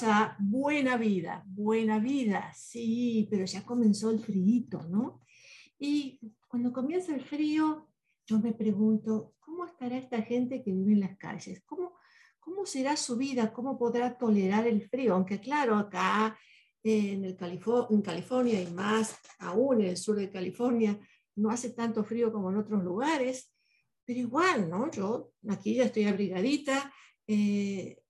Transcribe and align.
A 0.00 0.36
buena 0.38 0.96
vida, 0.96 1.44
buena 1.46 1.98
vida, 1.98 2.50
sí, 2.54 3.28
pero 3.30 3.44
ya 3.44 3.62
comenzó 3.62 4.10
el 4.10 4.20
frío, 4.20 4.82
¿no? 4.88 5.20
Y 5.78 6.18
cuando 6.48 6.72
comienza 6.72 7.14
el 7.14 7.20
frío, 7.20 7.90
yo 8.26 8.38
me 8.38 8.54
pregunto, 8.54 9.34
¿cómo 9.38 9.66
estará 9.66 9.98
esta 9.98 10.22
gente 10.22 10.62
que 10.62 10.72
vive 10.72 10.94
en 10.94 11.00
las 11.00 11.18
calles? 11.18 11.62
¿Cómo, 11.66 11.98
cómo 12.40 12.64
será 12.64 12.96
su 12.96 13.18
vida? 13.18 13.52
¿Cómo 13.52 13.78
podrá 13.78 14.16
tolerar 14.16 14.66
el 14.66 14.80
frío? 14.88 15.14
Aunque 15.14 15.40
claro, 15.40 15.76
acá 15.76 16.38
en, 16.82 17.26
el 17.26 17.36
en 17.90 18.02
California 18.02 18.62
y 18.62 18.70
más 18.72 19.18
aún 19.40 19.82
en 19.82 19.88
el 19.88 19.98
sur 19.98 20.16
de 20.16 20.30
California, 20.30 20.98
no 21.36 21.50
hace 21.50 21.70
tanto 21.70 22.02
frío 22.02 22.32
como 22.32 22.50
en 22.50 22.56
otros 22.56 22.82
lugares, 22.82 23.52
pero 24.06 24.18
igual, 24.18 24.70
¿no? 24.70 24.90
Yo 24.90 25.32
aquí 25.50 25.74
ya 25.74 25.84
estoy 25.84 26.04
abrigadita, 26.04 26.90
eh, 27.26 28.01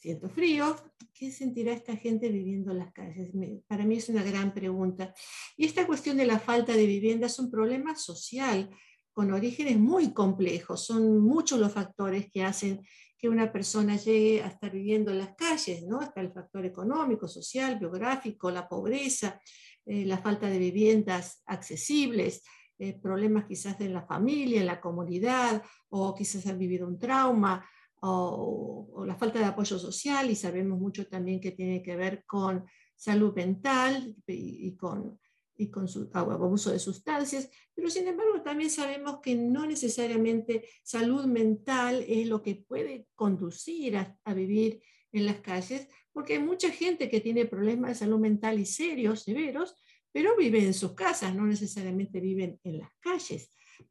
siento 0.00 0.30
frío, 0.30 0.76
¿qué 1.12 1.30
sentirá 1.30 1.72
esta 1.72 1.94
gente 1.94 2.30
viviendo 2.30 2.72
en 2.72 2.78
las 2.78 2.92
calles? 2.92 3.30
para 3.66 3.84
mí 3.84 3.96
es 3.96 4.08
una 4.08 4.22
gran 4.22 4.54
pregunta. 4.54 5.14
Y 5.56 5.66
esta 5.66 5.86
cuestión 5.86 6.16
de 6.16 6.26
la 6.26 6.38
falta 6.38 6.72
de 6.72 6.86
vivienda 6.86 7.26
es 7.26 7.38
un 7.38 7.50
problema 7.50 7.94
social 7.94 8.70
con 9.12 9.30
orígenes 9.30 9.78
muy 9.78 10.14
complejos. 10.14 10.86
Son 10.86 11.20
muchos 11.20 11.60
los 11.60 11.72
factores 11.72 12.30
que 12.32 12.42
hacen 12.42 12.80
que 13.18 13.28
una 13.28 13.52
persona 13.52 13.96
llegue 13.96 14.42
a 14.42 14.46
estar 14.46 14.72
viviendo 14.72 15.10
en 15.10 15.18
las 15.18 15.34
calles, 15.34 15.82
¿no? 15.82 16.00
Está 16.00 16.22
el 16.22 16.32
factor 16.32 16.64
económico, 16.64 17.28
social, 17.28 17.78
biográfico, 17.78 18.50
la 18.50 18.66
pobreza, 18.66 19.38
eh, 19.84 20.06
la 20.06 20.16
falta 20.16 20.48
de 20.48 20.58
viviendas 20.58 21.42
accesibles, 21.44 22.42
eh, 22.78 22.98
problemas 22.98 23.44
quizás 23.44 23.78
en 23.82 23.92
la 23.92 24.06
familia, 24.06 24.60
en 24.60 24.66
la 24.66 24.80
comunidad, 24.80 25.62
o 25.90 26.14
quizás 26.14 26.46
han 26.46 26.58
vivido 26.58 26.88
un 26.88 26.98
trauma, 26.98 27.62
o, 28.00 29.04
la 29.06 29.16
falta 29.16 29.38
de 29.38 29.46
apoyo 29.46 29.78
social, 29.78 30.30
y 30.30 30.34
sabemos 30.34 30.78
mucho 30.78 31.06
también 31.06 31.40
que 31.40 31.52
tiene 31.52 31.82
que 31.82 31.96
ver 31.96 32.24
con 32.26 32.64
salud 32.96 33.34
mental 33.34 34.14
y, 34.26 34.76
con, 34.76 35.18
y 35.56 35.70
con 35.70 35.88
su, 35.88 36.10
abuso 36.12 36.70
de 36.70 36.78
sustancias, 36.78 37.50
pero 37.74 37.90
sin 37.90 38.08
embargo 38.08 38.42
también 38.42 38.70
sabemos 38.70 39.20
que 39.22 39.34
no 39.34 39.66
necesariamente 39.66 40.68
salud 40.82 41.24
mental 41.24 42.04
es 42.06 42.28
lo 42.28 42.42
que 42.42 42.56
puede 42.56 43.06
conducir 43.14 43.96
a, 43.96 44.18
a 44.24 44.34
vivir 44.34 44.82
en 45.12 45.26
las 45.26 45.40
calles, 45.40 45.88
porque 46.12 46.34
hay 46.34 46.42
mucha 46.42 46.70
gente 46.70 47.08
que 47.08 47.20
tiene 47.20 47.46
problemas 47.46 47.90
de 47.90 47.94
salud 47.96 48.18
mental 48.18 48.58
y 48.58 48.66
serios, 48.66 49.22
severos, 49.22 49.76
pero 50.12 50.36
vive 50.36 50.64
en 50.64 50.74
sus 50.74 50.94
casas, 50.94 51.34
no 51.34 51.46
necesariamente 51.46 52.20
viven 52.20 52.58
en 52.64 52.78
las 52.78 52.90
calles. 53.00 53.50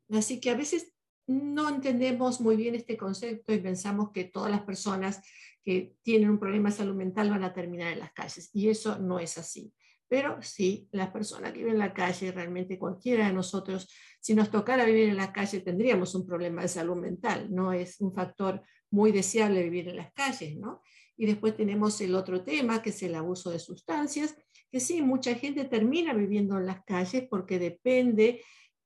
Así 0.09 0.39
que 0.39 0.49
a 0.49 0.55
veces 0.55 0.93
no 1.29 1.69
entendemos 1.69 2.41
muy 2.41 2.55
bien 2.55 2.73
este 2.73 2.97
concepto 2.97 3.53
y 3.53 3.59
pensamos 3.59 4.09
que 4.11 4.23
todas 4.23 4.49
las 4.49 4.61
personas 4.61 5.21
que 5.63 5.93
tienen 6.01 6.31
un 6.31 6.39
problema 6.39 6.69
de 6.69 6.75
salud 6.75 6.95
mental 6.95 7.29
van 7.29 7.43
a 7.43 7.53
terminar 7.53 7.93
en 7.93 7.99
las 7.99 8.13
calles. 8.13 8.49
Y 8.51 8.69
eso 8.69 8.97
no 8.97 9.19
es 9.19 9.37
así. 9.37 9.71
Pero 10.07 10.41
sí, 10.41 10.89
las 10.91 11.11
personas 11.11 11.51
que 11.51 11.59
viven 11.59 11.73
en 11.73 11.79
la 11.79 11.93
calle, 11.93 12.31
realmente 12.31 12.79
cualquiera 12.79 13.27
de 13.27 13.33
nosotros, 13.33 13.87
si 14.19 14.33
nos 14.33 14.49
tocara 14.49 14.85
vivir 14.85 15.09
en 15.09 15.17
la 15.17 15.31
calle, 15.31 15.59
tendríamos 15.59 16.15
un 16.15 16.25
problema 16.25 16.63
de 16.63 16.67
salud 16.67 16.95
mental. 16.95 17.53
No 17.53 17.73
es 17.73 18.01
un 18.01 18.11
factor 18.11 18.63
muy 18.89 19.11
deseable 19.11 19.61
vivir 19.61 19.87
en 19.87 19.97
las 19.97 20.11
calles, 20.13 20.57
¿no? 20.57 20.81
Y 21.15 21.27
después 21.27 21.55
tenemos 21.55 22.01
el 22.01 22.15
otro 22.15 22.43
tema, 22.43 22.81
que 22.81 22.89
es 22.89 23.03
el 23.03 23.13
abuso 23.13 23.51
de 23.51 23.59
sustancias, 23.59 24.35
que 24.71 24.79
sí, 24.79 25.03
mucha 25.03 25.35
gente 25.35 25.65
termina 25.65 26.15
viviendo 26.15 26.57
en 26.57 26.65
las 26.65 26.83
calles 26.85 27.27
porque 27.29 27.59
depende 27.59 28.41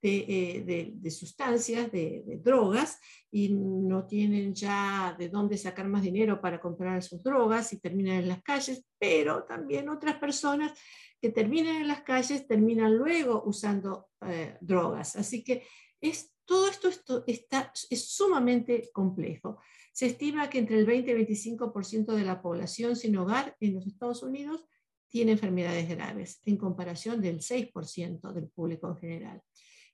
eh, 0.06 0.92
de, 1.00 1.12
sustancias, 1.12 1.90
de, 1.90 2.42
drogas, 2.44 3.00
y 3.32 3.54
no 3.54 4.06
tienen 4.06 4.54
ya 4.54 5.16
de 5.18 5.30
dónde 5.30 5.58
sacar 5.58 5.88
más 5.88 6.04
dinero 6.04 6.42
para 6.42 6.60
comprar 6.60 7.02
sus 7.02 7.23
drogas 7.23 7.72
y 7.72 7.80
terminan 7.80 8.18
en 8.18 8.28
las 8.28 8.44
calles, 8.44 8.86
pero 9.00 9.45
también 9.45 9.88
otras 9.88 10.17
personas 10.17 10.77
que 11.22 11.30
terminan 11.30 11.77
en 11.77 11.88
las 11.88 12.02
calles 12.02 12.45
terminan 12.48 12.98
luego 12.98 13.44
usando 13.45 14.10
eh, 14.27 14.58
drogas. 14.60 15.16
Así 15.16 15.42
que 15.42 15.64
es, 16.02 16.33
todo 16.44 16.67
esto, 16.67 16.89
esto 16.89 17.23
está, 17.26 17.72
es 17.89 18.10
sumamente 18.10 18.89
complejo. 18.92 19.60
Se 19.94 20.08
estima 20.08 20.50
que 20.50 20.60
entre 20.60 20.80
el 20.80 20.86
20 20.86 21.11
y 21.11 21.14
25% 21.14 22.14
de 22.14 22.26
la 22.26 22.42
población 22.42 22.98
sin 22.98 23.16
hogar 23.16 23.56
en 23.61 23.76
los 23.76 23.88
Estados 23.88 24.22
Unidos 24.22 24.66
tiene 25.08 25.33
enfermedades 25.33 25.88
graves, 25.88 26.42
en 26.44 26.58
comparación 26.58 27.22
del 27.22 27.39
6% 27.39 28.33
del 28.33 28.50
público 28.50 28.89
en 28.89 28.98
general. 28.98 29.42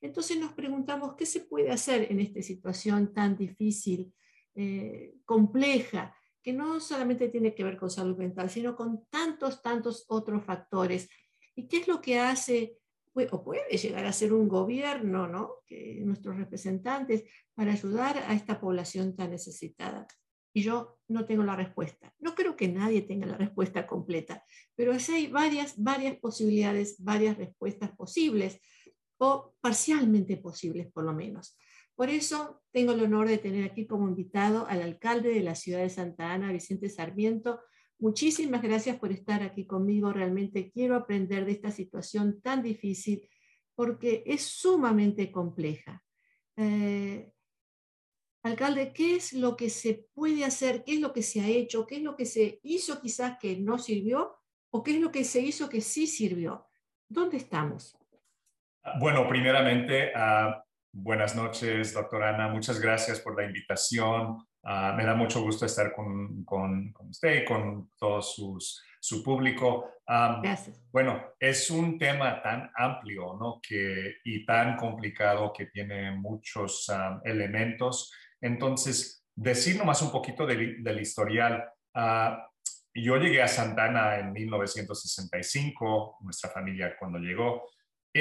Entonces 0.01 0.39
nos 0.39 0.53
preguntamos 0.53 1.15
qué 1.15 1.25
se 1.25 1.41
puede 1.41 1.71
hacer 1.71 2.11
en 2.11 2.19
esta 2.19 2.41
situación 2.41 3.13
tan 3.13 3.37
difícil, 3.37 4.13
eh, 4.55 5.15
compleja, 5.25 6.15
que 6.41 6.53
no 6.53 6.79
solamente 6.79 7.27
tiene 7.27 7.53
que 7.53 7.63
ver 7.63 7.77
con 7.77 7.89
salud 7.89 8.17
mental, 8.17 8.49
sino 8.49 8.75
con 8.75 9.05
tantos, 9.09 9.61
tantos 9.61 10.05
otros 10.07 10.43
factores. 10.43 11.09
¿Y 11.55 11.67
qué 11.67 11.77
es 11.77 11.87
lo 11.87 12.01
que 12.01 12.19
hace 12.19 12.77
o 13.31 13.43
puede 13.43 13.77
llegar 13.77 14.05
a 14.05 14.13
ser 14.13 14.31
un 14.31 14.47
gobierno, 14.47 15.27
¿no? 15.27 15.55
que 15.65 15.99
nuestros 16.05 16.37
representantes, 16.37 17.25
para 17.53 17.73
ayudar 17.73 18.17
a 18.17 18.33
esta 18.33 18.59
población 18.59 19.15
tan 19.15 19.31
necesitada? 19.31 20.07
Y 20.53 20.61
yo 20.61 20.99
no 21.09 21.25
tengo 21.25 21.43
la 21.43 21.55
respuesta. 21.55 22.13
No 22.19 22.33
creo 22.33 22.55
que 22.55 22.67
nadie 22.69 23.01
tenga 23.01 23.27
la 23.27 23.37
respuesta 23.37 23.85
completa, 23.85 24.43
pero 24.75 24.93
hay 24.93 25.27
varias, 25.27 25.77
varias 25.77 26.17
posibilidades, 26.17 27.03
varias 27.03 27.37
respuestas 27.37 27.91
posibles 27.91 28.59
o 29.19 29.53
parcialmente 29.61 30.37
posibles 30.37 30.91
por 30.91 31.03
lo 31.03 31.13
menos. 31.13 31.57
Por 31.95 32.09
eso 32.09 32.61
tengo 32.71 32.93
el 32.93 33.03
honor 33.03 33.27
de 33.27 33.37
tener 33.37 33.65
aquí 33.65 33.85
como 33.85 34.07
invitado 34.07 34.65
al 34.67 34.81
alcalde 34.81 35.33
de 35.33 35.43
la 35.43 35.55
ciudad 35.55 35.79
de 35.81 35.89
Santa 35.89 36.31
Ana, 36.31 36.51
Vicente 36.51 36.89
Sarmiento. 36.89 37.59
Muchísimas 37.99 38.61
gracias 38.61 38.97
por 38.97 39.11
estar 39.11 39.43
aquí 39.43 39.67
conmigo. 39.67 40.13
Realmente 40.13 40.71
quiero 40.71 40.95
aprender 40.95 41.45
de 41.45 41.51
esta 41.51 41.71
situación 41.71 42.41
tan 42.41 42.63
difícil 42.63 43.27
porque 43.75 44.23
es 44.25 44.43
sumamente 44.43 45.29
compleja. 45.29 46.01
Eh, 46.55 47.29
alcalde, 48.43 48.93
¿qué 48.93 49.17
es 49.17 49.33
lo 49.33 49.57
que 49.57 49.69
se 49.69 50.07
puede 50.13 50.45
hacer? 50.45 50.85
¿Qué 50.85 50.93
es 50.93 51.01
lo 51.01 51.11
que 51.11 51.23
se 51.23 51.41
ha 51.41 51.49
hecho? 51.49 51.85
¿Qué 51.85 51.97
es 51.97 52.01
lo 52.01 52.15
que 52.15 52.25
se 52.25 52.61
hizo 52.63 53.01
quizás 53.01 53.37
que 53.41 53.57
no 53.57 53.77
sirvió? 53.77 54.37
¿O 54.69 54.83
qué 54.83 54.91
es 54.91 55.01
lo 55.01 55.11
que 55.11 55.25
se 55.25 55.41
hizo 55.41 55.67
que 55.67 55.81
sí 55.81 56.07
sirvió? 56.07 56.65
¿Dónde 57.09 57.35
estamos? 57.35 57.98
Bueno, 58.99 59.27
primeramente, 59.27 60.11
uh, 60.15 60.53
buenas 60.91 61.35
noches, 61.35 61.93
doctora 61.93 62.29
Ana. 62.29 62.47
Muchas 62.47 62.79
gracias 62.79 63.19
por 63.19 63.35
la 63.35 63.45
invitación. 63.45 64.37
Uh, 64.61 64.93
me 64.95 65.05
da 65.05 65.15
mucho 65.15 65.41
gusto 65.41 65.65
estar 65.65 65.93
con, 65.93 66.43
con, 66.45 66.91
con 66.93 67.09
usted 67.09 67.41
y 67.41 67.45
con 67.45 67.91
todo 67.97 68.21
sus, 68.21 68.81
su 68.99 69.23
público. 69.23 69.91
Um, 70.07 70.41
gracias. 70.41 70.81
Bueno, 70.91 71.33
es 71.39 71.69
un 71.69 71.97
tema 71.97 72.41
tan 72.41 72.71
amplio 72.75 73.37
¿no? 73.39 73.59
que, 73.61 74.15
y 74.23 74.45
tan 74.45 74.77
complicado 74.77 75.51
que 75.53 75.67
tiene 75.67 76.11
muchos 76.11 76.87
um, 76.89 77.19
elementos. 77.25 78.13
Entonces, 78.41 79.25
decir 79.35 79.77
nomás 79.77 80.01
un 80.01 80.11
poquito 80.11 80.45
del, 80.45 80.81
del 80.83 81.01
historial. 81.01 81.69
Uh, 81.93 82.37
yo 82.93 83.17
llegué 83.17 83.41
a 83.41 83.47
Santana 83.47 84.17
en 84.19 84.31
1965, 84.33 86.17
nuestra 86.21 86.49
familia 86.49 86.95
cuando 86.97 87.19
llegó 87.19 87.63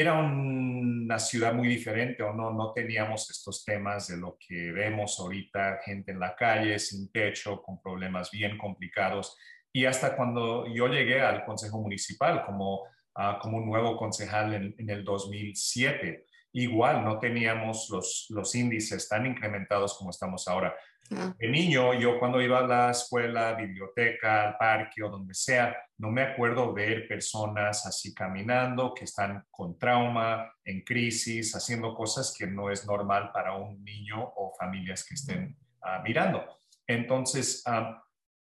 era 0.01 0.15
una 0.15 1.19
ciudad 1.19 1.55
muy 1.55 1.69
diferente 1.69 2.23
o 2.23 2.33
no, 2.33 2.53
no 2.53 2.73
teníamos 2.73 3.31
estos 3.31 3.65
temas 3.65 4.09
de 4.09 4.17
lo 4.17 4.37
que 4.39 4.73
vemos 4.73 5.19
ahorita, 5.19 5.81
gente 5.85 6.13
en 6.13 6.21
la 6.21 6.37
calle, 6.37 6.79
sin 6.79 7.11
techo, 7.11 7.63
con 7.63 7.81
problemas 7.81 8.31
bien 8.31 8.59
complicados. 8.59 9.37
Y 9.73 9.85
hasta 9.85 10.17
cuando 10.17 10.67
yo 10.67 10.89
llegué 10.89 11.21
al 11.21 11.45
Consejo 11.45 11.81
Municipal 11.81 12.45
como, 12.45 12.83
uh, 12.83 13.39
como 13.41 13.59
un 13.59 13.67
nuevo 13.67 13.97
concejal 13.97 14.55
en, 14.55 14.75
en, 14.79 14.91
el 14.91 15.05
2007, 15.05 16.27
igual 16.53 17.05
no 17.05 17.19
teníamos 17.19 17.89
los, 17.91 18.27
los 18.31 18.55
índices 18.55 19.09
tan 19.09 19.27
incrementados 19.27 19.97
como 19.97 20.11
estamos 20.11 20.49
ahora. 20.49 20.75
Ah. 21.11 21.35
De 21.39 21.49
niño, 21.49 21.95
yo 21.95 22.19
cuando 22.19 22.41
iba 22.41 22.59
a 22.59 22.67
la 22.67 22.91
escuela, 22.91 23.55
biblioteca, 23.55 24.49
al 24.49 24.57
parque 24.57 25.03
o 25.03 25.09
donde 25.09 25.35
sea, 25.35 25.77
no 25.99 26.11
me 26.11 26.23
acuerdo 26.23 26.73
ver 26.73 27.09
personas 27.09 27.87
así 27.87 28.15
caminando 28.15 28.93
que 28.95 29.05
están 29.05 29.45
con 29.51 29.79
trauma, 29.79 30.53
en 30.65 30.83
crisis, 30.83 31.55
haciendo 31.55 31.95
cosas 31.95 32.35
que 32.37 32.47
no 32.47 32.71
es 32.71 32.87
normal 32.87 33.31
para 33.33 33.55
un 33.55 33.83
niño 33.83 34.23
o 34.23 34.55
familias 34.59 35.07
que 35.07 35.15
estén 35.15 35.57
uh, 35.83 36.03
mirando. 36.03 36.45
Entonces, 36.87 37.63
uh, 37.67 37.95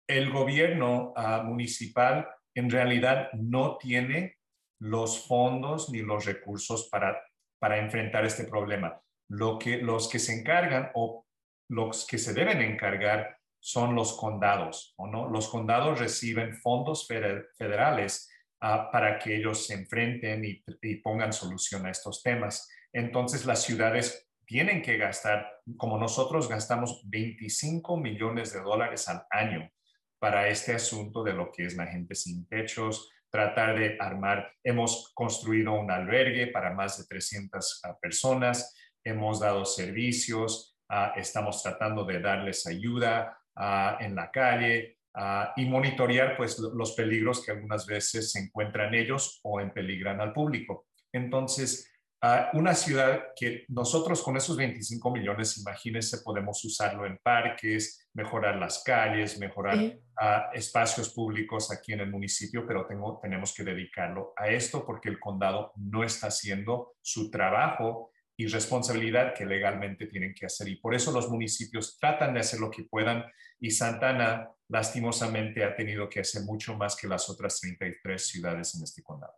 el 0.07 0.31
gobierno 0.31 1.15
municipal 1.45 2.29
en 2.55 2.71
realidad 2.71 3.31
no 3.33 3.79
tiene 3.79 4.37
los 4.81 5.27
fondos 5.27 5.89
ni 5.91 6.01
los 6.01 6.27
recursos 6.27 6.89
para, 6.91 7.19
para 7.59 7.79
enfrentar 7.79 8.25
este 8.25 8.45
problema. 8.45 9.01
Lo 9.29 9.59
que, 9.59 9.79
los 9.79 10.09
que 10.09 10.19
se 10.19 10.39
encargan 10.39 10.91
o 10.95 11.24
los 11.69 12.07
que 12.07 12.19
se 12.19 12.35
deben 12.35 12.61
encargar 12.61 13.39
son 13.61 13.95
los 13.95 14.13
condados, 14.19 14.93
¿o 14.99 15.07
no? 15.07 15.29
Los 15.29 15.49
condados 15.49 15.99
reciben 15.99 16.55
fondos 16.55 17.09
federales 17.09 18.31
ah, 18.61 18.91
para 18.93 19.19
que 19.19 19.37
ellos 19.37 19.67
se 19.67 19.73
enfrenten 19.73 20.45
y, 20.45 20.97
pongan 20.97 21.33
solución 21.33 21.87
a 21.87 21.91
estos 21.91 22.23
temas. 22.23 22.69
Entonces, 22.93 23.47
las 23.47 23.63
ciudades 23.63 24.29
tienen 24.45 24.83
que 24.83 24.99
gastar, 24.99 25.63
como 25.79 25.99
nosotros 25.99 26.47
gastamos 26.47 27.01
25 27.07 27.97
millones 27.97 28.53
de 28.53 28.61
dólares 28.61 29.09
al 29.09 29.25
año 29.31 29.71
para 30.19 30.49
este 30.49 30.75
asunto 30.75 31.25
de 31.25 31.33
lo 31.33 31.51
que 31.51 31.65
es 31.65 31.75
la 31.75 31.87
gente 31.87 32.15
sin 32.15 32.47
techos, 32.47 33.11
tratar 33.31 33.79
de 33.79 33.97
armar. 33.99 34.53
Hemos 34.63 35.11
construido 35.15 35.73
un 35.73 35.91
albergue 35.91 36.49
para 36.49 36.75
más 36.75 36.99
de 36.99 37.07
300 37.07 37.81
ah, 37.85 37.97
personas, 37.99 38.77
hemos 39.03 39.41
dado 39.41 39.65
servicios, 39.65 40.74
ah, 40.89 41.13
estamos 41.17 41.63
tratando 41.63 42.05
de 42.05 42.21
darles 42.21 42.67
ayuda 42.67 43.39
ah, 43.57 43.99
en 44.01 44.15
la 44.15 44.31
calle 44.31 44.99
y 45.57 45.65
monitorear 45.67 46.37
pues, 46.37 46.59
los 46.59 46.91
peligros 46.93 47.45
que 47.45 47.53
algunas 47.53 47.87
veces 47.87 48.33
se 48.33 48.41
encuentran 48.41 48.93
ellos 48.95 49.39
o 49.45 49.61
en 49.61 49.73
peligran 49.73 50.21
al 50.21 50.33
público. 50.33 50.89
Entonces, 51.13 51.89
una 52.55 52.75
ciudad 52.75 53.27
que 53.37 53.65
nosotros 53.69 54.23
con 54.23 54.37
esos 54.37 54.57
25 54.57 55.13
millones, 55.13 55.59
imagínense, 55.59 56.19
podemos 56.19 56.65
usarlo 56.65 57.07
en 57.07 57.19
parques, 57.23 58.09
mejorar 58.15 58.57
las 58.57 58.83
calles, 58.83 59.39
mejorar 59.39 59.77
espacios 60.53 61.13
públicos 61.13 61.71
aquí 61.71 61.93
en 61.93 62.01
el 62.01 62.11
municipio, 62.11 62.65
pero 62.67 62.87
tengo, 62.87 63.21
tenemos 63.23 63.55
que 63.55 63.63
dedicarlo 63.63 64.33
a 64.37 64.49
esto 64.49 64.85
porque 64.87 65.11
el 65.11 65.21
condado 65.21 65.73
no 65.77 66.03
está 66.03 66.29
haciendo 66.29 66.95
su 67.03 67.31
trabajo 67.31 68.11
y 68.37 68.47
responsabilidad 68.47 69.35
que 69.35 69.47
legalmente 69.47 70.07
tienen 70.07 70.35
que 70.35 70.47
hacer. 70.47 70.69
Y 70.69 70.77
por 70.77 70.95
eso 70.95 71.13
los 71.13 71.29
municipios 71.29 71.99
tratan 71.99 72.35
de 72.35 72.41
hacer 72.41 72.61
lo 72.61 72.71
que 72.71 72.85
puedan 72.85 73.25
y 73.61 73.71
Santana 73.71 74.49
lastimosamente 74.69 75.65
ha 75.65 75.75
tenido 75.75 76.09
que 76.09 76.21
hacer 76.21 76.43
mucho 76.43 76.77
más 76.77 76.97
que 76.97 77.07
las 77.07 77.29
otras 77.31 77.61
33 77.61 78.27
ciudades 78.27 78.75
en 78.75 78.83
este 78.83 79.03
condado. 79.03 79.35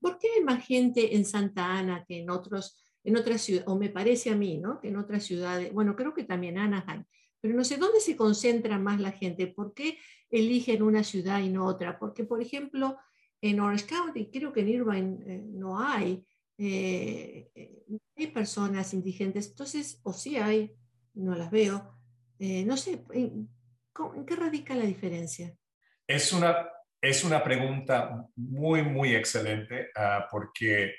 ¿Por 0.00 0.18
qué 0.18 0.28
hay 0.36 0.42
más 0.42 0.66
gente 0.66 1.14
en 1.16 1.24
Santa 1.24 1.78
Ana 1.78 2.04
que 2.06 2.18
en 2.18 2.30
otros, 2.30 2.82
en 3.04 3.16
otras 3.16 3.40
ciudades? 3.40 3.68
O 3.68 3.76
me 3.76 3.88
parece 3.88 4.30
a 4.30 4.36
mí, 4.36 4.58
¿no? 4.58 4.80
Que 4.80 4.88
en 4.88 4.96
otras 4.96 5.24
ciudades, 5.24 5.72
bueno, 5.72 5.94
creo 5.94 6.12
que 6.12 6.24
también 6.24 6.58
Anaheim, 6.58 7.04
pero 7.40 7.54
no 7.54 7.64
sé 7.64 7.76
dónde 7.76 8.00
se 8.00 8.16
concentra 8.16 8.78
más 8.78 9.00
la 9.00 9.12
gente. 9.12 9.46
¿Por 9.46 9.74
qué 9.74 9.98
eligen 10.30 10.82
una 10.82 11.04
ciudad 11.04 11.40
y 11.40 11.50
no 11.50 11.66
otra? 11.66 11.98
Porque, 11.98 12.24
por 12.24 12.42
ejemplo, 12.42 12.98
en 13.40 13.60
Orange 13.60 13.86
County, 13.86 14.30
creo 14.30 14.52
que 14.52 14.60
en 14.60 14.68
Irvine 14.68 15.18
eh, 15.26 15.42
no 15.44 15.78
hay, 15.78 16.26
eh, 16.58 17.50
eh, 17.54 17.84
hay 18.16 18.26
personas 18.28 18.94
indigentes, 18.94 19.48
entonces, 19.48 20.00
o 20.02 20.12
sí 20.12 20.36
hay, 20.36 20.74
no 21.14 21.34
las 21.34 21.50
veo. 21.50 21.96
no 22.38 22.76
sé, 22.76 23.04
¿en, 23.12 23.48
¿en 24.16 24.26
qué 24.26 24.36
radica 24.36 24.74
la 24.74 24.84
diferencia? 24.84 25.54
Es 26.06 26.32
una 26.32 26.68
es 27.04 27.22
una 27.22 27.44
pregunta 27.44 28.26
muy, 28.36 28.82
muy 28.82 29.14
excelente 29.14 29.90
ah, 29.94 30.26
porque 30.30 30.94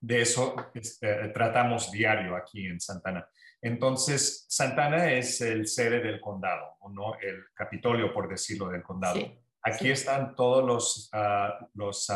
de 0.00 0.22
eso 0.22 0.56
este, 0.72 1.28
tratamos 1.28 1.92
diario 1.92 2.34
aquí 2.34 2.66
en 2.66 2.80
Santana. 2.80 3.28
Entonces, 3.60 4.46
Santana 4.48 5.12
es 5.12 5.42
el 5.42 5.66
sede 5.66 6.00
del 6.00 6.20
condado, 6.20 6.76
o 6.80 6.88
no 6.88 7.18
el 7.20 7.44
Capitolio, 7.54 8.12
por 8.12 8.28
decirlo, 8.28 8.68
del 8.68 8.82
condado. 8.82 9.20
aquí 9.62 9.90
están 9.90 10.34
todos 10.34 10.64
los, 10.64 11.10
ah, 11.12 11.58
los 11.74 12.10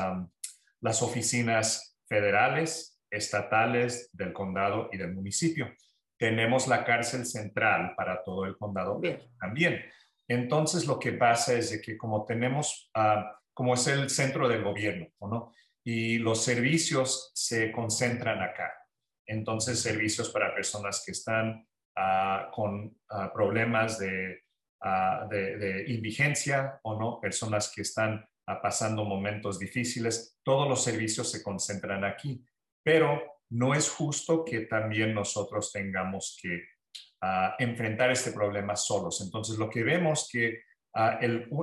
las 0.80 1.02
oficinas 1.02 1.87
federales, 2.08 3.00
estatales 3.10 4.10
del 4.12 4.32
condado 4.32 4.88
y 4.92 4.98
del 4.98 5.14
municipio. 5.14 5.72
Tenemos 6.18 6.66
la 6.66 6.84
cárcel 6.84 7.24
central 7.24 7.94
para 7.96 8.22
todo 8.22 8.44
el 8.44 8.56
condado 8.56 9.00
también. 9.40 9.84
Entonces, 10.28 10.86
lo 10.86 10.98
que 10.98 11.12
pasa 11.12 11.54
es 11.54 11.80
que 11.80 11.96
como 11.96 12.24
tenemos, 12.24 12.90
ah, 12.94 13.40
como 13.54 13.74
es 13.74 13.86
el 13.86 14.10
centro 14.10 14.48
del 14.48 14.62
gobierno, 14.62 15.08
¿no? 15.20 15.52
Y 15.84 16.18
los 16.18 16.42
servicios 16.42 17.30
se 17.34 17.72
concentran 17.72 18.42
acá. 18.42 18.72
Entonces, 19.26 19.80
servicios 19.80 20.30
para 20.30 20.54
personas 20.54 21.02
que 21.04 21.12
están 21.12 21.66
ah, 21.96 22.50
con 22.52 22.94
ah, 23.10 23.32
problemas 23.32 23.98
de, 23.98 24.42
de, 25.30 25.84
indigencia 25.88 26.78
o 26.82 26.98
no, 26.98 27.20
personas 27.20 27.72
que 27.74 27.82
están 27.82 28.24
pasando 28.62 29.04
momentos 29.04 29.58
difíciles, 29.58 30.38
todos 30.42 30.68
los 30.68 30.82
servicios 30.82 31.30
se 31.30 31.42
concentran 31.42 32.04
aquí. 32.04 32.44
Pero 32.82 33.20
no 33.50 33.74
es 33.74 33.90
justo 33.90 34.44
que 34.44 34.60
también 34.60 35.14
nosotros 35.14 35.72
tengamos 35.72 36.38
que 36.40 36.62
a 37.20 37.56
enfrentar 37.58 38.10
este 38.10 38.32
problema 38.32 38.76
solos. 38.76 39.20
Entonces, 39.20 39.58
lo 39.58 39.68
que 39.68 39.82
vemos 39.82 40.28
que 40.30 40.62
ah, 40.94 41.18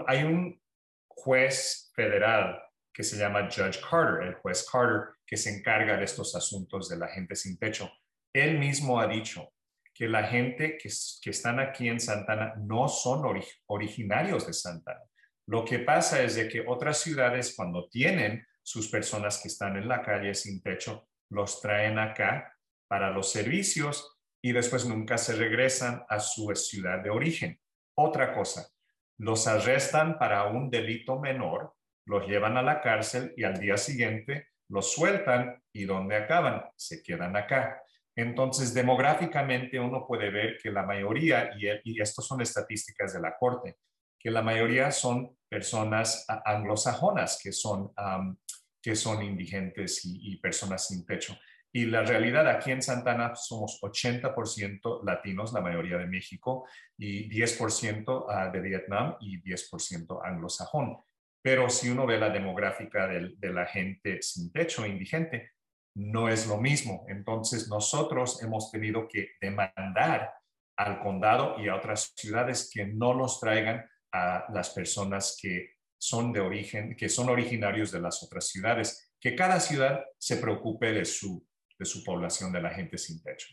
hay 0.07 0.23
un 0.23 0.61
juez 1.07 1.91
federal 1.95 2.61
que 2.93 3.03
se 3.03 3.17
llama 3.17 3.49
Judge 3.49 3.79
Carter, 3.81 4.27
el 4.27 4.35
juez 4.35 4.67
Carter, 4.69 5.15
que 5.25 5.37
se 5.37 5.57
encarga 5.57 5.97
de 5.97 6.05
estos 6.05 6.35
asuntos 6.35 6.89
de 6.89 6.97
la 6.97 7.07
gente 7.07 7.35
sin 7.35 7.57
techo. 7.57 7.91
Él 8.33 8.57
mismo 8.59 8.99
ha 8.99 9.07
dicho 9.07 9.53
que 9.93 10.07
la 10.07 10.23
gente 10.25 10.77
que, 10.77 10.89
que 11.21 11.29
están 11.29 11.59
aquí 11.59 11.87
en 11.87 11.99
Santana 11.99 12.53
no 12.57 12.87
son 12.89 13.23
originarios 13.67 14.45
de 14.45 14.53
Santana. 14.53 15.01
Lo 15.47 15.63
que 15.63 15.79
pasa 15.79 16.23
es 16.23 16.35
de 16.35 16.47
que 16.47 16.63
otras 16.65 16.99
ciudades 16.99 17.53
cuando 17.55 17.87
tienen 17.87 18.45
sus 18.63 18.87
personas 18.89 19.39
que 19.41 19.47
están 19.47 19.77
en 19.77 19.87
la 19.87 20.01
calle 20.01 20.33
sin 20.33 20.61
techo, 20.61 21.07
los 21.29 21.61
traen 21.61 21.99
acá 21.99 22.57
para 22.87 23.11
los 23.11 23.31
servicios 23.31 24.17
y 24.41 24.51
después 24.51 24.85
nunca 24.85 25.17
se 25.17 25.35
regresan 25.35 26.03
a 26.09 26.19
su 26.19 26.53
ciudad 26.55 26.99
de 27.03 27.09
origen. 27.09 27.59
Otra 27.95 28.33
cosa, 28.33 28.67
los 29.17 29.47
arrestan 29.47 30.17
para 30.17 30.45
un 30.45 30.69
delito 30.69 31.19
menor, 31.19 31.73
los 32.05 32.27
llevan 32.27 32.57
a 32.57 32.61
la 32.61 32.81
cárcel 32.81 33.33
y 33.37 33.43
al 33.43 33.59
día 33.59 33.77
siguiente 33.77 34.49
los 34.69 34.93
sueltan 34.93 35.61
y 35.71 35.85
¿dónde 35.85 36.15
acaban? 36.15 36.63
Se 36.75 37.01
quedan 37.01 37.35
acá. 37.35 37.81
Entonces, 38.15 38.73
demográficamente 38.73 39.79
uno 39.79 40.05
puede 40.07 40.29
ver 40.29 40.57
que 40.61 40.71
la 40.71 40.83
mayoría, 40.83 41.51
y, 41.57 41.67
y 41.83 42.05
son 42.05 42.41
estadísticas 42.41 43.13
de 43.13 43.19
la 43.19 43.35
Corte, 43.37 43.77
que 44.25 44.31
la 44.31 44.41
mayoría 44.41 44.89
son 44.89 45.37
personas 45.47 46.25
anglosajonas 46.27 47.39
que 47.39 47.51
son, 47.51 47.93
que 48.81 48.95
son 48.95 49.21
indigentes 49.21 50.01
y, 50.03 50.37
personas 50.37 50.87
sin 50.87 51.05
techo. 51.05 51.37
Y 51.71 51.85
la 51.85 52.01
realidad 52.01 52.47
aquí 52.47 52.71
en 52.71 52.81
Santana 52.81 53.35
somos 53.35 53.79
80% 53.83 55.03
latinos, 55.05 55.53
la 55.53 55.61
mayoría 55.61 55.99
de 55.99 56.07
México, 56.07 56.67
y 56.97 57.29
10% 57.29 58.25
ah, 58.27 58.49
de 58.49 58.61
Vietnam 58.61 59.15
y 59.19 59.43
10% 59.43 60.19
anglosajón. 60.25 60.97
Pero 61.43 61.69
si 61.69 61.91
uno 61.91 62.07
ve 62.07 62.17
la 62.17 62.31
demográfica 62.31 63.07
de, 63.07 63.53
la 63.53 63.67
gente 63.67 64.23
sin 64.23 64.51
techo, 64.51 64.87
indigente, 64.87 65.51
no 65.97 66.29
es 66.29 66.47
lo 66.47 66.57
mismo. 66.57 67.05
Entonces 67.09 67.67
nosotros 67.67 68.41
hemos 68.41 68.71
tenido 68.71 69.07
que 69.07 69.33
demandar 69.39 70.33
al 70.77 70.99
condado 70.99 71.59
y 71.59 71.67
a 71.67 71.75
otras 71.75 72.11
ciudades 72.15 72.71
que 72.73 72.87
no 72.87 73.13
nos 73.13 73.39
traigan 73.39 73.85
a 74.15 74.45
las 74.53 74.69
personas 74.69 75.37
que 75.41 75.71
son 75.97 76.31
de 76.31 76.39
origen, 76.39 76.95
que 76.95 77.09
son 77.09 77.29
originarios 77.29 77.91
de 77.91 78.01
las 78.01 78.21
otras 78.23 78.47
ciudades, 78.47 79.13
que 79.19 79.35
cada 79.35 79.59
ciudad 79.59 80.03
se 80.17 80.37
preocupe 80.37 80.93
de 80.93 81.05
su 81.05 81.45
de 81.77 81.85
su 81.85 82.03
población 82.03 82.51
de 82.51 82.61
la 82.61 82.69
gente 82.69 82.97
sin 82.97 83.21
techo. 83.21 83.47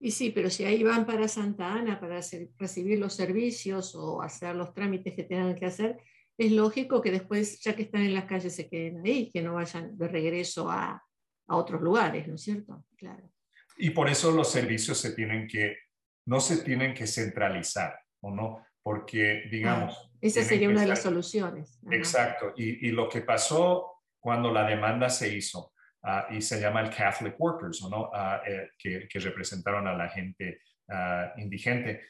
Y 0.00 0.10
sí, 0.10 0.30
pero 0.30 0.50
si 0.50 0.64
ahí 0.64 0.82
van 0.82 1.06
para 1.06 1.28
Santa 1.28 1.72
Ana 1.72 1.98
para 1.98 2.20
recibir 2.58 2.98
los 2.98 3.14
servicios 3.14 3.94
o 3.94 4.20
hacer 4.20 4.54
los 4.54 4.74
trámites 4.74 5.14
que 5.14 5.24
tengan 5.24 5.54
que 5.54 5.66
hacer, 5.66 5.98
es 6.36 6.52
lógico 6.52 7.00
que 7.00 7.10
después, 7.10 7.60
ya 7.60 7.74
que 7.74 7.84
están 7.84 8.02
en 8.02 8.12
las 8.12 8.24
calles, 8.24 8.54
se 8.54 8.68
queden 8.68 9.04
ahí, 9.06 9.30
que 9.30 9.40
no 9.40 9.54
vayan 9.54 9.96
de 9.96 10.08
regreso 10.08 10.70
a, 10.70 11.02
a 11.46 11.56
otros 11.56 11.80
lugares, 11.80 12.26
¿no 12.26 12.34
es 12.34 12.42
cierto? 12.42 12.84
Claro. 12.96 13.30
Y 13.78 13.90
por 13.90 14.08
eso 14.10 14.30
los 14.32 14.50
servicios 14.50 14.98
se 14.98 15.12
tienen 15.12 15.46
que, 15.48 15.78
no 16.26 16.40
se 16.40 16.58
tienen 16.58 16.92
que 16.92 17.06
centralizar, 17.06 17.98
¿o 18.20 18.30
no? 18.30 18.66
Porque, 18.84 19.48
digamos... 19.50 19.98
Ah, 19.98 20.10
esa 20.20 20.44
sería 20.44 20.68
una 20.68 20.82
de 20.82 20.86
las 20.86 21.02
soluciones. 21.02 21.80
Exacto. 21.90 22.52
Y, 22.56 22.86
y 22.86 22.92
lo 22.92 23.08
que 23.08 23.22
pasó 23.22 24.02
cuando 24.20 24.52
la 24.52 24.64
demanda 24.64 25.10
se 25.10 25.34
hizo, 25.34 25.74
Ah, 26.06 26.26
y 26.30 26.42
se 26.42 26.60
llama 26.60 26.82
el 26.82 26.90
Catholic 26.90 27.34
Workers, 27.40 27.80
¿no? 27.88 28.10
Ah, 28.12 28.42
eh, 28.46 28.72
que, 28.78 29.08
representaron 29.20 29.88
a 29.88 29.94
la 29.94 30.08
gente 30.10 30.60
ah, 30.90 31.32
indigente. 31.38 32.02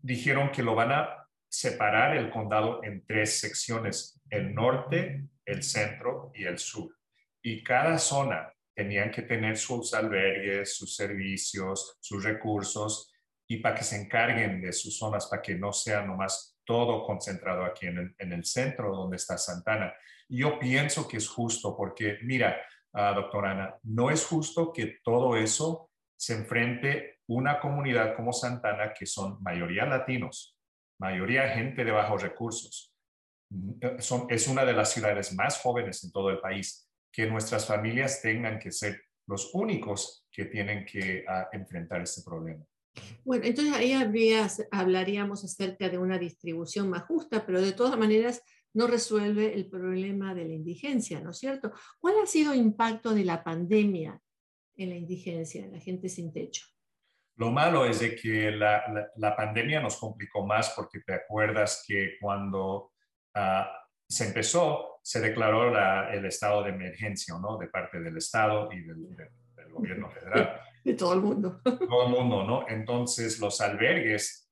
dijeron 0.00 0.52
que 0.52 0.62
lo 0.62 0.76
van 0.76 0.92
a 0.92 1.28
separar 1.48 2.16
el 2.16 2.30
condado 2.30 2.84
en 2.84 3.04
tres 3.04 3.40
secciones, 3.40 4.20
el 4.30 4.54
norte, 4.54 5.24
el 5.44 5.62
centro 5.64 6.30
y 6.34 6.44
el 6.44 6.58
sur. 6.58 6.96
Y 7.42 7.64
cada 7.64 7.98
zona 7.98 8.52
tenían 8.72 9.10
que 9.10 9.22
tener 9.22 9.56
sus 9.56 9.92
albergues, 9.92 10.76
sus 10.76 10.94
servicios, 10.94 11.96
sus 12.00 12.22
recursos, 12.22 13.12
y 13.48 13.58
para 13.58 13.74
que 13.74 13.84
se 13.84 14.00
encarguen 14.00 14.60
de 14.60 14.72
sus 14.72 14.98
zonas, 14.98 15.26
para 15.26 15.42
que 15.42 15.54
no 15.54 15.72
sea 15.72 16.02
nomás 16.02 16.58
todo 16.64 17.04
concentrado 17.04 17.64
aquí 17.64 17.86
en 17.86 17.98
el, 17.98 18.14
en 18.18 18.32
el 18.32 18.44
centro 18.44 18.94
donde 18.94 19.16
está 19.16 19.38
Santana. 19.38 19.94
Yo 20.28 20.58
pienso 20.58 21.06
que 21.06 21.18
es 21.18 21.28
justo 21.28 21.76
porque, 21.76 22.18
mira, 22.22 22.60
uh, 22.92 23.14
doctora 23.14 23.52
Ana, 23.52 23.78
no 23.84 24.10
es 24.10 24.26
justo 24.26 24.72
que 24.72 24.98
todo 25.04 25.36
eso 25.36 25.90
se 26.18 26.34
enfrente 26.34 27.20
una 27.28 27.60
comunidad 27.60 28.16
como 28.16 28.32
Santana, 28.32 28.92
que 28.92 29.06
son 29.06 29.40
mayoría 29.42 29.86
latinos, 29.86 30.56
mayoría 30.98 31.48
gente 31.50 31.84
de 31.84 31.92
bajos 31.92 32.22
recursos. 32.22 32.92
Mm, 33.50 33.78
es 34.28 34.48
una 34.48 34.64
de 34.64 34.72
las 34.72 34.92
ciudades 34.92 35.32
más 35.34 35.60
jóvenes 35.60 36.02
en 36.02 36.10
todo 36.10 36.30
el 36.30 36.40
país, 36.40 36.88
que 37.12 37.26
nuestras 37.26 37.66
familias 37.66 38.20
tengan 38.20 38.58
que 38.58 38.72
ser 38.72 39.00
los 39.28 39.54
únicos 39.54 40.26
que 40.30 40.46
tienen 40.46 40.84
que 40.84 41.24
ah, 41.28 41.48
enfrentar 41.52 42.00
este 42.02 42.22
problema. 42.22 42.64
Bueno, 43.24 43.44
entonces 43.44 43.74
ahí 43.74 43.92
hablaríamos 44.70 45.44
acerca 45.44 45.88
de 45.88 45.98
una 45.98 46.18
distribución 46.18 46.88
más 46.88 47.02
justa, 47.02 47.44
pero 47.44 47.60
de 47.60 47.72
todas 47.72 47.98
maneras 47.98 48.42
no 48.74 48.86
resuelve 48.86 49.54
el 49.54 49.68
problema 49.68 50.34
de 50.34 50.44
la 50.44 50.54
indigencia, 50.54 51.20
¿no 51.20 51.30
es 51.30 51.38
cierto? 51.38 51.72
¿Cuál 51.98 52.14
ha 52.22 52.26
sido 52.26 52.52
el 52.52 52.60
impacto 52.60 53.14
de 53.14 53.24
la 53.24 53.42
pandemia 53.42 54.20
en 54.76 54.90
la 54.90 54.96
indigencia, 54.96 55.64
en 55.64 55.72
la 55.72 55.80
gente 55.80 56.08
sin 56.08 56.32
techo? 56.32 56.66
Lo 57.36 57.50
malo 57.50 57.84
es 57.84 58.00
de 58.00 58.14
que 58.16 58.50
la, 58.50 59.34
pandemia 59.36 59.80
nos 59.80 59.96
complicó 59.96 60.46
más 60.46 60.70
porque 60.76 61.00
te 61.00 61.14
acuerdas 61.14 61.84
que 61.86 62.16
cuando 62.20 62.92
ah, 63.34 63.70
se 64.08 64.26
empezó, 64.28 65.00
se 65.02 65.20
declaró 65.20 65.68
el 66.10 66.24
estado 66.24 66.62
de 66.62 66.70
emergencia, 66.70 67.34
¿no? 67.40 67.58
De 67.58 67.68
parte 67.68 68.00
del 68.00 68.16
Estado 68.16 68.70
y 68.72 68.80
del, 68.82 69.06
gobierno 69.70 70.10
federal. 70.14 70.60
Todo 70.96 71.14
el 71.14 71.20
mundo. 71.20 71.60
Todo 71.64 72.06
el 72.06 72.10
mundo, 72.10 72.44
¿no? 72.44 72.68
Entonces, 72.68 73.38
los 73.38 73.60
albergues, 73.60 74.48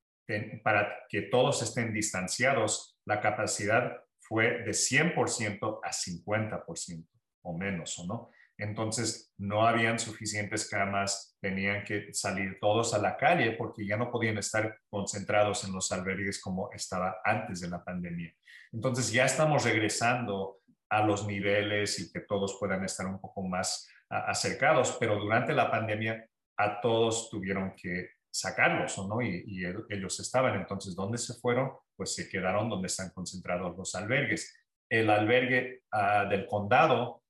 para 0.63 0.89
que 1.09 1.23
todos 1.23 1.63
estén 1.63 1.93
distanciados, 1.93 2.99
la 3.05 3.21
capacidad 3.21 3.93
fue 4.21 4.63
de 4.63 4.71
100% 4.71 5.81
a 5.83 5.91
50% 5.91 7.07
o 7.43 7.59
menos, 7.59 7.99
¿o 7.99 8.07
no? 8.07 8.31
Entonces, 8.57 9.33
no 9.37 9.67
habían 9.67 9.99
suficientes 9.99 10.69
camas, 10.69 11.37
tenían 11.41 11.83
que 11.85 12.13
salir 12.13 12.59
todos 12.61 12.95
a 12.95 12.99
la 12.99 13.17
calle 13.17 13.53
porque 13.53 13.87
ya 13.87 13.97
no 13.97 14.11
podían 14.11 14.39
estar 14.39 14.79
concentrados 14.89 15.65
en 15.65 15.73
los 15.73 15.91
albergues 15.91 16.41
como 16.41 16.71
estaba 16.73 17.17
antes 17.25 17.61
de 17.61 17.69
la 17.69 17.83
pandemia. 17.83 18.33
Entonces, 18.73 19.13
ya 19.13 19.25
estamos 19.25 19.65
regresando 19.65 20.61
a 20.89 21.05
los 21.05 21.27
niveles 21.27 21.99
y 21.99 22.13
que 22.13 22.21
todos 22.21 22.57
puedan 22.61 22.85
estar 22.85 23.07
un 23.07 23.21
poco 23.21 23.43
más 23.43 23.89
acercados, 24.09 24.97
pero 25.01 25.19
durante 25.19 25.53
la 25.53 25.71
pandemia 25.71 26.25
a 26.57 26.81
todos 26.81 27.31
tuvieron 27.31 27.75
que 27.77 28.11
sacarlos, 28.31 28.99
¿o 28.99 29.07
no? 29.07 29.23
Y, 29.23 29.65
ellos 29.89 30.21
estaban. 30.21 30.57
Entonces, 30.57 30.97
¿dónde 30.97 31.19
se 31.19 31.35
fueron? 31.35 31.73
Pues 31.97 32.15
se 32.15 32.29
quedaron 32.29 32.69
donde 32.69 32.89
están 32.89 33.11
concentrados 33.11 33.77
los 33.77 33.95
albergues. 33.95 34.55
El 34.89 35.09
albergue 35.11 35.83
ah, 35.93 36.27
del 36.29 36.47
condado 36.47 37.23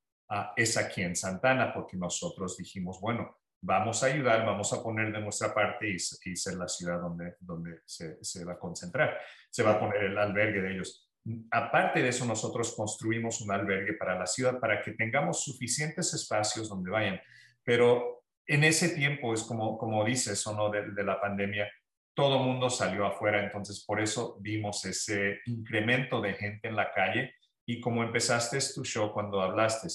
es 0.56 0.76
aquí 0.76 1.02
en 1.02 1.14
Santana, 1.14 1.72
porque 1.72 1.96
nosotros 1.96 2.56
dijimos, 2.56 3.00
bueno, 3.00 3.36
vamos 3.60 4.02
a 4.02 4.06
ayudar, 4.06 4.44
vamos 4.44 4.72
a 4.72 4.82
poner 4.82 5.12
de 5.12 5.20
nuestra 5.20 5.54
parte 5.54 5.88
y, 5.88 5.98
ser 5.98 6.54
la 6.54 6.68
ciudad 6.68 7.00
donde, 7.00 7.36
donde 7.40 7.80
se, 7.86 8.44
va 8.44 8.54
a 8.54 8.58
concentrar, 8.58 9.18
se 9.50 9.62
va 9.62 9.72
a 9.72 9.80
poner 9.80 10.04
el 10.04 10.18
albergue 10.18 10.60
de 10.60 10.74
ellos. 10.74 11.10
Aparte 11.50 12.02
de 12.02 12.08
eso, 12.08 12.26
nosotros 12.26 12.74
construimos 12.74 13.40
un 13.40 13.52
albergue 13.52 13.94
para 13.94 14.18
la 14.18 14.26
ciudad 14.26 14.58
para 14.60 14.82
que 14.82 14.92
tengamos 14.92 15.44
suficientes 15.44 16.12
espacios 16.12 16.68
donde 16.68 16.90
vayan. 16.90 17.20
Pero 17.62 18.23
en 18.46 18.64
ese 18.64 18.90
tiempo, 18.90 19.32
es 19.32 19.42
como, 19.42 19.78
como 19.78 20.04
dices, 20.04 20.46
o 20.46 20.54
no, 20.54 20.70
de, 20.70 21.04
la 21.04 21.20
pandemia, 21.20 21.70
todo 22.14 22.38
mundo 22.38 22.70
salió 22.70 23.06
afuera, 23.06 23.42
entonces 23.42 23.84
por 23.84 24.00
eso 24.00 24.36
vimos 24.40 24.84
ese 24.84 25.40
incremento 25.46 26.20
de 26.20 26.34
gente 26.34 26.68
en 26.68 26.76
la 26.76 26.92
calle. 26.92 27.34
Y 27.66 27.80
como 27.80 28.02
empezaste 28.02 28.58
tu 28.74 28.84
show 28.84 29.12
cuando 29.12 29.40
hablaste, 29.40 29.88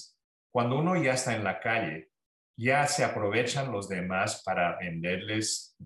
cuando 0.51 0.77
uno 0.79 1.01
ya 1.01 1.13
está 1.13 1.36
en 1.36 1.44
la 1.44 1.60
calle, 1.60 2.10
ya 2.58 2.88
se 2.88 3.03
aprovechan 3.03 3.72
los 3.72 3.88
demás 3.88 4.41
para 4.44 4.77
venderles 4.77 5.77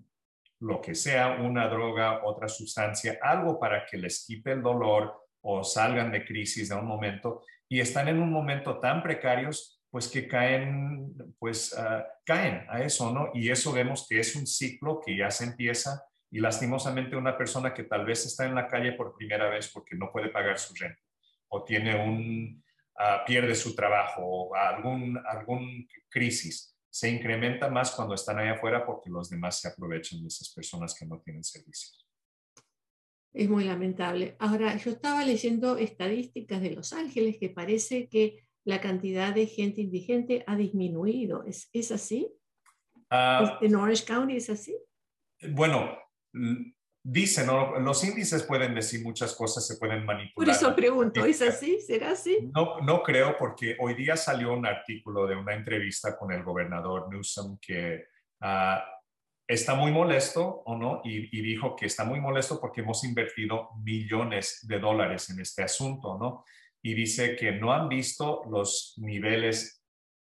lo 0.60 0.80
que 0.80 0.94
sea, 0.94 1.36
una 1.40 1.68
droga, 1.68 2.24
otra 2.24 2.48
sustancia, 2.48 3.18
algo 3.20 3.60
para 3.60 3.84
que 3.84 3.98
les 3.98 4.24
quite 4.24 4.52
el 4.52 4.62
dolor 4.62 5.14
o 5.42 5.62
salgan 5.62 6.10
de 6.10 6.24
crisis 6.24 6.70
de 6.70 6.74
un 6.74 6.86
momento 6.86 7.42
y 7.68 7.80
están 7.80 8.08
en 8.08 8.20
un 8.20 8.32
momento 8.32 8.80
tan 8.80 9.02
precarios 9.02 9.73
pues 9.94 10.08
que 10.08 10.26
caen 10.26 11.14
pues 11.38 11.72
ah, 11.78 12.04
caen 12.26 12.66
a 12.68 12.82
eso, 12.82 13.12
¿no? 13.12 13.30
Y 13.32 13.50
eso 13.50 13.72
vemos 13.72 14.08
que 14.08 14.18
es 14.18 14.34
un 14.34 14.44
ciclo 14.44 15.00
que 15.00 15.16
ya 15.16 15.30
se 15.30 15.44
empieza 15.44 16.02
y 16.32 16.40
lastimosamente 16.40 17.14
una 17.14 17.38
persona 17.38 17.72
que 17.72 17.84
tal 17.84 18.04
vez 18.04 18.26
está 18.26 18.44
en 18.44 18.56
la 18.56 18.66
calle 18.66 18.94
por 18.94 19.14
primera 19.14 19.48
vez 19.48 19.70
porque 19.72 19.94
no 19.94 20.10
puede 20.10 20.30
pagar 20.30 20.58
su 20.58 20.74
renta 20.74 21.00
o 21.46 21.62
tiene 21.62 21.94
un 21.94 22.64
Ah, 22.96 23.24
pierde 23.26 23.56
su 23.56 23.74
trabajo 23.74 24.22
o 24.24 24.54
algún, 24.54 25.20
algún 25.26 25.88
crisis, 26.08 26.76
se 26.88 27.10
incrementa 27.10 27.68
más 27.68 27.90
cuando 27.90 28.14
están 28.14 28.38
allá 28.38 28.52
afuera 28.52 28.86
porque 28.86 29.10
los 29.10 29.28
demás 29.28 29.60
se 29.60 29.66
aprovechan 29.66 30.22
de 30.22 30.28
esas 30.28 30.48
personas 30.50 30.94
que 30.96 31.04
no 31.04 31.20
tienen 31.20 31.42
servicios. 31.42 32.06
Es 33.32 33.48
muy 33.48 33.64
lamentable. 33.64 34.36
Ahora, 34.38 34.76
yo 34.76 34.92
estaba 34.92 35.24
leyendo 35.24 35.76
estadísticas 35.76 36.62
de 36.62 36.70
Los 36.70 36.92
Ángeles 36.92 37.36
que 37.40 37.48
parece 37.48 38.08
que 38.08 38.43
la 38.64 38.80
cantidad 38.80 39.34
de 39.34 39.46
gente 39.46 39.80
indigente 39.82 40.44
ha 40.46 40.56
disminuido. 40.56 41.44
¿Es, 41.44 41.68
es 41.72 41.90
así? 41.90 42.32
Uh, 43.10 43.64
¿En 43.64 43.74
Orange 43.74 44.04
County 44.04 44.36
es 44.36 44.50
así? 44.50 44.76
Bueno, 45.50 45.98
Dicen, 47.06 47.48
los 47.80 48.02
índices 48.02 48.44
pueden 48.44 48.74
decir 48.74 49.04
muchas 49.04 49.34
cosas, 49.34 49.66
se 49.66 49.76
pueden 49.76 50.06
manipular. 50.06 50.34
Por 50.34 50.48
eso 50.48 50.74
pregunto, 50.74 51.22
¿es 51.26 51.42
así? 51.42 51.78
¿Será 51.78 52.12
así? 52.12 52.50
No, 52.54 52.80
no 52.80 53.02
creo, 53.02 53.36
porque 53.36 53.76
hoy 53.78 53.94
día 53.94 54.16
salió 54.16 54.54
un 54.54 54.64
artículo 54.64 55.26
de 55.26 55.36
una 55.36 55.52
entrevista 55.52 56.16
con 56.16 56.32
el 56.32 56.42
gobernador 56.42 57.12
Newsom 57.12 57.58
que 57.60 58.06
ah, 58.40 58.82
está 59.46 59.74
muy 59.74 59.92
molesto, 59.92 60.62
¿o 60.64 60.78
no? 60.78 61.02
Y, 61.04 61.28
y, 61.38 61.42
dijo 61.42 61.76
que 61.76 61.84
está 61.84 62.04
muy 62.04 62.20
molesto 62.20 62.58
porque 62.58 62.80
hemos 62.80 63.04
invertido 63.04 63.68
millones 63.82 64.66
de 64.66 64.78
dólares 64.78 65.28
en 65.28 65.40
este 65.40 65.62
asunto, 65.62 66.16
¿no? 66.16 66.46
Y 66.84 66.94
dice 66.94 67.34
que 67.34 67.52
no 67.52 67.72
han 67.72 67.88
visto 67.88 68.42
los 68.50 68.94
niveles 68.98 69.82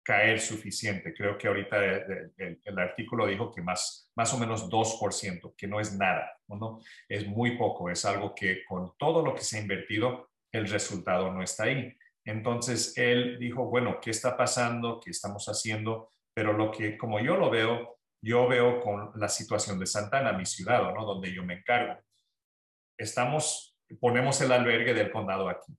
caer 0.03 0.41
suficiente. 0.41 1.15
Creo 1.15 1.39
que 1.39 1.49
ahorita 1.49 1.77
el, 1.83 2.79
artículo 2.79 3.27
dijo 3.27 3.51
que 3.51 3.63
más, 3.63 4.11
más 4.17 4.35
o 4.35 4.39
menos 4.39 4.69
2%, 4.69 5.55
que 5.57 5.67
no 5.67 5.81
es 5.81 5.97
nada, 5.97 6.31
¿no? 6.49 6.81
Es 7.09 7.27
muy 7.27 7.57
poco, 7.57 7.89
es 7.89 8.05
algo 8.05 8.35
que 8.35 8.65
con 8.65 8.93
todo 8.99 9.25
lo 9.25 9.35
que 9.35 9.43
se 9.43 9.59
ha 9.59 9.63
invertido, 9.63 10.31
el 10.53 10.69
resultado 10.69 11.33
no 11.33 11.43
está 11.43 11.65
ahí. 11.65 11.97
Entonces, 12.25 12.97
él 12.99 13.39
dijo, 13.39 13.65
bueno, 13.67 13.99
¿qué 14.01 14.11
está 14.11 14.37
pasando? 14.37 15.01
¿Qué 15.01 15.11
estamos 15.11 15.47
haciendo? 15.47 16.11
Pero 16.35 16.53
lo 16.53 16.71
que, 16.71 16.99
como 16.99 17.19
yo 17.21 17.37
lo 17.37 17.51
veo, 17.51 17.99
yo 18.23 18.47
veo 18.47 18.81
con 18.81 19.13
la 19.17 19.29
situación 19.29 19.79
de 19.79 19.87
Santana, 19.87 20.33
mi 20.33 20.47
ciudad, 20.47 20.93
¿no? 20.93 21.05
Donde 21.05 21.33
yo 21.33 21.45
me 21.45 21.55
encargo. 21.55 22.01
Estamos, 22.99 23.77
ponemos 24.01 24.41
el 24.41 24.53
albergue 24.53 24.95
del 24.95 25.11
condado 25.11 25.49
aquí. 25.49 25.73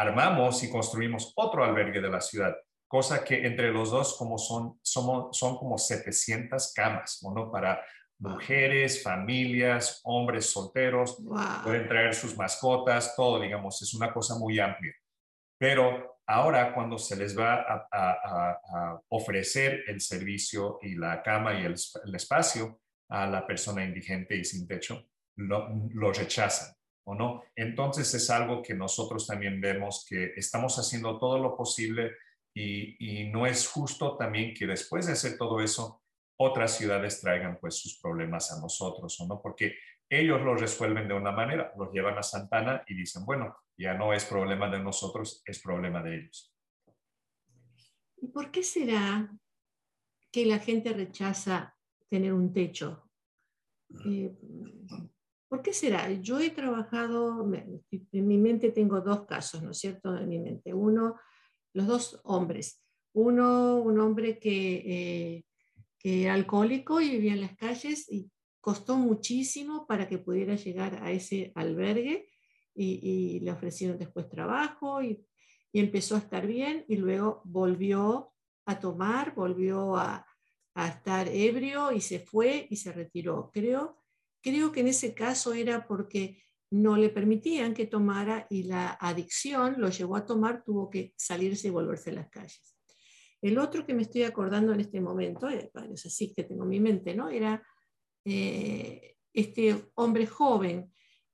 Armamos 0.00 0.62
y 0.62 0.70
construimos 0.70 1.32
otro 1.36 1.64
albergue 1.64 2.00
de 2.00 2.10
la 2.10 2.20
ciudad 2.20 2.54
cosa 2.90 3.22
que 3.22 3.46
entre 3.46 3.70
los 3.70 3.92
dos 3.92 4.16
como 4.18 4.36
son, 4.36 4.80
somos, 4.82 5.38
son 5.38 5.56
como 5.56 5.78
700 5.78 6.72
camas, 6.74 7.22
¿no? 7.22 7.48
Para 7.48 7.80
mujeres, 8.18 9.00
familias, 9.00 10.00
hombres 10.02 10.50
solteros, 10.50 11.16
pueden 11.62 11.86
traer 11.86 12.14
sus 12.14 12.36
mascotas, 12.36 13.14
todo, 13.14 13.40
digamos, 13.40 13.80
es 13.80 13.94
una 13.94 14.12
cosa 14.12 14.34
muy 14.34 14.58
amplia. 14.58 14.92
Pero 15.56 16.18
ahora 16.26 16.74
cuando 16.74 16.98
se 16.98 17.14
les 17.14 17.38
va 17.38 17.64
a, 17.92 19.00
ofrecer 19.08 19.84
el 19.86 20.00
servicio 20.00 20.80
y 20.82 20.96
la 20.96 21.22
cama 21.22 21.60
y 21.60 21.64
el, 21.66 21.74
espacio 22.12 22.80
a 23.08 23.24
la 23.28 23.46
persona 23.46 23.84
indigente 23.84 24.36
y 24.36 24.44
sin 24.44 24.66
techo, 24.66 25.06
lo, 25.36 25.68
lo 25.94 26.12
rechazan. 26.12 26.74
¿O 27.10 27.14
no? 27.16 27.42
Entonces 27.56 28.14
es 28.14 28.30
algo 28.30 28.62
que 28.62 28.72
nosotros 28.72 29.26
también 29.26 29.60
vemos 29.60 30.06
que 30.08 30.32
estamos 30.36 30.78
haciendo 30.78 31.18
todo 31.18 31.40
lo 31.40 31.56
posible 31.56 32.12
y, 32.54 33.28
no 33.32 33.46
es 33.46 33.66
justo 33.66 34.16
también 34.16 34.54
que 34.54 34.64
después 34.64 35.06
de 35.06 35.14
hacer 35.14 35.36
todo 35.36 35.60
eso, 35.60 36.04
otras 36.36 36.76
ciudades 36.76 37.20
traigan 37.20 37.58
pues 37.60 37.74
sus 37.74 37.98
problemas 37.98 38.52
a 38.52 38.60
nosotros, 38.60 39.20
¿o 39.20 39.26
no? 39.26 39.42
Porque 39.42 39.74
ellos 40.08 40.40
lo 40.42 40.54
resuelven 40.54 41.08
de 41.08 41.14
una 41.14 41.32
manera, 41.32 41.72
los 41.76 41.92
llevan 41.92 42.16
a 42.16 42.22
Santana 42.22 42.84
y 42.86 42.94
dicen, 42.94 43.24
bueno, 43.24 43.56
ya 43.76 43.94
no 43.94 44.12
es 44.12 44.24
problema 44.24 44.70
de 44.70 44.78
nosotros, 44.78 45.42
es 45.44 45.60
problema 45.60 46.04
de 46.04 46.14
ellos. 46.14 46.54
¿Y 48.18 48.28
por 48.28 48.52
qué 48.52 48.62
será 48.62 49.28
que 50.30 50.46
la 50.46 50.60
gente 50.60 50.92
rechaza 50.92 51.76
tener 52.08 52.32
un 52.32 52.52
techo? 52.52 53.10
Eh, 54.06 54.32
¿Por 55.50 55.62
qué 55.62 55.72
será? 55.72 56.08
Yo 56.12 56.38
he 56.38 56.50
trabajado, 56.50 57.44
en 57.52 58.28
mi 58.28 58.38
mente 58.38 58.70
tengo 58.70 59.00
dos 59.00 59.26
casos, 59.26 59.60
¿no 59.64 59.72
es 59.72 59.78
cierto? 59.78 60.16
En 60.16 60.28
mi 60.28 60.38
mente. 60.38 60.72
Uno, 60.72 61.16
los 61.72 61.88
dos 61.88 62.20
hombres. 62.22 62.80
Uno, 63.12 63.78
un 63.78 63.98
hombre 63.98 64.38
que, 64.38 64.74
eh, 64.86 65.44
que 65.98 66.22
era 66.22 66.34
alcohólico 66.34 67.00
y 67.00 67.10
vivía 67.10 67.32
en 67.32 67.40
las 67.40 67.56
calles 67.56 68.06
y 68.12 68.30
costó 68.60 68.96
muchísimo 68.96 69.88
para 69.88 70.08
que 70.08 70.18
pudiera 70.18 70.54
llegar 70.54 71.02
a 71.02 71.10
ese 71.10 71.50
albergue 71.56 72.28
y, 72.72 73.40
le 73.40 73.50
ofrecieron 73.50 73.98
después 73.98 74.28
trabajo 74.28 75.02
y, 75.02 75.26
empezó 75.72 76.14
a 76.14 76.18
estar 76.18 76.46
bien 76.46 76.84
y 76.88 76.96
luego 76.96 77.42
volvió 77.44 78.32
a 78.66 78.78
tomar, 78.78 79.34
volvió 79.34 79.96
a, 79.96 80.24
a, 80.74 80.88
estar 80.88 81.26
ebrio 81.26 81.90
y 81.90 82.00
se 82.00 82.20
fue 82.20 82.68
y 82.70 82.76
se 82.76 82.92
retiró. 82.92 83.50
Creo, 83.52 83.99
creo 84.42 84.72
que 84.72 84.80
en 84.80 84.88
ese 84.88 85.14
caso 85.14 85.52
era 85.52 85.86
porque 85.86 86.42
no 86.70 86.96
le 86.96 87.08
permitían 87.08 87.74
que 87.74 87.86
tomara 87.86 88.46
y 88.48 88.62
la 88.64 88.90
adicción 89.00 89.76
lo 89.78 89.90
llevó 89.90 90.16
a 90.16 90.26
tomar, 90.26 90.62
tuvo 90.62 90.88
que 90.88 91.12
salirse 91.16 91.68
y 91.68 91.70
volverse 91.70 92.10
a 92.10 92.14
las 92.14 92.30
calles. 92.30 92.76
El 93.42 93.58
otro 93.58 93.86
que 93.86 93.94
me 93.94 94.02
estoy 94.02 94.22
acordando 94.22 94.72
en 94.72 94.80
este 94.80 95.00
momento, 95.00 95.48
eh, 95.48 95.70
es 95.92 96.06
así 96.06 96.32
que 96.34 96.44
tengo 96.44 96.64
en 96.64 96.68
mi 96.68 96.80
mente, 96.80 97.14
¿no? 97.14 97.28
Era 97.28 97.62
eh, 98.24 99.16
este 99.32 99.84
hombre 99.94 100.26
joven, 100.26 100.92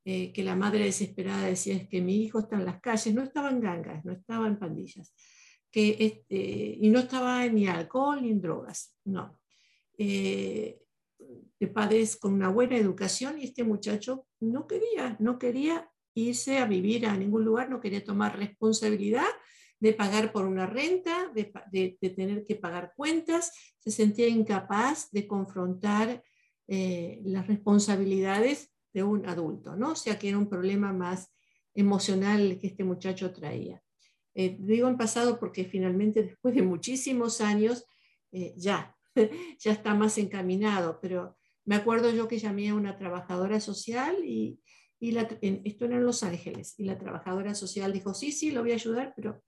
eh, 0.09 0.33
que 0.33 0.45
la 0.45 0.55
madre 0.55 0.85
desesperada 0.85 1.49
decía 1.49 1.75
es 1.75 1.89
que 1.89 2.01
mi 2.01 2.23
hijo 2.23 2.39
está 2.39 2.57
en 2.57 2.65
las 2.65 2.81
calles, 2.81 3.13
no 3.13 3.23
estaba 3.23 3.51
en 3.51 3.61
gangas, 3.61 4.05
no 4.05 4.13
estaba 4.13 4.47
en 4.47 4.57
pandillas, 4.57 5.13
que 5.69 5.97
este, 5.99 6.79
y 6.81 6.89
no 6.91 7.01
estaba 7.01 7.45
ni 7.49 7.67
alcohol 7.67 8.23
ni 8.23 8.31
en 8.31 8.41
drogas, 8.41 8.97
no. 9.05 9.41
Eh, 9.99 10.86
de 11.19 11.67
padres 11.69 12.17
con 12.17 12.35
una 12.35 12.49
buena 12.49 12.77
educación 12.77 13.39
y 13.39 13.45
este 13.45 13.65
muchacho 13.65 14.27
no 14.41 14.67
quería, 14.67 15.17
no 15.19 15.39
quería 15.39 15.91
irse 16.15 16.59
a 16.59 16.67
vivir 16.67 17.07
a 17.07 17.17
ningún 17.17 17.45
lugar, 17.45 17.71
no 17.71 17.81
quería 17.81 18.05
tomar 18.05 18.39
responsabilidad 18.39 19.27
de 19.79 19.93
pagar 19.93 20.33
por 20.33 20.47
una 20.47 20.67
renta, 20.67 21.31
de, 21.35 21.99
tener 22.01 22.45
que 22.45 22.57
pagar 22.57 22.93
cuentas, 22.97 23.53
se 23.79 23.91
sentía 23.91 24.27
incapaz 24.27 25.11
de 25.11 25.27
confrontar 25.27 26.23
eh, 26.67 27.21
las 27.25 27.47
responsabilidades 27.47 28.73
de 28.93 29.03
un 29.03 29.27
adulto, 29.27 29.77
¿no? 29.77 29.93
O 29.93 29.97
sea 29.97 30.19
que 30.19 30.31
era 30.31 30.39
un 30.39 30.49
problema 30.49 30.93
más 30.93 31.31
emocional 31.75 32.59
que 32.59 32.69
este 32.69 32.85
muchacho 32.85 33.33
traía. 33.33 33.83
Eh, 34.35 34.57
digo 34.59 34.89
en 34.89 34.97
pasado 34.97 35.39
porque 35.39 35.65
finalmente 35.65 36.23
después 36.23 36.55
de 36.55 36.63
muchísimos 36.63 37.43
años 37.43 37.85
eh, 38.33 38.55
ya, 38.57 38.96
ya 39.59 39.73
está 39.73 39.95
más 39.95 40.19
encaminado, 40.19 40.99
pero 41.01 41.37
me 41.65 41.77
acuerdo 41.77 42.11
yo 42.11 42.29
que 42.29 42.39
llamé 42.39 42.69
a 42.69 42.75
una 42.75 42.97
trabajadora 42.97 43.61
social 43.61 44.25
y, 44.25 44.61
y 44.99 45.13
la, 45.13 45.29
esto 45.41 45.85
era 45.85 45.97
en 45.97 46.05
Los 46.05 46.23
Ángeles, 46.23 46.75
y 46.79 46.85
la 46.85 46.99
trabajadora 46.99 47.55
social 47.55 47.93
dijo, 47.93 48.15
sí, 48.15 48.33
sí, 48.33 48.51
lo 48.51 48.63
voy 48.63 48.73
a 48.73 48.75
ayudar, 48.75 49.13
pero 49.17 49.43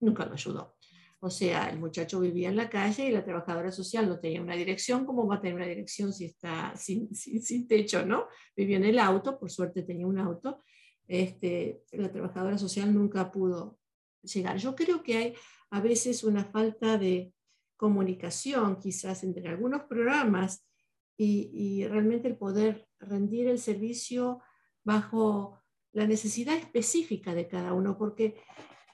nunca 0.00 0.24
lo 0.26 0.34
ayudó. 0.34 0.76
O 1.22 1.28
sea, 1.28 1.68
el 1.68 1.78
muchacho 1.78 2.18
vivía 2.20 2.48
en 2.48 2.56
la 2.56 2.70
calle 2.70 3.06
y 3.06 3.10
la 3.10 3.22
trabajadora 3.22 3.70
social 3.70 4.08
no 4.08 4.18
tenía 4.18 4.40
una 4.40 4.56
dirección. 4.56 5.04
¿Cómo 5.04 5.26
va 5.26 5.36
a 5.36 5.40
tener 5.40 5.54
una 5.54 5.66
dirección 5.66 6.14
si 6.14 6.24
está 6.24 6.74
sin, 6.76 7.14
sin, 7.14 7.68
techo, 7.68 8.06
no? 8.06 8.26
Vivía 8.56 8.78
en 8.78 8.86
el 8.86 8.98
auto, 8.98 9.38
por 9.38 9.50
suerte 9.50 9.82
tenía 9.82 10.06
un 10.06 10.18
auto. 10.18 10.64
Este, 11.06 11.82
la 11.92 12.10
trabajadora 12.10 12.56
social 12.56 12.94
nunca 12.94 13.30
pudo 13.30 13.78
llegar. 14.22 14.56
Yo 14.56 14.74
creo 14.74 15.02
que 15.02 15.16
hay 15.16 15.34
a 15.70 15.80
veces 15.82 16.24
una 16.24 16.46
falta 16.46 16.96
de 16.96 17.34
comunicación 17.80 18.78
quizás 18.78 19.24
entre 19.24 19.48
algunos 19.48 19.84
programas 19.84 20.68
y, 21.16 21.86
realmente 21.86 22.28
el 22.28 22.36
poder 22.36 22.86
rendir 22.98 23.48
el 23.48 23.58
servicio 23.58 24.42
bajo 24.84 25.58
la 25.92 26.06
necesidad 26.06 26.56
específica 26.56 27.34
de 27.34 27.48
cada 27.48 27.72
uno, 27.72 27.96
porque, 27.96 28.36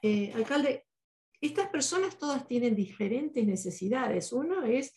eh, 0.03 0.33
alcalde, 0.35 0.87
estas 1.41 1.69
personas 1.69 2.17
todas 2.17 2.47
tienen 2.47 2.77
diferentes 2.77 3.45
necesidades. 3.45 4.33
Uno 4.33 4.65
es 4.65 4.95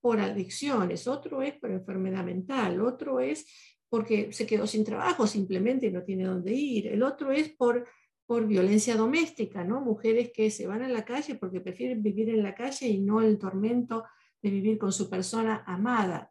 por 0.00 0.18
adicciones, 0.18 1.06
otro 1.06 1.42
es 1.42 1.54
por 1.60 1.70
enfermedad 1.70 2.24
mental, 2.24 2.80
otro 2.80 3.20
es 3.20 3.46
porque 3.88 4.32
se 4.32 4.46
quedó 4.46 4.66
sin 4.66 4.84
trabajo 4.84 5.28
simplemente 5.28 5.86
y 5.86 5.92
no 5.92 6.02
tiene 6.02 6.24
dónde 6.24 6.52
ir, 6.52 6.88
el 6.88 7.02
otro 7.04 7.30
es 7.30 7.50
por, 7.50 7.86
por 8.26 8.46
violencia 8.46 8.96
doméstica, 8.96 9.64
¿no? 9.64 9.80
Mujeres 9.80 10.30
que 10.32 10.50
se 10.50 10.66
van 10.66 10.82
a 10.82 10.88
la 10.88 11.04
calle 11.04 11.34
porque 11.34 11.60
prefieren 11.60 12.02
vivir 12.02 12.28
en 12.30 12.42
la 12.42 12.54
calle 12.54 12.88
y 12.88 12.98
no 12.98 13.20
el 13.20 13.38
tormento 13.38 14.04
de 14.40 14.50
vivir 14.50 14.78
con 14.78 14.92
su 14.92 15.08
persona 15.08 15.62
amada. 15.66 16.30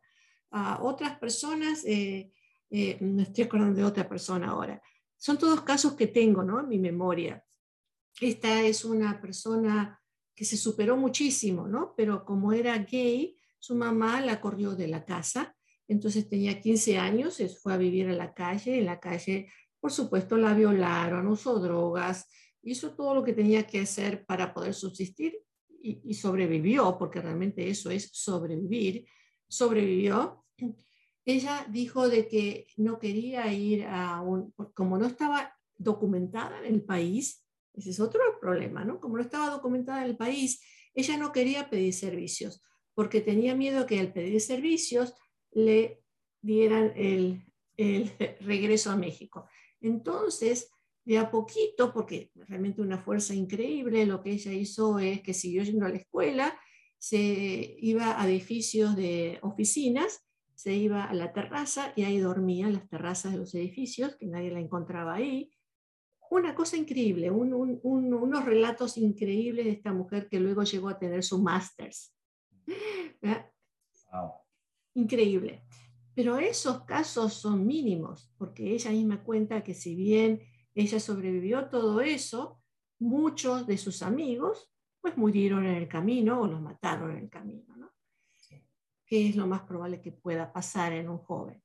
A 0.52 0.82
otras 0.84 1.18
personas, 1.18 1.84
eh, 1.86 2.32
eh, 2.70 2.98
me 3.02 3.24
estoy 3.24 3.46
acordando 3.46 3.80
de 3.80 3.86
otra 3.86 4.08
persona 4.08 4.50
ahora, 4.50 4.82
son 5.18 5.38
todos 5.38 5.62
casos 5.62 5.94
que 5.94 6.08
tengo 6.08 6.44
¿no? 6.44 6.60
en 6.62 6.68
mi 6.68 6.80
memoria. 6.80 7.46
Esta 8.20 8.64
es 8.64 8.84
una 8.84 9.22
persona 9.22 10.02
que 10.36 10.46
se 10.46 10.58
superó 10.58 10.98
muchísimo, 10.98 11.68
¿no? 11.68 11.94
Pero 11.96 12.26
como 12.26 12.52
era 12.54 12.78
gay, 12.80 13.38
su 13.60 13.76
mamá 13.76 14.22
la 14.22 14.42
corrió 14.42 14.76
de 14.76 14.88
la 14.88 15.06
casa, 15.06 15.56
entonces 15.88 16.28
tenía 16.28 16.60
15 16.60 16.98
años, 16.98 17.36
se 17.36 17.50
fue 17.50 17.74
a 17.74 17.78
vivir 17.78 18.10
a 18.10 18.14
la 18.14 18.34
calle, 18.34 18.80
en 18.80 18.86
la 18.86 19.00
calle, 19.00 19.52
por 19.82 19.92
supuesto, 19.92 20.38
la 20.38 20.54
violaron, 20.54 21.28
usó 21.28 21.60
drogas, 21.60 22.30
hizo 22.64 22.96
todo 22.96 23.16
lo 23.16 23.24
que 23.24 23.34
tenía 23.34 23.68
que 23.68 23.82
hacer 23.82 24.26
para 24.26 24.54
poder 24.54 24.74
subsistir 24.74 25.38
y, 25.84 26.14
sobrevivió, 26.14 26.96
porque 26.98 27.20
realmente 27.20 27.68
eso 27.68 27.90
es 27.90 28.10
sobrevivir, 28.14 29.08
sobrevivió. 29.48 30.46
Ella 31.26 31.66
dijo 31.70 32.08
de 32.08 32.28
que 32.28 32.68
no 32.78 33.00
quería 33.00 33.52
ir 33.52 33.86
a 33.86 34.22
un, 34.22 34.54
como 34.76 35.00
no 35.00 35.08
estaba 35.08 35.54
documentada 35.76 36.60
en 36.66 36.76
el 36.76 36.84
país, 36.84 37.44
ese 37.74 37.90
es 37.90 38.00
otro 38.00 38.22
problema, 38.40 38.86
¿no? 38.86 39.00
Como 39.00 39.18
no 39.18 39.24
estaba 39.24 39.50
documentada 39.50 40.04
en 40.04 40.12
el 40.12 40.18
país, 40.18 40.62
ella 40.94 41.18
no 41.18 41.32
quería 41.32 41.70
pedir 41.70 41.94
servicios 41.94 42.62
porque 42.94 43.22
tenía 43.22 43.56
miedo 43.56 43.86
que 43.86 44.00
al 44.00 44.14
pedir 44.14 44.40
servicios 44.42 45.14
le 45.52 46.04
dieran 46.42 46.94
el, 46.96 47.44
regreso 48.42 48.92
a 48.92 48.96
México. 48.96 49.48
Entonces, 49.82 50.72
de 51.04 51.18
a 51.18 51.32
poquito, 51.32 51.92
porque 51.92 52.32
realmente 52.36 52.82
una 52.82 53.00
fuerza 53.00 53.34
increíble, 53.34 54.06
lo 54.06 54.22
que 54.22 54.32
ella 54.32 54.54
hizo 54.54 55.00
es 55.00 55.22
que 55.22 55.34
siguió 55.34 55.64
yendo 55.64 55.86
a 55.86 55.90
la 55.90 55.98
escuela, 55.98 56.58
se 56.98 57.76
iba 57.80 58.22
a 58.22 58.28
edificios 58.28 58.96
de 58.96 59.40
oficinas, 59.42 60.24
se 60.54 60.76
iba 60.76 61.06
a 61.06 61.14
la 61.16 61.34
terraza 61.34 61.92
y 61.96 62.04
ahí 62.04 62.20
dormía 62.20 62.68
en 62.68 62.74
las 62.74 62.88
terrazas 62.88 63.32
de 63.32 63.40
los 63.40 63.56
edificios, 63.56 64.16
que 64.18 64.28
nadie 64.28 64.52
la 64.52 64.60
encontraba 64.60 65.16
ahí, 65.16 65.52
una 66.30 66.56
cosa 66.56 66.78
increíble, 66.78 67.30
unos 67.30 68.46
relatos 68.46 68.98
increíbles 68.98 69.66
de 69.66 69.72
esta 69.72 69.92
mujer 69.92 70.30
que 70.30 70.40
luego 70.40 70.64
llegó 70.64 70.88
a 70.88 70.98
tener 70.98 71.24
su 71.24 71.42
másters. 71.42 72.16
Increíble. 74.94 75.64
Pero 76.14 76.38
esos 76.38 76.84
casos 76.84 77.34
son 77.34 77.66
mínimos, 77.66 78.34
porque 78.38 78.74
ella 78.74 78.92
misma 78.92 79.24
cuenta 79.24 79.64
que 79.64 79.74
si 79.74 79.96
bien 79.96 80.42
ella 80.76 81.00
sobrevivió 81.00 81.70
todo 81.70 82.02
eso, 82.02 82.62
muchos 83.00 83.66
de 83.68 83.78
sus 83.78 84.02
amigos 84.02 84.70
pues 85.00 85.18
murieron 85.18 85.66
en 85.66 85.76
el 85.76 85.88
camino 85.88 86.42
o 86.42 86.48
los 86.48 86.62
mataron 86.62 87.12
en 87.12 87.24
el 87.24 87.30
camino, 87.30 87.76
¿no? 87.76 87.92
Que 89.06 89.30
es 89.30 89.36
lo 89.36 89.48
más 89.48 89.64
probable 89.64 90.00
que 90.00 90.12
pueda 90.12 90.54
pasar 90.54 90.94
en 90.94 91.10
un 91.10 91.18
joven. 91.18 91.62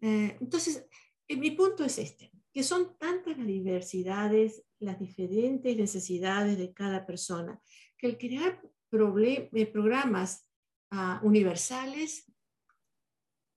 Eh, 0.00 0.36
entonces, 0.40 0.86
eh, 1.28 1.36
mi 1.36 1.52
punto 1.52 1.84
es 1.84 1.98
este 1.98 2.34
que 2.54 2.62
son 2.62 2.96
tantas 2.98 3.36
las 3.36 3.48
diversidades, 3.48 4.64
las 4.78 5.00
diferentes 5.00 5.76
necesidades 5.76 6.56
de 6.56 6.72
cada 6.72 7.04
persona, 7.04 7.60
que 7.98 8.06
el 8.06 8.16
crear 8.16 8.62
eh, 8.92 9.66
programas 9.72 10.48
uh, 10.92 11.26
universales 11.26 12.32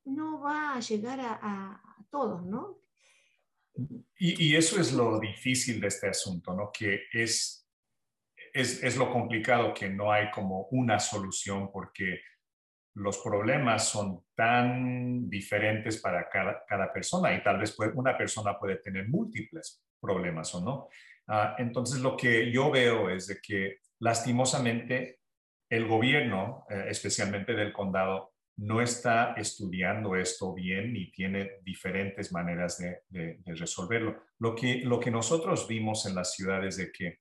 no 0.08 0.40
va 0.40 0.76
a 0.76 0.80
llegar 0.80 1.20
a, 1.20 1.40
a, 1.42 1.84
todos, 2.10 2.46
¿no? 2.46 2.80
Y, 4.18 4.56
eso 4.56 4.80
es 4.80 4.94
lo 4.94 5.20
difícil 5.20 5.80
de 5.80 5.88
este 5.88 6.08
asunto, 6.08 6.54
¿no? 6.54 6.72
Que 6.72 7.02
es, 7.12 7.68
es, 8.54 8.82
es 8.82 8.98
lo 8.98 9.12
complicado 9.12 9.74
que 9.74 9.90
no 9.90 10.12
hay 10.12 10.32
como 10.32 10.68
una 10.72 11.00
solución 11.00 11.70
porque 11.72 12.22
los 12.96 13.20
problemas 13.20 13.90
son 13.90 14.24
tan 14.36 15.30
diferentes 15.30 16.02
para 16.02 16.28
cada, 16.30 16.92
persona 16.92 17.36
y 17.36 17.44
tal 17.44 17.60
vez 17.60 17.76
una 17.94 18.18
persona 18.18 18.58
puede 18.58 18.78
tener 18.78 19.08
múltiples 19.08 19.84
problemas 20.00 20.54
o 20.56 20.62
no. 20.62 20.90
Ah, 21.28 21.56
entonces, 21.60 22.00
lo 22.00 22.18
que 22.18 22.52
yo 22.52 22.72
veo 22.72 23.10
es 23.10 23.28
de 23.28 23.40
que 23.40 23.78
lastimosamente 24.00 25.20
el 25.70 25.88
gobierno, 25.88 26.66
eh, 26.70 26.86
especialmente 26.88 27.54
del 27.54 27.74
condado, 27.74 28.34
no 28.58 28.82
está 28.82 29.34
estudiando 29.34 30.16
esto 30.16 30.54
bien 30.54 30.96
y 30.96 31.12
tiene 31.12 31.60
diferentes 31.62 32.32
maneras 32.32 32.80
de, 32.80 33.40
resolverlo. 33.46 34.24
Lo 34.40 34.56
que, 34.56 34.82
lo 34.84 35.00
que 35.00 35.12
nosotros 35.12 35.68
vimos 35.68 36.06
en 36.06 36.16
las 36.16 36.34
ciudades 36.34 36.78
de 36.78 36.92
que 36.92 37.20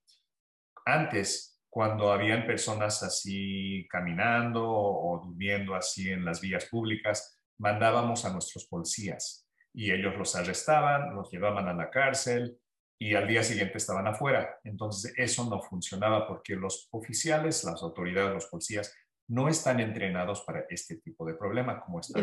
antes 0.87 1.61
cuando 1.69 2.11
habían 2.11 2.47
personas 2.47 3.03
así 3.03 3.87
caminando 3.91 4.67
o 4.67 5.21
durmiendo 5.23 5.75
así 5.75 6.11
en 6.11 6.25
las 6.25 6.41
vías 6.41 6.65
públicas, 6.67 7.39
mandábamos 7.59 8.25
a 8.25 8.33
nuestros 8.33 8.67
policías 8.67 9.47
y 9.75 9.93
ellos 9.93 10.17
los 10.17 10.35
arrestaban, 10.37 11.15
los 11.15 11.31
llevaban 11.31 11.69
a 11.69 11.75
la 11.75 11.91
cárcel 11.91 12.59
y 12.99 13.15
al 13.15 13.29
día 13.29 13.43
siguiente 13.43 13.77
estaban 13.77 14.07
afuera. 14.07 14.59
Entonces 14.65 15.13
eso 15.19 15.45
no 15.51 15.61
funcionaba 15.61 16.27
porque 16.27 16.57
los 16.57 16.89
oficiales, 16.93 17.63
las 17.65 17.83
autoridades, 17.83 18.33
los 18.33 18.47
policías 18.47 18.95
no 19.29 19.49
están 19.49 19.81
entrenados 19.81 20.43
para 20.43 20.67
este 20.69 20.97
tipo 20.97 21.27
de 21.27 21.35
problema 21.35 21.81
como 21.81 22.01
está. 22.01 22.21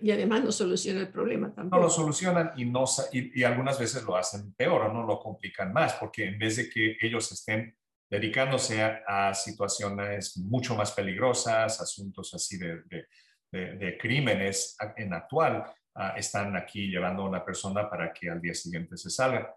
Y, 0.00 0.10
además 0.10 0.42
no 0.42 0.52
soluciona 0.52 1.00
el 1.00 1.08
problema 1.08 1.54
tampoco. 1.54 1.76
No 1.76 1.82
lo 1.82 1.90
solucionan 1.90 2.52
y, 2.56 2.64
no, 2.64 2.84
y, 3.12 3.40
y 3.40 3.44
algunas 3.44 3.78
veces 3.78 4.02
lo 4.04 4.16
hacen 4.16 4.52
peor 4.54 4.82
o 4.82 4.92
no 4.92 5.04
lo 5.04 5.18
complican 5.20 5.72
más 5.72 5.94
porque 5.94 6.26
en 6.26 6.38
vez 6.38 6.56
de 6.56 6.68
que 6.68 6.96
ellos 7.00 7.30
estén 7.30 7.76
dedicándose 8.10 8.82
a, 8.82 9.34
situaciones 9.34 10.36
mucho 10.36 10.76
más 10.76 10.92
peligrosas, 10.92 11.80
asuntos 11.80 12.32
así 12.34 12.58
de, 12.58 13.06
crímenes 13.98 14.76
en 14.96 15.14
actual, 15.14 15.64
ah, 15.94 16.14
están 16.16 16.56
aquí 16.56 16.88
llevando 16.88 17.22
a 17.22 17.28
una 17.28 17.44
persona 17.44 17.88
para 17.88 18.12
que 18.12 18.28
al 18.28 18.40
día 18.40 18.54
siguiente 18.54 18.96
se 18.96 19.10
salga. 19.10 19.54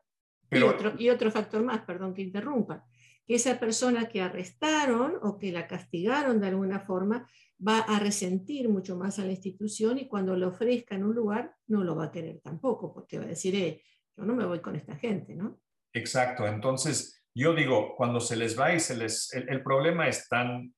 Pero, 0.50 0.68
y, 0.68 0.70
otro, 0.70 0.94
y 0.98 1.10
otro 1.10 1.32
factor 1.32 1.62
más, 1.64 1.82
perdón 1.82 2.14
que 2.14 2.22
interrumpa, 2.22 2.86
que 3.28 3.36
esa 3.36 3.60
persona 3.60 4.08
que 4.08 4.22
arrestaron 4.22 5.20
o 5.22 5.38
que 5.38 5.52
la 5.52 5.68
castigaron 5.68 6.40
de 6.40 6.48
alguna 6.48 6.80
forma 6.80 7.30
va 7.66 7.80
a 7.80 8.00
resentir 8.00 8.70
mucho 8.70 8.96
más 8.96 9.20
a 9.20 9.26
la 9.26 9.32
institución 9.32 9.98
y 9.98 10.08
cuando 10.08 10.36
le 10.36 10.46
ofrezcan 10.46 11.04
un 11.04 11.14
lugar 11.14 11.54
no 11.68 11.84
lo 11.84 11.96
va 11.96 12.06
a 12.06 12.12
querer 12.12 12.40
tampoco, 12.40 12.94
porque 12.94 13.18
va 13.20 13.26
a 13.26 13.30
decir, 13.30 13.56
eh, 13.56 13.84
yo 14.16 14.24
no 14.24 14.34
me 14.34 14.46
voy 14.46 14.62
con 14.62 14.76
esta 14.76 14.96
gente, 14.96 15.36
¿no? 15.36 15.60
Exacto, 15.94 16.48
entonces 16.48 17.26
yo 17.36 17.54
digo, 17.54 17.96
cuando 17.96 18.20
se 18.20 18.36
les 18.36 18.58
va 18.58 18.74
y 18.74 18.80
se 18.80 18.96
les, 18.96 19.34
el, 19.34 19.62
problema 19.62 20.08
es 20.08 20.28
tan 20.28 20.74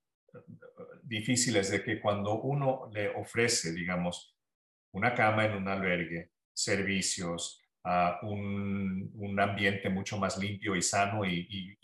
difícil 1.03 1.55
es 1.57 1.71
de 1.71 1.83
que 1.83 2.01
cuando 2.01 2.41
uno 2.41 2.89
le 2.91 3.09
ofrece, 3.09 3.71
digamos, 3.73 4.35
una 4.91 5.13
cama 5.13 5.45
en 5.45 5.55
un 5.55 5.67
albergue, 5.67 6.31
servicios, 6.53 7.62
uh, 7.85 8.25
un, 8.25 9.09
un, 9.13 9.39
ambiente 9.39 9.89
mucho 9.89 10.17
más 10.17 10.38
limpio 10.38 10.75
y 10.75 10.81
sano 10.81 11.23
y, 11.25 11.77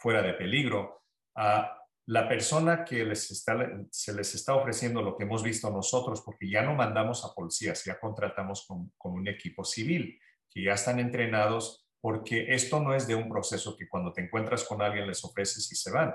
fuera 0.00 0.22
de 0.22 0.32
peligro, 0.32 1.02
a 1.36 1.76
la 2.06 2.26
persona 2.26 2.84
que 2.84 3.04
les 3.04 3.30
está, 3.30 3.56
se 3.90 4.14
les 4.14 4.34
está 4.34 4.54
ofreciendo 4.54 5.02
lo 5.02 5.16
que 5.16 5.24
hemos 5.24 5.42
visto 5.42 5.70
nosotros, 5.70 6.22
porque 6.22 6.50
ya 6.50 6.62
no 6.62 6.74
mandamos 6.74 7.24
a 7.24 7.34
policías, 7.34 7.84
ya 7.84 8.00
contratamos 8.00 8.66
con, 8.66 8.90
con 8.96 9.12
un 9.12 9.28
equipo 9.28 9.62
civil, 9.62 10.18
que 10.48 10.64
ya 10.64 10.72
están 10.72 10.98
entrenados, 10.98 11.86
porque 12.00 12.46
esto 12.48 12.80
no 12.80 12.94
es 12.94 13.06
de 13.06 13.14
un 13.14 13.28
proceso 13.28 13.76
que 13.76 13.88
cuando 13.88 14.12
te 14.12 14.22
encuentras 14.22 14.64
con 14.64 14.80
alguien 14.80 15.06
les 15.06 15.22
ofreces 15.22 15.70
y 15.70 15.76
se 15.76 15.92
van. 15.92 16.14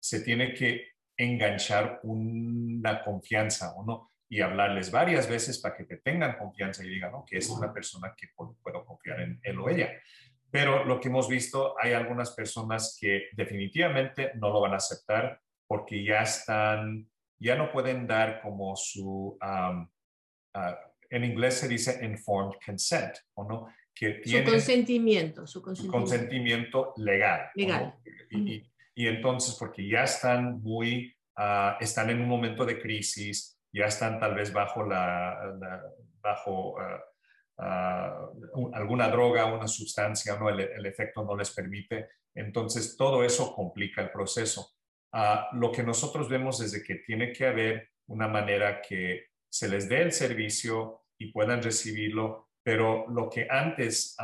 Se 0.00 0.20
tiene 0.20 0.54
que 0.54 0.96
enganchar 1.16 2.00
una 2.02 3.04
confianza 3.04 3.74
o 3.76 3.84
no 3.84 4.12
y 4.28 4.40
hablarles 4.40 4.90
varias 4.90 5.28
veces 5.28 5.58
para 5.58 5.76
que 5.76 5.84
te 5.84 5.98
tengan 5.98 6.36
confianza 6.38 6.84
y 6.84 6.88
digan 6.88 7.12
que 7.26 7.38
es 7.38 7.48
una 7.48 7.72
persona 7.72 8.14
que 8.16 8.28
puedo 8.34 8.84
confiar 8.84 9.20
en 9.20 9.38
él 9.42 9.60
o 9.60 9.68
ella. 9.68 9.92
Pero 10.56 10.86
lo 10.86 10.98
que 10.98 11.08
hemos 11.08 11.28
visto, 11.28 11.74
hay 11.78 11.92
algunas 11.92 12.30
personas 12.30 12.96
que 12.98 13.28
definitivamente 13.32 14.32
no 14.36 14.48
lo 14.48 14.62
van 14.62 14.72
a 14.72 14.76
aceptar 14.76 15.38
porque 15.66 16.02
ya 16.02 16.22
están, 16.22 17.06
ya 17.38 17.56
no 17.56 17.70
pueden 17.70 18.06
dar 18.06 18.40
como 18.40 18.74
su, 18.74 19.36
ah, 19.42 19.86
en 21.10 21.24
inglés 21.24 21.58
se 21.58 21.68
dice 21.68 22.02
informed 22.02 22.56
consent, 22.64 23.18
¿o 23.34 23.44
no? 23.44 23.68
Que 23.94 24.12
tiene 24.24 24.46
su 24.46 24.52
consentimiento, 24.52 25.46
su 25.46 25.62
consentimiento, 25.90 26.94
legal. 26.96 27.50
Legal. 27.54 27.94
y, 28.30 28.62
y, 28.94 29.08
entonces, 29.08 29.56
porque 29.58 29.86
ya 29.86 30.04
están 30.04 30.62
muy, 30.62 31.14
ah, 31.36 31.76
están 31.80 32.08
en 32.08 32.22
un 32.22 32.28
momento 32.28 32.64
de 32.64 32.80
crisis, 32.80 33.60
ya 33.70 33.84
están 33.84 34.18
tal 34.18 34.34
vez 34.34 34.54
bajo 34.54 34.82
la, 34.86 35.52
bajo 36.22 36.80
ah, 36.80 36.98
Ah, 37.58 38.28
alguna 38.74 39.08
droga, 39.08 39.46
una 39.46 39.66
sustancia, 39.66 40.36
¿no? 40.38 40.50
El, 40.50 40.84
efecto 40.86 41.24
no 41.24 41.36
les 41.36 41.50
permite. 41.50 42.08
Entonces, 42.34 42.96
todo 42.96 43.24
eso 43.24 43.54
complica 43.54 44.02
el 44.02 44.10
proceso. 44.10 44.74
Ah, 45.12 45.48
lo 45.52 45.72
que 45.72 45.82
nosotros 45.82 46.28
vemos 46.28 46.60
es 46.60 46.72
de 46.72 46.82
que 46.82 46.96
tiene 46.96 47.32
que 47.32 47.46
haber 47.46 47.90
una 48.08 48.28
manera 48.28 48.82
que 48.82 49.26
se 49.48 49.68
les 49.68 49.88
dé 49.88 50.02
el 50.02 50.12
servicio 50.12 51.06
y 51.18 51.32
puedan 51.32 51.62
recibirlo, 51.62 52.50
pero 52.62 53.06
lo 53.08 53.30
que 53.30 53.46
antes 53.48 54.14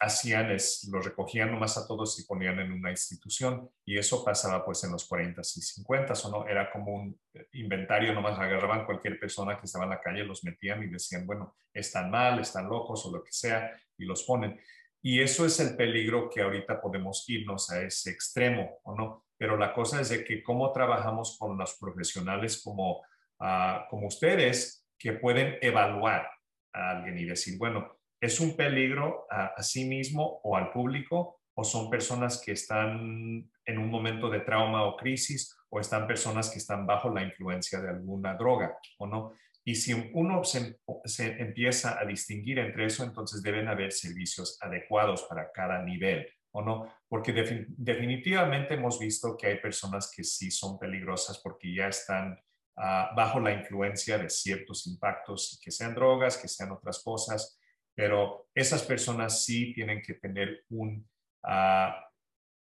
hacían 0.00 0.50
es, 0.50 0.88
lo 0.90 1.00
recogían 1.00 1.50
nomás 1.50 1.76
a 1.78 1.86
todos 1.86 2.18
y 2.18 2.24
ponían 2.24 2.58
en 2.60 2.72
una 2.72 2.90
institución 2.90 3.70
y 3.84 3.98
eso 3.98 4.24
pasaba 4.24 4.64
pues 4.64 4.82
en 4.84 4.92
los 4.92 5.04
40 5.06 5.40
y 5.40 5.44
50 5.44 6.12
o 6.12 6.30
no, 6.30 6.48
era 6.48 6.70
como 6.70 6.94
un 6.94 7.20
inventario, 7.52 8.12
nomás 8.12 8.38
agarraban 8.38 8.84
cualquier 8.84 9.18
persona 9.18 9.58
que 9.58 9.66
estaba 9.66 9.84
en 9.84 9.90
la 9.90 10.00
calle, 10.00 10.24
los 10.24 10.44
metían 10.44 10.82
y 10.82 10.88
decían, 10.88 11.26
bueno, 11.26 11.56
están 11.72 12.10
mal, 12.10 12.38
están 12.40 12.68
locos 12.68 13.04
o 13.06 13.12
lo 13.12 13.22
que 13.22 13.32
sea 13.32 13.72
y 13.96 14.04
los 14.04 14.22
ponen. 14.24 14.60
Y 15.02 15.20
eso 15.20 15.44
es 15.44 15.60
el 15.60 15.76
peligro 15.76 16.30
que 16.30 16.40
ahorita 16.40 16.80
podemos 16.80 17.28
irnos 17.28 17.70
a 17.70 17.82
ese 17.82 18.10
extremo, 18.10 18.80
¿o 18.84 18.94
no? 18.94 19.26
Pero 19.36 19.56
la 19.56 19.74
cosa 19.74 20.00
es 20.00 20.08
de 20.08 20.24
que 20.24 20.42
cómo 20.42 20.72
trabajamos 20.72 21.36
con 21.38 21.58
los 21.58 21.74
profesionales 21.74 22.62
como, 22.62 23.02
uh, 23.40 23.86
como 23.90 24.06
ustedes 24.06 24.86
que 24.98 25.12
pueden 25.12 25.58
evaluar 25.60 26.26
a 26.72 26.90
alguien 26.90 27.18
y 27.18 27.24
decir, 27.24 27.58
bueno, 27.58 27.98
¿Es 28.24 28.40
un 28.40 28.56
peligro 28.56 29.26
a, 29.30 29.62
sí 29.62 29.84
mismo 29.84 30.40
o 30.44 30.56
al 30.56 30.72
público 30.72 31.42
o 31.52 31.62
son 31.62 31.90
personas 31.90 32.40
que 32.40 32.52
están 32.52 33.50
en 33.66 33.78
un 33.78 33.90
momento 33.90 34.30
de 34.30 34.40
trauma 34.40 34.84
o 34.84 34.96
crisis 34.96 35.54
o 35.68 35.78
están 35.78 36.06
personas 36.06 36.48
que 36.48 36.56
están 36.56 36.86
bajo 36.86 37.10
la 37.10 37.22
influencia 37.22 37.82
de 37.82 37.90
alguna 37.90 38.32
droga 38.32 38.78
o 38.96 39.06
no? 39.06 39.34
Y 39.62 39.74
si 39.74 40.10
uno 40.14 40.42
se, 40.42 40.78
empieza 41.18 42.00
a 42.00 42.06
distinguir 42.06 42.60
entre 42.60 42.86
eso, 42.86 43.04
entonces 43.04 43.42
deben 43.42 43.68
haber 43.68 43.92
servicios 43.92 44.56
adecuados 44.62 45.24
para 45.24 45.52
cada 45.52 45.82
nivel, 45.82 46.26
¿o 46.52 46.62
no? 46.62 46.94
Porque 47.06 47.34
definitivamente 47.76 48.72
hemos 48.72 48.98
visto 48.98 49.36
que 49.36 49.48
hay 49.48 49.58
personas 49.58 50.10
que 50.10 50.24
sí 50.24 50.50
son 50.50 50.78
peligrosas 50.78 51.40
porque 51.40 51.74
ya 51.74 51.88
están 51.88 52.40
ah, 52.76 53.10
bajo 53.14 53.38
la 53.38 53.52
influencia 53.52 54.16
de 54.16 54.30
ciertos 54.30 54.86
impactos, 54.86 55.60
que 55.62 55.70
sean 55.70 55.94
drogas, 55.94 56.38
que 56.38 56.48
sean 56.48 56.72
otras 56.72 57.02
cosas, 57.02 57.58
pero 57.94 58.48
esas 58.54 58.82
personas 58.82 59.44
sí 59.44 59.72
tienen 59.72 60.02
que 60.02 60.14
tener 60.14 60.64
un, 60.70 61.08
ah, 61.44 62.04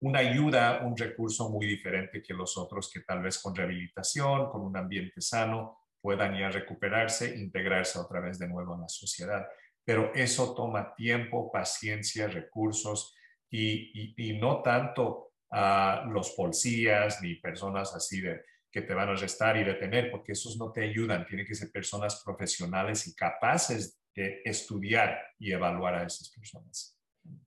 una 0.00 0.20
ayuda, 0.20 0.82
un 0.84 0.96
recurso 0.96 1.48
muy 1.50 1.66
diferente 1.66 2.22
que 2.22 2.34
los 2.34 2.56
otros 2.56 2.90
que 2.92 3.00
tal 3.00 3.22
vez 3.22 3.38
con 3.38 3.54
rehabilitación, 3.54 4.48
con 4.50 4.62
un 4.62 4.76
ambiente 4.76 5.20
sano, 5.20 5.78
puedan 6.00 6.38
ya 6.38 6.50
recuperarse, 6.50 7.36
integrarse 7.36 7.98
otra 7.98 8.20
vez 8.20 8.38
de 8.38 8.46
nuevo 8.46 8.74
en 8.74 8.82
la 8.82 8.88
sociedad. 8.88 9.46
Pero 9.84 10.12
eso 10.14 10.54
toma 10.54 10.94
tiempo, 10.94 11.50
paciencia, 11.50 12.28
recursos 12.28 13.16
y, 13.50 14.14
y, 14.16 14.38
no 14.38 14.62
tanto 14.62 15.32
a 15.50 16.04
los 16.08 16.30
policías 16.30 17.22
ni 17.22 17.36
personas 17.36 17.94
así 17.94 18.20
de 18.20 18.42
que 18.70 18.82
te 18.82 18.94
van 18.94 19.08
a 19.08 19.12
arrestar 19.12 19.56
y 19.56 19.64
detener, 19.64 20.10
porque 20.10 20.32
esos 20.32 20.56
no 20.58 20.70
te 20.70 20.82
ayudan. 20.82 21.26
Tienen 21.26 21.46
que 21.46 21.54
ser 21.54 21.70
personas 21.70 22.22
profesionales 22.24 23.06
y 23.06 23.14
capaces 23.14 23.98
estudiar 24.16 25.18
y 25.38 25.52
evaluar 25.52 25.94
a 25.94 26.06
esas 26.06 26.30
personas. 26.30 26.98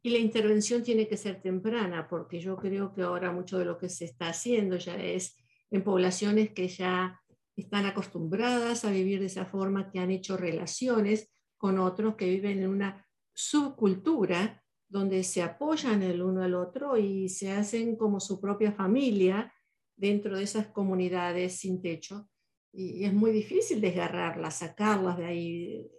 Y 0.02 0.10
la 0.12 0.18
intervención 0.18 0.84
tiene 0.84 1.08
que 1.08 1.18
ser 1.18 1.42
temprana, 1.42 2.08
porque 2.08 2.40
yo 2.40 2.56
creo 2.58 2.94
que 2.94 3.02
ahora 3.02 3.32
mucho 3.32 3.58
de 3.58 3.66
lo 3.66 3.78
que 3.78 3.90
se 3.90 4.06
está 4.06 4.30
haciendo 4.30 4.78
ya 4.78 4.96
es 4.96 5.38
en 5.72 5.84
poblaciones 5.84 6.52
que 6.52 6.68
ya 6.68 7.20
están 7.56 7.86
acostumbradas 7.86 8.86
a 8.86 8.92
vivir 8.92 9.20
de 9.20 9.28
esa 9.28 9.46
forma, 9.46 9.92
que 9.92 10.00
han 10.00 10.12
hecho 10.12 10.38
relaciones 10.38 11.34
con 11.58 11.80
otros 11.80 12.16
que 12.16 12.30
viven 12.30 12.64
en 12.64 12.70
una 12.70 13.06
subcultura 13.34 14.64
donde 14.88 15.24
se 15.24 15.42
apoyan 15.42 16.02
el 16.02 16.22
uno 16.22 16.42
al 16.42 16.56
otro 16.56 16.98
y 16.98 17.30
se 17.30 17.52
hacen 17.52 17.96
como 17.96 18.20
su 18.20 18.40
propia 18.42 18.72
familia 18.72 19.54
dentro 19.96 20.38
de 20.38 20.44
esas 20.44 20.68
comunidades 20.68 21.60
sin 21.60 21.82
techo. 21.82 22.30
Y 22.72 23.04
es 23.04 23.14
muy 23.14 23.32
difícil 23.32 23.82
desgarrarlas, 23.82 24.60
sacarlas 24.60 25.18
de 25.18 25.26
ahí, 25.26 25.92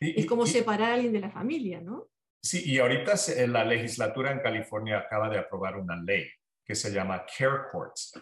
es 0.00 0.26
como 0.26 0.46
separar 0.46 0.90
a 0.90 0.94
alguien 0.94 1.12
de 1.12 1.20
la 1.20 1.30
familia, 1.30 1.80
¿no? 1.80 2.08
Sí, 2.42 2.62
y 2.66 2.78
ahorita 2.78 3.14
la 3.48 3.64
legislatura 3.64 4.30
en 4.30 4.40
California 4.40 4.98
acaba 4.98 5.30
de 5.30 5.38
aprobar 5.38 5.76
una 5.76 5.96
ley 5.96 6.28
que 6.64 6.74
se 6.74 6.92
llama 6.92 7.24
Care 7.26 7.70
Courts. 7.72 8.12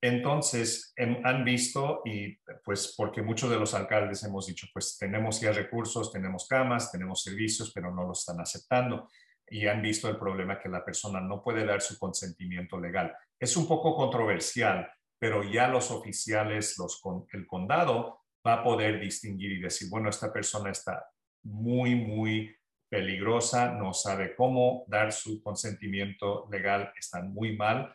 Entonces, 0.00 0.94
han 0.96 1.44
visto, 1.44 2.02
y 2.04 2.36
pues 2.64 2.94
porque 2.96 3.20
muchos 3.20 3.50
de 3.50 3.58
los 3.58 3.74
alcaldes 3.74 4.22
hemos 4.22 4.46
dicho, 4.46 4.68
pues 4.72 4.96
tenemos 4.96 5.40
ya 5.40 5.50
recursos, 5.52 6.12
tenemos 6.12 6.46
camas, 6.46 6.92
tenemos 6.92 7.22
servicios, 7.22 7.72
pero 7.74 7.92
no 7.92 8.04
lo 8.04 8.12
están 8.12 8.40
aceptando. 8.40 9.08
Y 9.50 9.66
han 9.66 9.82
visto 9.82 10.08
el 10.08 10.18
problema 10.18 10.60
que 10.60 10.68
la 10.68 10.84
persona 10.84 11.20
no 11.20 11.42
puede 11.42 11.64
dar 11.64 11.80
su 11.80 11.98
consentimiento 11.98 12.78
legal. 12.78 13.12
Es 13.40 13.56
un 13.56 13.66
poco 13.66 13.96
controversial, 13.96 14.88
pero 15.18 15.42
ya 15.42 15.66
los 15.66 15.90
oficiales, 15.90 16.78
los, 16.78 17.02
el 17.32 17.46
condado, 17.46 18.17
va 18.46 18.54
a 18.54 18.62
poder 18.62 19.00
distinguir 19.00 19.52
y 19.52 19.60
decir, 19.60 19.88
bueno, 19.90 20.08
esta 20.08 20.32
persona 20.32 20.70
está 20.70 21.04
muy, 21.42 21.94
muy 21.94 22.54
peligrosa, 22.88 23.74
no 23.74 23.92
sabe 23.92 24.34
cómo 24.34 24.84
dar 24.88 25.12
su 25.12 25.42
consentimiento 25.42 26.48
legal, 26.50 26.92
están 26.98 27.32
muy 27.32 27.56
mal. 27.56 27.94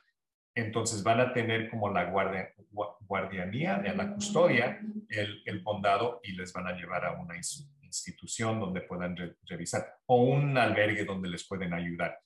Entonces 0.55 1.01
van 1.01 1.19
a 1.19 1.33
tener 1.33 1.69
como 1.69 1.89
la 1.89 2.05
guardia, 2.05 2.53
guardianía, 3.01 3.79
de 3.79 3.95
la 3.95 4.13
custodia, 4.13 4.79
el, 5.09 5.41
el, 5.45 5.63
condado 5.63 6.19
y 6.23 6.33
les 6.33 6.53
van 6.53 6.67
a 6.67 6.73
llevar 6.73 7.05
a 7.05 7.13
una 7.13 7.35
institución 7.81 8.59
donde 8.59 8.81
puedan 8.81 9.15
revisar 9.47 9.95
o 10.05 10.17
un 10.23 10.55
albergue 10.57 11.05
donde 11.05 11.29
les 11.29 11.47
pueden 11.47 11.73
ayudar. 11.73 12.19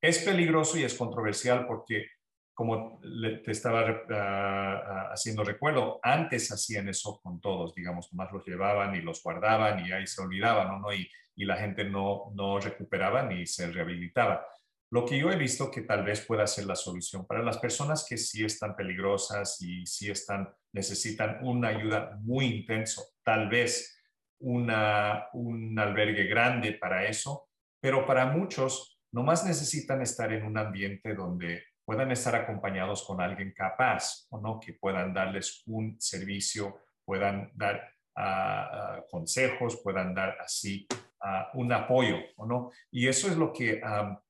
Es 0.00 0.18
peligroso 0.24 0.78
y 0.78 0.84
es 0.84 0.94
controversial 0.94 1.66
porque 1.66 2.06
como 2.54 3.00
te 3.44 3.50
estaba 3.50 3.80
ah, 3.80 4.82
ah, 4.86 5.08
haciendo 5.12 5.42
recuerdo, 5.42 5.98
antes 6.02 6.50
hacían 6.52 6.88
eso 6.88 7.20
con 7.20 7.40
todos, 7.40 7.74
digamos, 7.74 8.12
nomás 8.12 8.32
los 8.32 8.46
llevaban 8.46 8.94
y 8.94 9.02
los 9.02 9.22
guardaban 9.22 9.84
y 9.84 9.90
ahí 9.92 10.06
se 10.06 10.22
olvidaban, 10.22 10.80
¿no? 10.80 10.92
Y, 10.92 11.10
y 11.36 11.44
la 11.44 11.56
gente 11.56 11.84
no, 11.84 12.32
no 12.34 12.60
recuperaba 12.60 13.24
ni 13.24 13.44
se 13.44 13.70
rehabilitaba. 13.70 14.46
Lo 14.90 15.04
que 15.04 15.18
yo 15.18 15.30
he 15.32 15.36
visto 15.36 15.70
que 15.72 15.80
tal 15.80 16.04
vez 16.04 16.24
pueda 16.24 16.46
ser 16.46 16.66
la 16.66 16.76
solución 16.76 17.26
para 17.26 17.42
las 17.42 17.58
personas 17.58 18.06
que 18.08 18.16
sí 18.16 18.44
están 18.44 18.76
peligrosas 18.76 19.60
y 19.60 19.84
sí 19.86 20.08
están, 20.08 20.48
necesitan 20.72 21.44
una 21.44 21.68
ayuda 21.68 22.16
muy 22.22 22.44
intenso, 22.46 23.02
tal 23.24 23.48
vez 23.48 24.00
una, 24.38 25.26
un 25.32 25.76
albergue 25.76 26.26
grande 26.26 26.72
para 26.74 27.08
eso, 27.08 27.48
pero 27.80 28.06
para 28.06 28.26
muchos 28.26 29.00
nomás 29.10 29.44
necesitan 29.44 30.00
estar 30.02 30.32
en 30.32 30.44
un 30.44 30.56
ambiente 30.56 31.14
donde 31.14 31.64
puedan 31.84 32.10
estar 32.10 32.34
acompañados 32.34 33.02
con 33.04 33.20
alguien 33.20 33.52
capaz 33.52 34.26
o 34.30 34.40
no, 34.40 34.58
que 34.58 34.72
puedan 34.74 35.12
darles 35.12 35.62
un 35.66 36.00
servicio, 36.00 36.80
puedan 37.04 37.50
dar 37.54 37.82
ah, 38.16 38.68
ah, 38.72 39.04
consejos, 39.10 39.80
puedan 39.82 40.14
dar 40.14 40.36
así 40.40 40.86
ah, 41.20 41.50
un 41.54 41.72
apoyo 41.72 42.16
o 42.36 42.46
no. 42.46 42.70
Y 42.90 43.08
eso 43.08 43.28
es 43.28 43.36
lo 43.36 43.52
que 43.52 43.80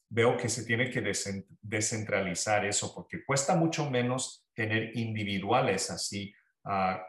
veo 0.09 0.37
que 0.37 0.49
se 0.49 0.65
tiene 0.65 0.91
que 0.91 1.03
descentralizar 1.63 2.65
eso, 2.65 2.93
porque 2.95 3.25
cuesta 3.25 3.57
mucho 3.57 3.91
menos 3.91 4.47
tener 4.55 4.97
individuales 4.97 5.91
así, 5.91 6.33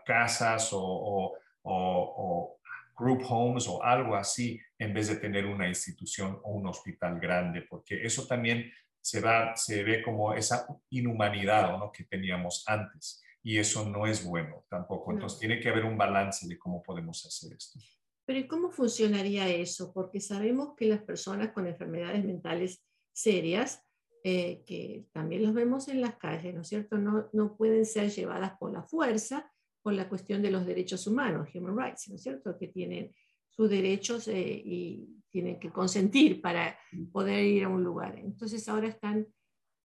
casas 0.06 0.70
o, 0.74 1.34
o 1.64 2.58
group 2.98 3.24
homes 3.28 3.68
o 3.68 3.84
algo 3.84 4.16
así, 4.16 4.60
en 4.80 4.94
vez 4.94 5.08
de 5.08 5.18
tener 5.18 5.46
una 5.46 5.68
institución 5.68 6.40
o 6.44 6.52
un 6.52 6.68
hospital 6.68 7.20
grande, 7.20 7.62
porque 7.62 8.04
eso 8.04 8.26
también 8.26 8.72
se, 9.06 9.84
ve 9.84 10.02
como 10.04 10.34
esa 10.34 10.68
inhumanidad 10.90 11.78
¿no? 11.78 11.92
que 11.92 12.06
teníamos 12.06 12.64
antes. 12.68 13.22
Y 13.44 13.60
eso 13.60 13.88
no 13.88 14.08
es 14.08 14.26
bueno 14.26 14.66
tampoco. 14.68 15.12
Entonces 15.12 15.40
tiene 15.40 15.60
que 15.60 15.70
haber 15.70 15.86
un 15.86 15.98
balance 15.98 16.48
de 16.48 16.58
cómo 16.58 16.82
podemos 16.82 17.24
hacer 17.26 17.56
esto. 17.56 17.80
Pero 18.26 18.40
¿y 18.40 18.48
cómo 18.48 18.72
funcionaría 18.72 19.48
eso? 19.48 19.94
Porque 19.94 20.20
sabemos 20.20 20.74
que 20.76 20.88
las 20.88 21.04
personas 21.04 21.52
con 21.52 21.68
enfermedades 21.68 22.26
mentales 22.26 22.84
serias, 23.14 23.84
eh, 24.24 24.64
que 24.66 25.06
también 25.12 25.44
los 25.44 25.54
vemos 25.54 25.88
en 25.88 26.02
las 26.02 26.16
calles, 26.16 26.56
¿no 26.56 26.62
es 26.62 26.68
cierto? 26.68 26.98
No, 26.98 27.30
no 27.34 27.56
pueden 27.56 27.86
ser 27.86 28.10
llevadas 28.10 28.54
por 28.58 28.74
la 28.74 28.82
fuerza, 28.82 29.52
por 29.84 29.94
la 29.94 30.10
cuestión 30.10 30.42
de 30.42 30.50
los 30.50 30.66
derechos 30.66 31.06
humanos, 31.06 31.50
human 31.54 31.78
rights, 31.78 32.08
¿no 32.10 32.16
es 32.16 32.24
cierto? 32.24 32.58
Que 32.58 32.70
tienen 32.70 33.14
sus 33.52 33.70
derechos 33.70 34.28
eh, 34.28 34.64
y 34.66 35.08
tienen 35.36 35.60
que 35.60 35.70
consentir 35.70 36.42
para 36.42 36.80
poder 37.12 37.44
ir 37.44 37.66
a 37.66 37.68
un 37.68 37.84
lugar. 37.84 38.18
Entonces 38.18 38.70
ahora 38.70 38.88
están 38.88 39.28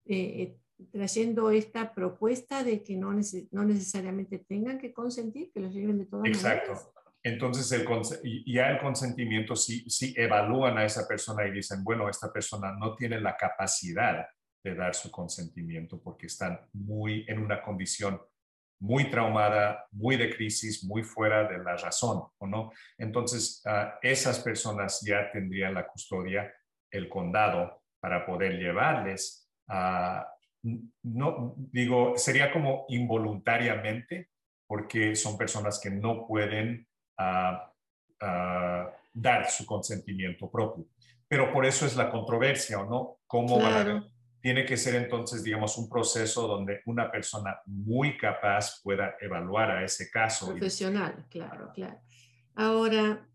eh, 0.07 0.17
eh, 0.17 0.59
trayendo 0.91 1.51
esta 1.51 1.93
propuesta 1.93 2.65
de 2.65 2.83
que 2.83 2.97
no, 2.97 3.13
no, 3.13 3.65
necesariamente 3.67 4.39
tengan 4.39 4.79
que 4.79 4.95
consentir, 4.95 5.53
que 5.53 5.61
los 5.61 5.75
lleven 5.75 5.99
de 5.99 6.07
todas 6.07 6.29
Exacto. 6.29 6.73
Exacto. 6.73 7.01
Entonces, 7.23 7.71
el, 7.73 7.87
ya 8.47 8.71
el 8.71 8.81
consentimiento, 8.81 9.55
si, 9.55 9.89
si 9.91 10.15
evalúan 10.17 10.79
a 10.79 10.87
esa 10.87 11.07
persona 11.07 11.47
y 11.47 11.53
dicen, 11.53 11.85
bueno, 11.85 12.09
esta 12.09 12.33
persona 12.33 12.75
no 12.79 12.97
tiene 12.97 13.21
la 13.21 13.37
capacidad 13.37 14.27
de 14.63 14.75
dar 14.75 14.95
su 14.95 15.11
consentimiento 15.11 16.01
porque 16.01 16.27
están 16.27 16.59
muy 16.73 17.27
en 17.29 17.39
una 17.39 17.61
condición 17.61 18.19
muy 18.85 19.11
traumada, 19.11 19.87
muy 19.93 20.17
de 20.17 20.29
crisis, 20.29 20.85
muy 20.85 21.03
fuera 21.03 21.49
de 21.49 21.57
la 21.57 21.75
razón, 21.75 22.23
¿o 22.37 22.47
no? 22.47 22.71
Entonces, 22.99 23.63
ah, 23.65 23.99
esas 24.03 24.41
personas 24.41 25.01
ya 25.01 25.31
tendrían 25.33 25.73
la 25.73 25.87
custodia, 25.87 26.53
el 26.91 27.09
condado, 27.09 27.83
para 27.99 28.27
poder 28.27 28.59
llevarles 28.59 29.51
a, 29.69 30.29
no, 31.03 31.55
digo, 31.57 32.13
sería 32.19 32.53
como 32.53 32.85
involuntariamente, 32.91 34.29
porque 34.67 35.17
son 35.17 35.39
personas 35.39 35.81
que 35.81 35.91
no 35.91 36.27
pueden 36.27 36.87
ah, 37.17 37.73
ah, 38.21 38.91
dar 39.15 39.51
su 39.51 39.65
consentimiento 39.65 40.51
propio. 40.51 40.85
Pero 41.27 41.51
por 41.51 41.65
eso 41.65 41.87
es 41.87 41.97
la 41.97 42.11
controversia, 42.11 42.81
¿o 42.81 42.85
no? 42.85 43.17
¿Cómo 43.27 43.59
van 43.59 44.14
tiene 44.45 44.67
que 44.67 44.77
ser 44.77 44.97
entonces, 44.97 45.43
digamos, 45.43 45.79
un 45.79 45.89
proceso 45.89 46.47
donde 46.47 46.83
una 46.85 47.11
persona 47.11 47.63
muy 47.65 48.19
capaz 48.19 48.83
pueda 48.83 49.15
evaluar 49.19 49.71
a 49.71 49.83
ese 49.83 50.11
caso. 50.11 50.51
Profesional, 50.51 51.25
claro, 51.31 51.73
claro. 51.75 51.99
Ahora, 52.55 53.27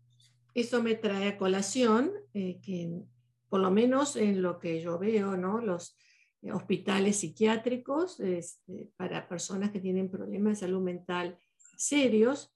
eso 0.54 0.80
me 0.80 0.94
trae 0.94 1.30
a 1.30 1.36
colación 1.36 2.12
eh, 2.32 2.60
que 2.62 3.02
por 3.48 3.58
lo 3.58 3.72
menos 3.72 4.14
en 4.14 4.40
lo 4.40 4.60
que 4.60 4.80
yo 4.80 5.00
veo, 5.00 5.36
¿no? 5.36 5.60
Los 5.60 5.98
eh, 6.42 6.52
hospitales 6.52 7.16
psiquiátricos 7.16 8.20
este, 8.20 8.92
para 8.96 9.28
personas 9.28 9.72
que 9.72 9.80
tienen 9.80 10.12
problemas 10.12 10.60
de 10.60 10.66
salud 10.66 10.80
mental 10.80 11.36
serios, 11.76 12.54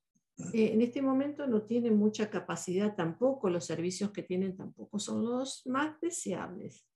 eh, 0.52 0.70
en 0.74 0.80
este 0.80 1.02
momento 1.02 1.48
no 1.48 1.62
tienen 1.62 1.96
mucha 1.96 2.30
capacidad 2.30 2.94
tampoco, 2.94 3.50
los 3.50 3.64
servicios 3.64 4.12
que 4.12 4.22
tienen 4.22 4.56
tampoco 4.56 5.00
son 5.00 5.24
los 5.24 5.66
más 5.66 6.00
deseables. 6.00 6.86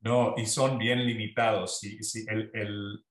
No, 0.00 0.34
y 0.36 0.46
son 0.46 0.78
bien 0.78 1.04
limitados. 1.04 1.80
Sí, 1.80 1.98
el, 2.28 3.04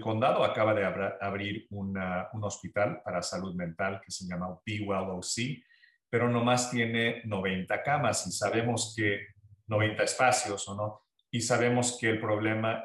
condado 0.00 0.44
acaba 0.44 0.74
de 0.74 0.84
abrir 1.20 1.66
un 1.70 1.96
hospital 2.42 3.00
para 3.04 3.22
salud 3.22 3.54
mental 3.54 4.00
que 4.04 4.10
se 4.10 4.26
llama 4.26 4.58
Be 4.64 4.80
Well 4.80 5.10
OC, 5.10 5.62
pero 6.10 6.28
nomás 6.28 6.70
tiene 6.70 7.22
90 7.24 7.82
camas 7.82 8.26
y 8.26 8.32
sabemos 8.32 8.94
que 8.96 9.26
90 9.66 10.02
espacios 10.02 10.68
o 10.68 10.74
no, 10.74 11.02
y 11.30 11.40
sabemos 11.40 11.98
que 12.00 12.08
el 12.10 12.20
problema 12.20 12.84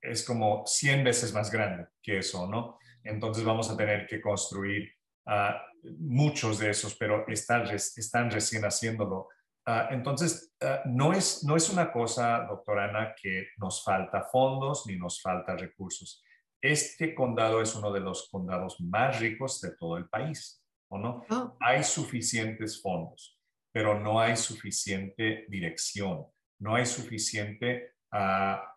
es 0.00 0.24
como 0.24 0.64
100 0.66 1.04
veces 1.04 1.32
más 1.32 1.50
grande 1.50 1.86
que 2.02 2.18
eso, 2.18 2.46
¿no? 2.46 2.78
Entonces 3.02 3.44
vamos 3.44 3.70
a 3.70 3.76
tener 3.76 4.06
que 4.06 4.20
construir 4.20 4.92
ah, 5.26 5.62
muchos 5.98 6.58
de 6.58 6.70
esos, 6.70 6.96
pero 6.96 7.26
están 7.28 8.30
recién 8.30 8.64
haciéndolo. 8.64 9.28
Ah, 9.68 9.88
entonces, 9.90 10.54
ah, 10.62 10.82
no, 10.86 11.12
es, 11.12 11.42
no 11.44 11.56
es 11.56 11.68
una 11.70 11.92
cosa, 11.92 12.46
doctora 12.48 12.88
Ana, 12.88 13.14
que 13.20 13.48
nos 13.58 13.82
falta 13.82 14.22
fondos 14.22 14.86
ni 14.86 14.96
nos 14.96 15.20
falta 15.20 15.56
recursos. 15.56 16.22
Este 16.62 17.14
condado 17.14 17.60
es 17.60 17.74
uno 17.74 17.92
de 17.92 18.00
los 18.00 18.28
condados 18.30 18.80
más 18.80 19.18
ricos 19.18 19.60
de 19.60 19.76
todo 19.76 19.96
el 19.96 20.08
país, 20.08 20.62
¿o 20.88 20.98
no? 20.98 21.24
Oh. 21.30 21.56
Hay 21.60 21.82
suficientes 21.82 22.80
fondos, 22.80 23.40
pero 23.72 23.98
no 23.98 24.20
hay 24.20 24.36
suficiente 24.36 25.46
dirección, 25.48 26.26
no 26.60 26.76
hay 26.76 26.86
suficiente 26.86 27.96
ah, 28.12 28.72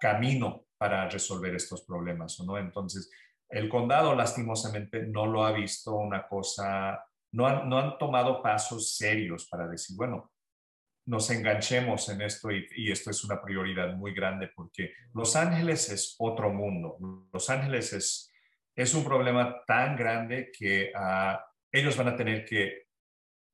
camino 0.00 0.66
para 0.78 1.08
resolver 1.08 1.54
estos 1.56 1.82
problemas, 1.82 2.38
¿o 2.38 2.44
no? 2.44 2.56
Entonces, 2.56 3.10
el 3.48 3.68
condado 3.68 4.14
lastimosamente 4.14 5.02
no 5.02 5.26
lo 5.26 5.44
ha 5.44 5.50
visto 5.50 5.96
una 5.96 6.26
cosa 6.26 7.04
no 7.32 7.46
han, 7.46 7.98
tomado 7.98 8.42
pasos 8.42 8.96
serios 8.96 9.46
para 9.48 9.68
decir, 9.68 9.96
bueno, 9.96 10.32
nos 11.06 11.30
enganchemos 11.30 12.08
en 12.08 12.22
esto 12.22 12.50
y, 12.50 12.90
esto 12.90 13.10
es 13.10 13.24
una 13.24 13.40
prioridad 13.40 13.94
muy 13.94 14.14
grande 14.14 14.50
porque 14.54 14.92
Los 15.14 15.36
Ángeles 15.36 15.90
es 15.90 16.16
otro 16.18 16.52
mundo. 16.52 16.98
Los 17.32 17.50
Ángeles 17.50 17.92
es, 17.92 18.30
es 18.76 18.94
un 18.94 19.04
problema 19.04 19.62
tan 19.66 19.96
grande 19.96 20.50
que 20.56 20.92
ah, 20.94 21.44
ellos 21.72 21.96
van 21.96 22.08
a 22.08 22.16
tener 22.16 22.44
que 22.44 22.86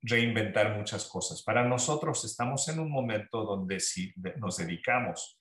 reinventar 0.01 0.77
muchas 0.77 1.07
cosas. 1.07 1.43
Para 1.43 1.63
nosotros 1.63 2.23
estamos 2.25 2.67
en 2.69 2.79
un 2.79 2.91
momento 2.91 3.43
donde 3.43 3.79
si 3.79 4.13
nos 4.37 4.57
dedicamos 4.57 5.39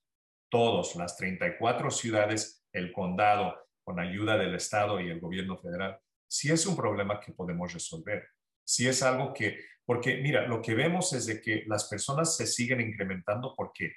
todos, 0.48 0.94
las 0.96 1.16
34 1.16 1.90
ciudades, 1.90 2.64
el 2.72 2.92
condado, 2.92 3.54
con 3.84 4.00
ayuda 4.00 4.36
del 4.36 4.54
Estado 4.54 5.00
y 5.00 5.08
el 5.10 5.20
gobierno 5.20 5.56
federal, 5.58 6.00
si 6.28 6.50
es 6.50 6.66
un 6.66 6.76
problema 6.76 7.20
que 7.20 7.32
podemos 7.32 7.72
resolver, 7.72 8.28
si 8.64 8.88
es 8.88 9.02
algo 9.02 9.32
que, 9.32 9.58
porque 9.84 10.16
mira, 10.16 10.46
lo 10.46 10.60
que 10.60 10.74
vemos 10.74 11.12
es 11.12 11.26
de 11.26 11.40
que 11.40 11.64
las 11.66 11.88
personas 11.88 12.36
se 12.36 12.46
siguen 12.46 12.80
incrementando 12.80 13.54
porque 13.56 13.92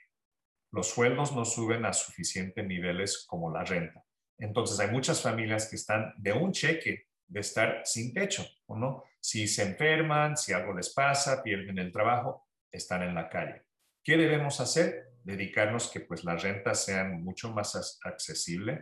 los 0.72 0.88
sueldos 0.88 1.36
no 1.36 1.46
suben 1.46 1.86
a 1.86 1.94
suficientes 1.94 2.66
niveles 2.66 3.26
como 3.28 3.52
la 3.52 3.64
renta. 3.64 4.04
Entonces 4.38 4.80
hay 4.80 4.92
muchas 4.92 5.22
familias 5.22 5.68
que 5.68 5.76
están 5.76 6.14
de 6.18 6.34
un 6.34 6.52
cheque 6.52 7.08
de 7.28 7.40
estar 7.40 7.82
sin 7.86 8.14
techo, 8.14 8.46
¿o 8.68 8.78
no? 8.78 9.04
Si 9.20 9.48
se 9.48 9.64
enferman, 9.64 10.38
si 10.38 10.54
algo 10.54 10.74
les 10.74 10.92
pasa, 10.92 11.44
pierden 11.44 11.78
el 11.78 11.92
trabajo, 11.92 12.48
están 12.72 13.04
en 13.04 13.16
la 13.16 13.30
calle. 13.30 13.64
¿Qué 14.04 14.18
debemos 14.18 14.60
hacer? 14.60 15.12
Dedicarnos 15.24 15.90
que 15.92 16.00
pues 16.00 16.24
las 16.24 16.42
rentas 16.42 16.86
sean 16.86 17.24
mucho 17.24 17.52
más 17.52 18.00
accesibles 18.04 18.80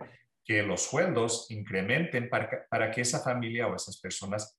que 0.47 0.63
los 0.63 0.81
sueldos 0.81 1.51
incrementen 1.51 2.29
para, 2.29 2.89
que 2.89 3.01
esa 3.01 3.19
familia 3.19 3.67
o 3.67 3.75
esas 3.75 3.99
personas 3.99 4.57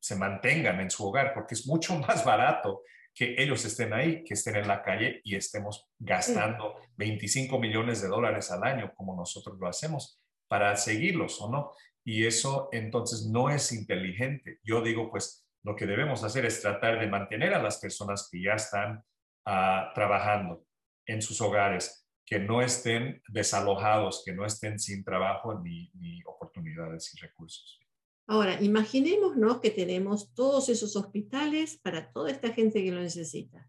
se 0.00 0.16
mantengan 0.16 0.80
en 0.80 0.90
su 0.90 1.06
hogar, 1.06 1.32
porque 1.32 1.54
es 1.54 1.64
mucho 1.66 1.96
más 2.00 2.24
barato 2.24 2.82
que 3.14 3.36
ellos 3.38 3.64
estén 3.64 3.92
ahí, 3.92 4.24
que 4.24 4.34
estén 4.34 4.56
en 4.56 4.66
la 4.66 4.82
calle 4.82 5.20
y 5.22 5.36
estemos 5.36 5.88
gastando 5.98 6.76
25 6.96 7.58
millones 7.58 8.02
de 8.02 8.08
dólares 8.08 8.50
al 8.50 8.64
año 8.64 8.92
como 8.96 9.14
nosotros 9.14 9.56
lo 9.60 9.68
hacemos 9.68 10.20
para 10.48 10.76
seguirlos 10.76 11.40
o 11.40 11.50
no. 11.50 11.72
Y 12.04 12.26
eso 12.26 12.68
entonces 12.72 13.26
no 13.26 13.48
es 13.48 13.72
inteligente. 13.72 14.58
Yo 14.64 14.82
digo, 14.82 15.10
pues 15.10 15.46
lo 15.62 15.76
que 15.76 15.86
debemos 15.86 16.24
hacer 16.24 16.46
es 16.46 16.60
tratar 16.60 16.98
de 16.98 17.06
mantener 17.06 17.54
a 17.54 17.62
las 17.62 17.78
personas 17.78 18.28
que 18.30 18.42
ya 18.42 18.54
están 18.54 19.04
ah, 19.46 19.92
trabajando 19.94 20.64
en 21.06 21.22
sus 21.22 21.40
hogares, 21.40 22.07
que 22.28 22.38
no 22.38 22.60
estén 22.60 23.22
desalojados, 23.28 24.22
que 24.24 24.34
no 24.34 24.44
estén 24.44 24.78
sin 24.78 25.02
trabajo 25.02 25.60
ni, 25.60 25.90
oportunidades 26.26 27.14
y 27.14 27.20
recursos. 27.20 27.80
Ahora, 28.26 28.62
imaginémonos 28.62 29.60
que 29.60 29.70
tenemos 29.70 30.34
todos 30.34 30.68
esos 30.68 30.94
hospitales 30.94 31.78
para 31.78 32.12
toda 32.12 32.30
esta 32.30 32.52
gente 32.52 32.84
que 32.84 32.92
lo 32.92 33.00
necesita. 33.00 33.66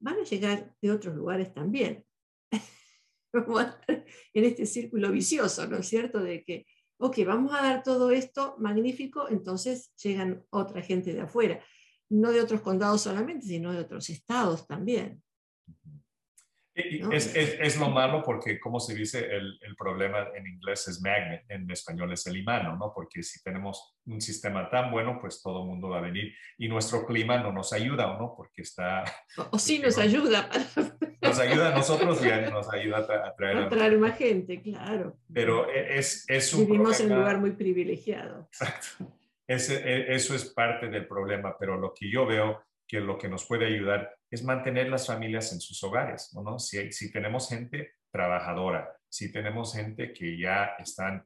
Van 0.00 0.16
a 0.20 0.24
llegar 0.24 0.74
de 0.82 0.90
otros 0.90 1.16
lugares 1.16 1.54
también. 1.54 2.04
en 2.52 4.44
este 4.44 4.66
círculo 4.66 5.10
vicioso, 5.10 5.66
¿no 5.66 5.78
es 5.78 5.88
cierto? 5.88 6.20
De 6.20 6.44
que, 6.44 6.66
ok, 6.98 7.20
vamos 7.26 7.54
a 7.54 7.62
dar 7.62 7.82
todo 7.82 8.10
esto 8.10 8.56
magnífico, 8.58 9.30
entonces 9.30 9.94
llegan 9.96 10.44
otra 10.50 10.82
gente 10.82 11.14
de 11.14 11.22
afuera, 11.22 11.64
no 12.10 12.32
de 12.32 12.42
otros 12.42 12.60
condados 12.60 13.00
solamente, 13.00 13.46
sino 13.46 13.72
de 13.72 13.78
otros 13.78 14.10
estados 14.10 14.66
también. 14.66 15.22
Es, 17.12 17.78
lo 17.78 17.88
malo 17.90 18.22
porque, 18.22 18.58
como 18.58 18.80
se 18.80 18.94
dice, 18.94 19.28
el, 19.30 19.58
problema 19.76 20.28
en 20.34 20.46
inglés 20.46 20.88
es 20.88 21.00
magnet, 21.00 21.44
en 21.48 21.70
español 21.70 22.12
es 22.12 22.26
el 22.26 22.36
imán, 22.36 22.78
¿no? 22.78 22.92
Porque 22.94 23.22
si 23.22 23.42
tenemos 23.42 23.96
un 24.06 24.20
sistema 24.20 24.68
tan 24.68 24.90
bueno, 24.90 25.18
pues 25.20 25.40
todo 25.42 25.62
el 25.62 25.68
mundo 25.68 25.88
va 25.88 25.98
a 25.98 26.02
venir 26.02 26.34
y 26.58 26.68
nuestro 26.68 27.06
clima 27.06 27.38
no 27.38 27.52
nos 27.52 27.72
ayuda, 27.72 28.16
¿no? 28.18 28.34
Porque 28.36 28.62
está... 28.62 29.04
O, 29.50 29.58
sí 29.58 29.78
nos 29.78 29.98
ayuda. 29.98 30.48
Nos 31.22 31.38
ayuda 31.38 31.68
a 31.68 31.74
nosotros 31.74 32.20
y 32.24 32.28
nos 32.50 32.72
ayuda 32.72 32.98
a, 32.98 33.34
traer... 33.34 33.56
A 33.58 33.68
traer 33.68 33.98
más 33.98 34.16
gente, 34.16 34.60
claro. 34.60 35.16
Pero 35.32 35.70
e, 35.70 35.98
es, 35.98 36.24
es 36.28 36.52
un 36.52 36.66
Vivimos 36.66 37.00
en 37.00 37.12
un 37.12 37.18
lugar 37.18 37.38
muy 37.38 37.52
privilegiado. 37.52 38.48
Exacto. 38.52 39.16
Ese, 39.46 39.76
e, 39.76 40.14
eso 40.14 40.34
es 40.34 40.44
parte 40.46 40.88
del 40.88 41.06
problema, 41.06 41.56
pero 41.58 41.76
lo 41.76 41.92
que 41.92 42.10
yo 42.10 42.26
veo 42.26 42.62
que 42.90 42.98
lo 42.98 43.16
que 43.16 43.28
nos 43.28 43.46
puede 43.46 43.66
ayudar 43.66 44.16
es 44.28 44.42
mantener 44.42 44.88
las 44.88 45.06
familias 45.06 45.52
en 45.52 45.60
sus 45.60 45.80
hogares, 45.84 46.34
¿no? 46.34 46.58
Si, 46.58 47.12
tenemos 47.12 47.48
gente 47.48 47.94
trabajadora, 48.10 48.92
si 49.08 49.30
tenemos 49.30 49.74
gente 49.74 50.12
que 50.12 50.36
ya 50.36 50.74
están 50.76 51.24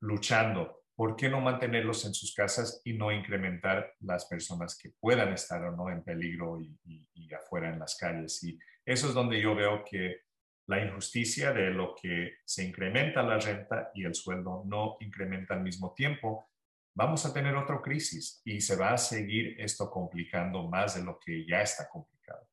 luchando, 0.00 0.82
¿por 0.96 1.14
qué 1.14 1.28
no 1.28 1.40
mantenerlos 1.40 2.04
en 2.04 2.14
sus 2.14 2.34
casas 2.34 2.80
y 2.82 2.94
no 2.94 3.12
incrementar 3.12 3.94
las 4.00 4.24
personas 4.24 4.76
que 4.76 4.90
puedan 4.98 5.32
estar 5.32 5.62
o 5.62 5.76
no 5.76 5.88
en 5.88 6.02
peligro 6.02 6.60
y 6.60 7.32
afuera 7.32 7.72
en 7.72 7.78
las 7.78 7.96
calles? 7.96 8.42
Y 8.42 8.58
eso 8.84 9.06
es 9.06 9.14
donde 9.14 9.40
yo 9.40 9.54
veo 9.54 9.84
que 9.88 10.22
la 10.66 10.84
injusticia 10.84 11.52
de 11.52 11.70
lo 11.70 11.94
que 11.94 12.38
se 12.44 12.64
incrementa 12.64 13.22
la 13.22 13.38
renta 13.38 13.92
y 13.94 14.04
el 14.04 14.16
sueldo 14.16 14.64
no 14.66 14.96
incrementa 14.98 15.54
al 15.54 15.62
mismo 15.62 15.94
tiempo 15.94 16.50
vamos 16.98 17.24
a 17.24 17.32
tener 17.32 17.54
otra 17.54 17.80
crisis 17.80 18.42
y 18.44 18.60
se 18.60 18.74
va 18.74 18.90
a 18.90 18.98
seguir 18.98 19.54
esto 19.60 19.88
complicando 19.88 20.68
más 20.68 20.96
de 20.96 21.04
lo 21.04 21.16
que 21.20 21.46
ya 21.46 21.62
está 21.62 21.88
complicado. 21.88 22.44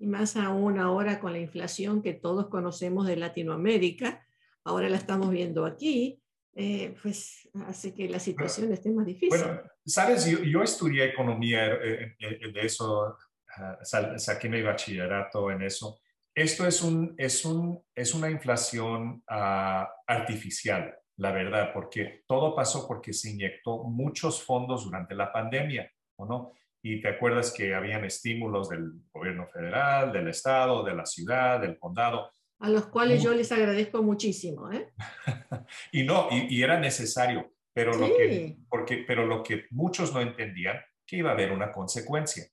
Y 0.00 0.06
más 0.08 0.36
aún 0.36 0.80
ahora 0.80 1.20
con 1.20 1.32
la 1.32 1.38
inflación 1.38 2.02
que 2.02 2.12
todos 2.12 2.48
conocemos 2.48 3.06
de 3.06 3.14
Latinoamérica, 3.14 4.26
ahora 4.64 4.88
la 4.88 4.96
estamos 4.96 5.30
viendo 5.30 5.64
aquí, 5.64 6.20
eh, 6.56 6.96
pues 7.00 7.48
hace 7.66 7.94
que 7.94 8.08
la 8.08 8.18
situación 8.18 8.72
esté 8.72 8.90
más 8.90 9.06
difícil. 9.06 9.38
Bueno, 9.38 9.62
sabes, 9.86 10.26
yo, 10.26 10.60
estudié 10.60 11.04
economía, 11.04 11.74
eh, 11.74 12.16
eh, 12.18 12.52
de 12.52 12.60
eso 12.60 13.16
ah, 13.56 13.78
saqué 14.16 14.48
mi 14.48 14.60
bachillerato 14.60 15.52
en 15.52 15.62
eso. 15.62 16.00
Esto 16.34 16.66
es, 16.66 16.82
un, 16.82 17.14
es, 17.16 17.44
un, 17.44 17.80
es 17.94 18.12
una 18.12 18.28
inflación 18.28 19.22
ah, 19.28 19.88
artificial 20.04 20.98
la 21.18 21.32
verdad, 21.32 21.72
porque 21.74 22.22
todo 22.26 22.54
pasó 22.54 22.86
porque 22.86 23.12
se 23.12 23.30
inyectó 23.30 23.82
muchos 23.84 24.42
fondos 24.42 24.84
durante 24.84 25.14
la 25.14 25.32
pandemia, 25.32 25.90
¿o 26.16 26.24
no? 26.24 26.52
Y 26.80 27.02
te 27.02 27.08
acuerdas 27.08 27.52
que 27.52 27.74
habían 27.74 28.04
estímulos 28.04 28.68
del 28.68 28.92
gobierno 29.12 29.48
federal, 29.48 30.12
del 30.12 30.28
estado, 30.28 30.84
de 30.84 30.94
la 30.94 31.04
ciudad, 31.04 31.60
del 31.60 31.76
condado. 31.76 32.30
A 32.60 32.70
los 32.70 32.86
cuales 32.86 33.22
yo 33.22 33.34
les 33.34 33.50
agradezco 33.50 34.02
muchísimo, 34.02 34.70
¿eh? 34.70 34.92
y 35.92 36.04
no, 36.04 36.28
y, 36.30 36.62
era 36.62 36.78
necesario, 36.78 37.52
pero, 37.72 37.94
lo 37.94 38.06
que, 38.16 38.56
porque, 38.68 39.04
pero 39.06 39.26
lo 39.26 39.42
que 39.42 39.64
muchos 39.70 40.14
no 40.14 40.20
entendían, 40.20 40.78
que 41.04 41.16
iba 41.16 41.30
a 41.30 41.32
haber 41.32 41.50
una 41.50 41.72
consecuencia. 41.72 42.44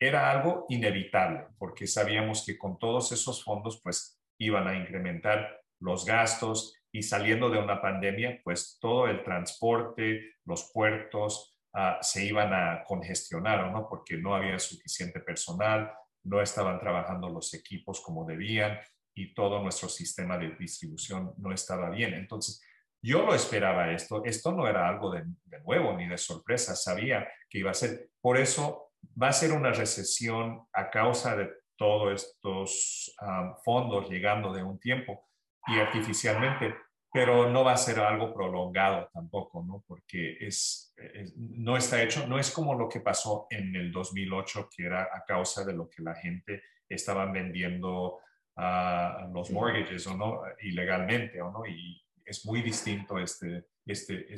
Era 0.00 0.30
algo 0.30 0.64
inevitable, 0.70 1.48
porque 1.58 1.86
sabíamos 1.86 2.44
que 2.46 2.56
con 2.56 2.78
todos 2.78 3.12
esos 3.12 3.44
fondos, 3.44 3.80
pues 3.82 4.18
iban 4.38 4.68
a 4.68 4.76
incrementar 4.76 5.60
los 5.80 6.06
gastos, 6.06 6.75
y 6.96 7.02
saliendo 7.02 7.50
de 7.50 7.58
una 7.58 7.78
pandemia, 7.82 8.40
pues 8.42 8.78
todo 8.80 9.06
el 9.06 9.22
transporte, 9.22 10.36
los 10.46 10.70
puertos 10.72 11.60
ah, 11.74 11.98
se 12.00 12.24
iban 12.24 12.54
a 12.54 12.84
congestionar, 12.84 13.70
¿no? 13.70 13.86
Porque 13.86 14.16
no 14.16 14.34
había 14.34 14.58
suficiente 14.58 15.20
personal, 15.20 15.92
no 16.24 16.40
estaban 16.40 16.80
trabajando 16.80 17.28
los 17.28 17.52
equipos 17.52 18.00
como 18.00 18.24
debían 18.24 18.78
y 19.14 19.34
todo 19.34 19.62
nuestro 19.62 19.90
sistema 19.90 20.38
de 20.38 20.56
distribución 20.58 21.34
no 21.36 21.52
estaba 21.52 21.90
bien. 21.90 22.14
Entonces, 22.14 22.62
yo 23.02 23.26
lo 23.26 23.34
esperaba 23.34 23.92
esto. 23.92 24.24
Esto 24.24 24.52
no 24.52 24.66
era 24.66 24.88
algo 24.88 25.10
de, 25.10 25.26
nuevo 25.66 25.92
ni 25.98 26.08
de 26.08 26.16
sorpresa. 26.16 26.74
Sabía 26.74 27.28
que 27.50 27.58
iba 27.58 27.72
a 27.72 27.74
ser. 27.74 28.08
Por 28.22 28.38
eso 28.38 28.94
va 29.22 29.28
a 29.28 29.34
ser 29.34 29.52
una 29.52 29.70
recesión 29.70 30.66
a 30.72 30.88
causa 30.88 31.36
de 31.36 31.50
todos 31.76 32.22
estos 32.22 33.14
ah, 33.20 33.54
fondos 33.62 34.08
llegando 34.08 34.50
de 34.50 34.62
un 34.62 34.80
tiempo 34.80 35.28
y 35.66 35.78
artificialmente 35.78 36.85
pero 37.16 37.50
no 37.50 37.64
va 37.64 37.72
a 37.72 37.78
ser 37.78 37.98
algo 37.98 38.34
prolongado 38.34 39.08
tampoco, 39.10 39.64
¿no? 39.66 39.82
Porque 39.88 40.36
es, 40.38 40.94
no 41.34 41.78
está 41.78 42.02
hecho, 42.02 42.26
no 42.26 42.38
es 42.38 42.50
como 42.50 42.74
lo 42.74 42.90
que 42.90 43.00
pasó 43.00 43.46
en 43.48 43.74
el 43.74 43.90
2008, 43.90 44.68
que 44.76 44.84
era 44.84 45.04
a 45.04 45.24
causa 45.26 45.64
de 45.64 45.72
lo 45.72 45.88
que 45.88 46.02
la 46.02 46.14
gente 46.14 46.62
estaba 46.86 47.24
vendiendo 47.32 48.18
a 48.56 49.30
los 49.32 49.50
mortgages, 49.50 50.06
¿o 50.08 50.14
no? 50.14 50.42
Ilegalmente, 50.60 51.40
¿o 51.40 51.50
no? 51.50 51.64
Y 51.64 51.98
es 52.22 52.44
muy 52.44 52.60
distinto 52.60 53.18
este, 53.18 53.64
este, 53.86 54.34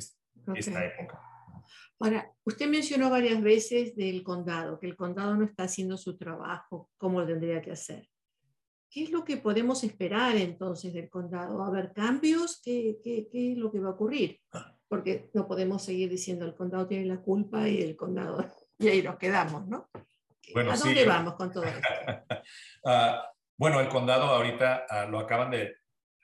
esta 0.55 0.85
época. 0.85 1.21
Ahora, 1.99 2.31
usted 2.45 2.69
mencionó 2.69 3.09
varias 3.09 3.41
veces 3.41 3.93
del 3.93 4.23
condado, 4.23 4.79
que 4.79 4.87
el 4.87 4.95
condado 4.95 5.35
no 5.35 5.43
está 5.43 5.63
haciendo 5.63 5.97
su 5.97 6.17
trabajo 6.17 6.89
como 6.97 7.19
lo 7.19 7.27
tendría 7.27 7.61
que 7.61 7.73
hacer. 7.73 8.07
¿Qué 8.89 9.03
es 9.03 9.11
lo 9.11 9.23
que 9.23 9.37
podemos 9.37 9.83
esperar 9.83 10.35
entonces 10.35 10.93
del 10.93 11.09
condado? 11.09 11.59
¿Va 11.59 11.65
a 11.65 11.67
haber 11.67 11.93
cambios? 11.93 12.59
¿Qué, 12.63 12.97
qué, 13.03 13.27
qué 13.31 13.51
es 13.51 13.57
lo 13.57 13.71
que 13.71 13.79
va 13.79 13.89
a 13.89 13.91
ocurrir? 13.91 14.41
Porque 14.87 15.29
no 15.33 15.47
podemos 15.47 15.83
seguir 15.83 16.09
diciendo 16.09 16.45
el 16.45 16.55
condado 16.55 16.87
tiene 16.87 17.05
la 17.05 17.21
culpa 17.21 17.69
y 17.69 17.81
el 17.83 17.95
condado, 17.95 18.43
y 18.79 18.87
ahí 18.87 19.03
nos 19.03 19.17
quedamos, 19.17 19.67
¿no? 19.67 19.89
¿A 20.55 20.77
dónde 20.77 21.05
vamos 21.05 21.35
con 21.35 21.51
todo 21.51 21.63
esto? 21.63 21.81
Ah, 22.85 23.29
bueno, 23.57 23.81
el 23.81 23.89
condado 23.89 24.23
ahorita 24.23 24.85
ah, 24.89 25.05
lo 25.05 25.19
acaban 25.19 25.51
de 25.51 25.75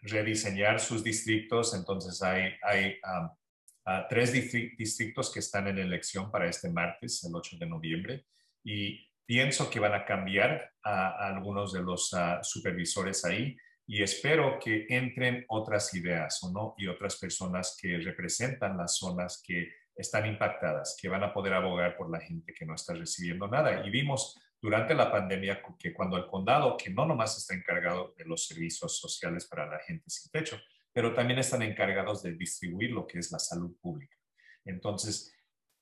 rediseñar 0.01 0.79
sus 0.79 1.03
distritos, 1.03 1.73
entonces 1.73 2.21
hay, 2.23 2.53
hay 2.63 2.95
ah, 3.03 4.07
tres 4.09 4.31
distritos 4.31 5.31
que 5.31 5.39
están 5.39 5.67
en 5.67 5.77
elección 5.77 6.31
para 6.31 6.47
este 6.47 6.69
martes, 6.69 7.23
el 7.25 7.35
8 7.35 7.57
de 7.59 7.65
noviembre, 7.67 8.25
y 8.63 9.05
Pienso 9.25 9.69
que 9.69 9.79
van 9.79 9.93
a 9.93 10.05
cambiar 10.05 10.71
a, 10.83 11.27
algunos 11.27 11.73
de 11.73 11.81
los 11.81 12.11
supervisores 12.43 13.25
ahí 13.25 13.55
y 13.87 14.01
espero 14.01 14.59
que 14.59 14.85
entren 14.89 15.45
otras 15.47 15.93
ideas 15.93 16.43
o 16.43 16.51
no 16.51 16.75
y 16.77 16.87
otras 16.87 17.17
personas 17.17 17.77
que 17.79 17.97
representan 17.97 18.77
las 18.77 18.97
zonas 18.97 19.41
que 19.45 19.69
están 19.95 20.25
impactadas, 20.25 20.97
que 20.99 21.07
van 21.07 21.23
a 21.23 21.33
poder 21.33 21.53
abogar 21.53 21.95
por 21.95 22.09
la 22.09 22.19
gente 22.19 22.53
que 22.53 22.65
no 22.65 22.75
está 22.75 22.93
recibiendo 22.93 23.47
nada. 23.47 23.85
Y 23.85 23.89
vimos 23.89 24.39
durante 24.61 24.95
la 24.95 25.11
pandemia 25.11 25.61
que 25.77 25.93
cuando 25.93 26.17
el 26.17 26.25
condado, 26.25 26.75
que 26.75 26.89
no 26.89 27.05
nomás 27.05 27.37
está 27.37 27.53
encargado 27.53 28.13
de 28.17 28.25
los 28.25 28.45
servicios 28.47 28.99
sociales 28.99 29.45
para 29.45 29.67
la 29.67 29.79
gente 29.79 30.09
sin 30.09 30.31
techo, 30.31 30.59
pero 30.91 31.13
también 31.13 31.39
están 31.39 31.61
encargados 31.61 32.23
de 32.23 32.33
distribuir 32.33 32.91
lo 32.91 33.05
que 33.05 33.19
es 33.19 33.31
la 33.31 33.39
salud 33.39 33.75
pública. 33.79 34.17
Entonces, 34.63 35.34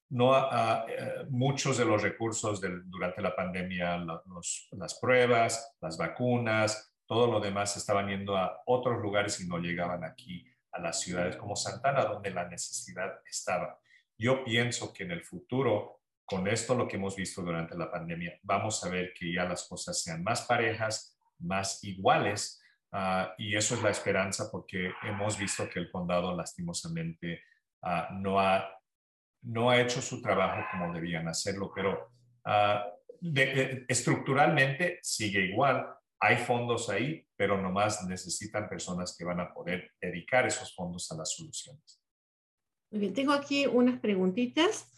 no 0.09 0.35
eh, 0.87 1.25
muchos 1.29 1.77
de 1.77 1.85
los 1.85 2.01
recursos 2.01 2.61
durante 2.85 3.21
la 3.21 3.35
pandemia, 3.35 3.97
las 3.97 4.99
pruebas, 4.99 5.75
las 5.81 5.97
vacunas, 5.97 6.93
todo 7.05 7.27
lo 7.27 7.39
demás 7.39 7.75
estaban 7.77 8.07
yendo 8.07 8.37
a 8.37 8.61
otros 8.65 9.01
lugares 9.01 9.39
y 9.41 9.47
no 9.47 9.57
llegaban 9.57 10.03
aquí 10.03 10.45
a 10.71 10.79
las 10.79 11.01
ciudades 11.01 11.35
como 11.35 11.55
Santana, 11.55 12.05
donde 12.05 12.31
la 12.31 12.47
necesidad 12.47 13.11
estaba. 13.25 13.79
Yo 14.17 14.43
pienso 14.43 14.93
que 14.93 15.03
en 15.03 15.11
el 15.11 15.23
futuro, 15.23 16.01
con 16.25 16.47
esto 16.47 16.75
lo 16.75 16.87
que 16.87 16.95
hemos 16.95 17.15
visto 17.15 17.41
durante 17.41 17.77
la 17.77 17.91
pandemia, 17.91 18.39
vamos 18.43 18.83
a 18.83 18.89
ver 18.89 19.13
que 19.13 19.33
ya 19.33 19.45
las 19.45 19.67
cosas 19.67 20.01
sean 20.01 20.23
más 20.23 20.43
parejas, 20.43 21.17
más 21.39 21.83
iguales, 21.83 22.61
ah, 22.91 23.33
y 23.37 23.55
eso 23.55 23.75
es 23.75 23.83
la 23.83 23.89
esperanza 23.89 24.49
porque 24.51 24.91
hemos 25.03 25.37
visto 25.37 25.69
que 25.69 25.79
el 25.79 25.91
condado 25.91 26.35
lastimosamente 26.35 27.43
ah, 27.81 28.09
no 28.11 28.39
ha 28.39 28.67
no 29.43 29.69
ha 29.69 29.81
hecho 29.81 30.01
su 30.01 30.21
trabajo 30.21 30.65
como 30.71 30.93
debían 30.93 31.27
hacerlo, 31.27 31.71
pero 31.73 32.09
ah, 32.45 32.85
estructuralmente 33.87 34.99
sigue 35.01 35.45
igual. 35.45 35.85
Hay 36.19 36.37
fondos 36.37 36.89
ahí, 36.89 37.25
pero 37.35 37.61
nomás 37.61 38.05
necesitan 38.07 38.69
personas 38.69 39.15
que 39.17 39.25
van 39.25 39.39
a 39.39 39.53
poder 39.53 39.91
dedicar 40.01 40.45
esos 40.45 40.73
fondos 40.73 41.11
a 41.11 41.17
las 41.17 41.33
soluciones. 41.33 42.01
Muy 42.91 43.01
bien, 43.01 43.13
tengo 43.13 43.33
aquí 43.33 43.65
unas 43.65 43.99
preguntitas. 43.99 44.89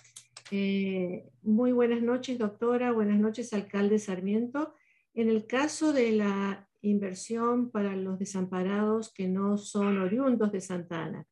Eh, 0.52 1.28
muy 1.41 1.72
buenas 1.72 2.02
noches, 2.02 2.38
doctora. 2.38 2.91
Buenas 2.91 3.18
noches, 3.18 3.54
alcalde 3.54 3.98
Sarmiento. 3.98 4.76
En 5.14 5.30
el 5.30 5.48
caso 5.48 5.93
de 5.93 6.12
la 6.12 6.70
inversión 6.82 7.72
para 7.72 7.96
los 7.96 8.20
desamparados 8.20 9.12
que 9.12 9.28
no 9.28 9.58
son 9.58 9.98
oriundos 10.00 10.52
de 10.52 10.62
Santa 10.62 11.06
Ana, 11.06 11.26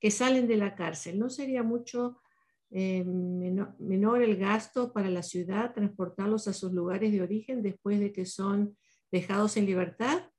que 0.00 0.10
salen 0.10 0.46
de 0.48 0.56
la 0.56 0.74
cárcel, 0.74 1.18
¿no 1.18 1.30
sería 1.30 1.62
mucho 1.62 2.20
eh, 2.70 3.04
menor, 3.04 4.22
el 4.22 4.36
gasto 4.36 4.92
para 4.92 5.08
la 5.08 5.22
ciudad, 5.22 5.72
transportarlos 5.72 6.48
a 6.48 6.52
sus 6.52 6.72
lugares 6.72 7.12
de 7.12 7.22
origen 7.22 7.62
después 7.62 7.98
de 7.98 8.12
que 8.12 8.26
son 8.26 8.76
dejados 9.10 9.56
en 9.56 9.66
libertad, 9.66 10.30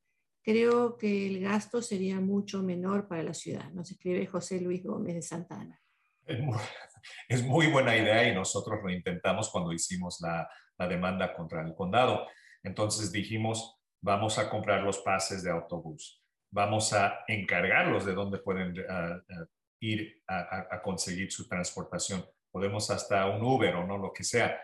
creo 0.43 0.97
que 0.97 1.27
el 1.27 1.41
gasto 1.41 1.81
sería 1.81 2.19
mucho 2.19 2.61
menor 2.61 3.07
para 3.07 3.23
la 3.23 3.33
ciudad. 3.33 3.71
Nos 3.71 3.91
escribe 3.91 4.27
José 4.27 4.61
Luis 4.61 4.83
Gómez 4.83 5.15
de 5.15 5.21
Santana. 5.21 5.81
Es 7.27 7.43
muy, 7.43 7.67
buena 7.67 7.97
idea 7.97 8.27
y 8.29 8.35
nosotros 8.35 8.79
lo 8.83 8.91
intentamos 8.91 9.49
cuando 9.49 9.73
hicimos 9.73 10.19
la, 10.21 10.47
la 10.77 10.87
demanda 10.87 11.33
contra 11.33 11.65
el 11.65 11.73
condado. 11.73 12.27
Entonces 12.61 13.11
dijimos, 13.11 13.79
vamos 14.01 14.37
a 14.37 14.49
comprar 14.49 14.83
los 14.83 14.99
pases 14.99 15.43
de 15.43 15.51
autobús, 15.51 16.23
vamos 16.51 16.93
a 16.93 17.19
encargarlos 17.27 18.05
de 18.05 18.13
dónde 18.13 18.37
pueden 18.37 18.75
ir 19.79 20.21
a, 20.27 20.81
conseguir 20.81 21.31
su 21.31 21.47
transportación. 21.47 22.25
Podemos 22.51 22.89
hasta 22.89 23.27
un 23.27 23.41
Uber 23.43 23.75
o 23.75 23.85
no, 23.85 23.97
lo 23.97 24.11
que 24.11 24.23
sea, 24.23 24.59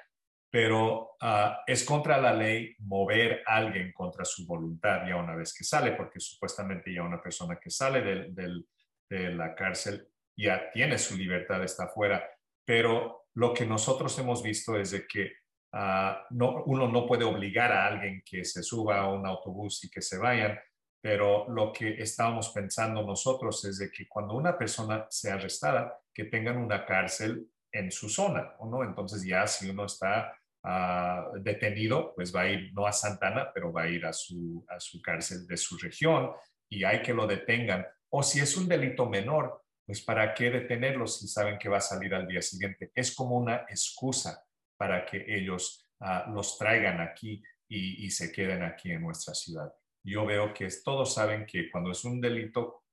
pero 0.50 1.16
ah, 1.22 1.64
es 1.68 1.84
contra 1.84 2.18
la 2.18 2.34
ley 2.34 2.76
mover 2.80 3.44
a 3.46 3.58
alguien 3.58 3.92
contra 3.94 4.26
su 4.26 4.46
voluntad 4.46 5.08
ya 5.08 5.16
una 5.18 5.36
vez 5.36 5.54
que 5.54 5.64
sale, 5.64 5.92
porque 5.92 6.20
supuestamente 6.20 6.94
ya 6.94 7.04
una 7.04 7.22
persona 7.22 7.60
que 7.62 7.70
sale 7.70 8.32
de 8.32 9.30
la 9.32 9.54
cárcel 9.54 10.08
ya 10.38 10.70
tiene 10.72 10.98
su 10.98 11.16
libertad, 11.18 11.64
está 11.64 11.88
fuera, 11.88 12.24
pero 12.66 13.26
lo 13.36 13.54
que 13.54 13.66
nosotros 13.66 14.18
hemos 14.20 14.42
visto 14.44 14.78
es 14.78 14.92
de 14.92 15.08
que 15.08 15.34
ah, 15.74 16.26
no, 16.32 16.64
uno 16.66 16.88
no 16.88 17.06
puede 17.06 17.24
obligar 17.24 17.72
a 17.72 17.88
alguien 17.88 18.22
que 18.26 18.44
se 18.44 18.64
suba 18.64 19.00
a 19.00 19.12
un 19.12 19.26
autobús 19.26 19.84
y 19.84 19.90
que 19.90 20.02
se 20.02 20.18
vayan, 20.18 20.58
pero 21.06 21.48
lo 21.50 21.72
que 21.72 22.02
estábamos 22.02 22.50
pensando 22.50 23.06
nosotros 23.06 23.64
es 23.66 23.78
de 23.78 23.92
que 23.92 24.08
cuando 24.08 24.34
una 24.34 24.58
persona 24.58 25.06
sea 25.08 25.36
arrestada, 25.36 26.00
que 26.12 26.24
tengan 26.24 26.58
una 26.58 26.84
cárcel 26.84 27.48
en 27.72 27.92
su 27.92 28.10
zona, 28.10 28.56
¿no? 28.60 28.84
Entonces 28.84 29.24
ya 29.24 29.46
si 29.46 29.70
uno 29.70 29.86
está 29.86 30.36
ah, 30.64 31.28
detenido, 31.42 32.12
pues 32.16 32.36
va 32.36 32.42
a 32.42 32.50
ir 32.50 32.74
no 32.74 32.88
a 32.88 32.92
Santana, 32.92 33.52
pero 33.54 33.72
va 33.72 33.84
a 33.84 33.88
ir 33.88 34.04
a 34.04 34.14
su, 34.14 34.66
a 34.68 34.80
su 34.80 35.00
cárcel 35.00 35.46
de 35.46 35.58
su 35.58 35.78
región 35.78 36.32
y 36.68 36.84
hay 36.84 37.04
que 37.04 37.14
lo 37.14 37.28
detengan. 37.28 37.86
O 38.10 38.24
si 38.24 38.40
es 38.40 38.58
un 38.58 38.68
delito 38.68 39.08
menor, 39.08 39.64
pues 39.86 40.02
¿para 40.02 40.34
qué 40.34 40.50
detenerlos 40.50 41.20
si 41.20 41.28
saben 41.28 41.60
que 41.60 41.70
va 41.70 41.78
a 41.78 41.82
salir 41.82 42.16
al 42.16 42.28
día 42.28 42.42
siguiente? 42.42 42.92
Es 42.96 43.14
como 43.14 43.38
una 43.38 43.58
excusa 43.70 44.44
para 44.76 45.06
que 45.06 45.24
ellos 45.28 45.88
ah, 46.00 46.26
los 46.34 46.58
traigan 46.58 47.00
aquí 47.00 47.44
y 47.68 48.10
se 48.10 48.32
queden 48.32 48.64
aquí 48.64 48.90
en 48.90 49.04
nuestra 49.04 49.36
ciudad 49.36 49.72
yo 50.12 50.26
veo 50.26 50.54
que 50.54 50.68
todos 50.84 51.14
saben 51.14 51.46
que 51.46 51.70
cuando 51.70 51.92
es 51.92 52.06
un 52.06 52.22
delito 52.22 52.84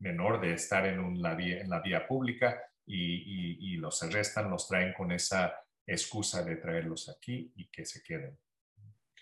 menor 0.00 0.40
de 0.40 0.52
estar 0.52 0.86
en, 0.86 1.22
la, 1.22 1.34
vía, 1.34 1.60
en 1.60 1.70
la 1.70 1.80
vía 1.80 2.06
pública 2.06 2.62
y, 2.84 3.76
los 3.78 4.02
arrestan, 4.02 4.50
los 4.50 4.68
traen 4.68 4.92
con 4.92 5.12
esa 5.12 5.54
excusa 5.86 6.42
de 6.42 6.56
traerlos 6.56 7.08
aquí 7.08 7.52
y 7.56 7.68
que 7.68 7.84
se 7.84 8.02
queden. 8.02 8.38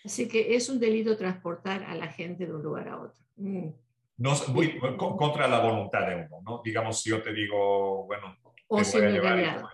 Así 0.03 0.27
que 0.27 0.55
es 0.55 0.69
un 0.69 0.79
delito 0.79 1.17
transportar 1.17 1.83
a 1.83 1.95
la 1.95 2.07
gente 2.07 2.45
de 2.45 2.53
un 2.53 2.63
lugar 2.63 2.89
a 2.89 3.01
otro. 3.01 3.23
Mm. 3.37 3.69
No, 4.17 4.33
muy, 4.49 4.79
contra 4.97 5.47
la 5.47 5.59
voluntad 5.59 6.07
de 6.07 6.15
uno, 6.15 6.41
¿no? 6.41 6.61
Digamos, 6.63 7.01
si 7.01 7.09
yo 7.09 7.21
te 7.21 7.33
digo, 7.33 8.05
bueno, 8.05 8.37
o 8.67 8.83
siendo 8.83 9.17
engañado. 9.17 9.69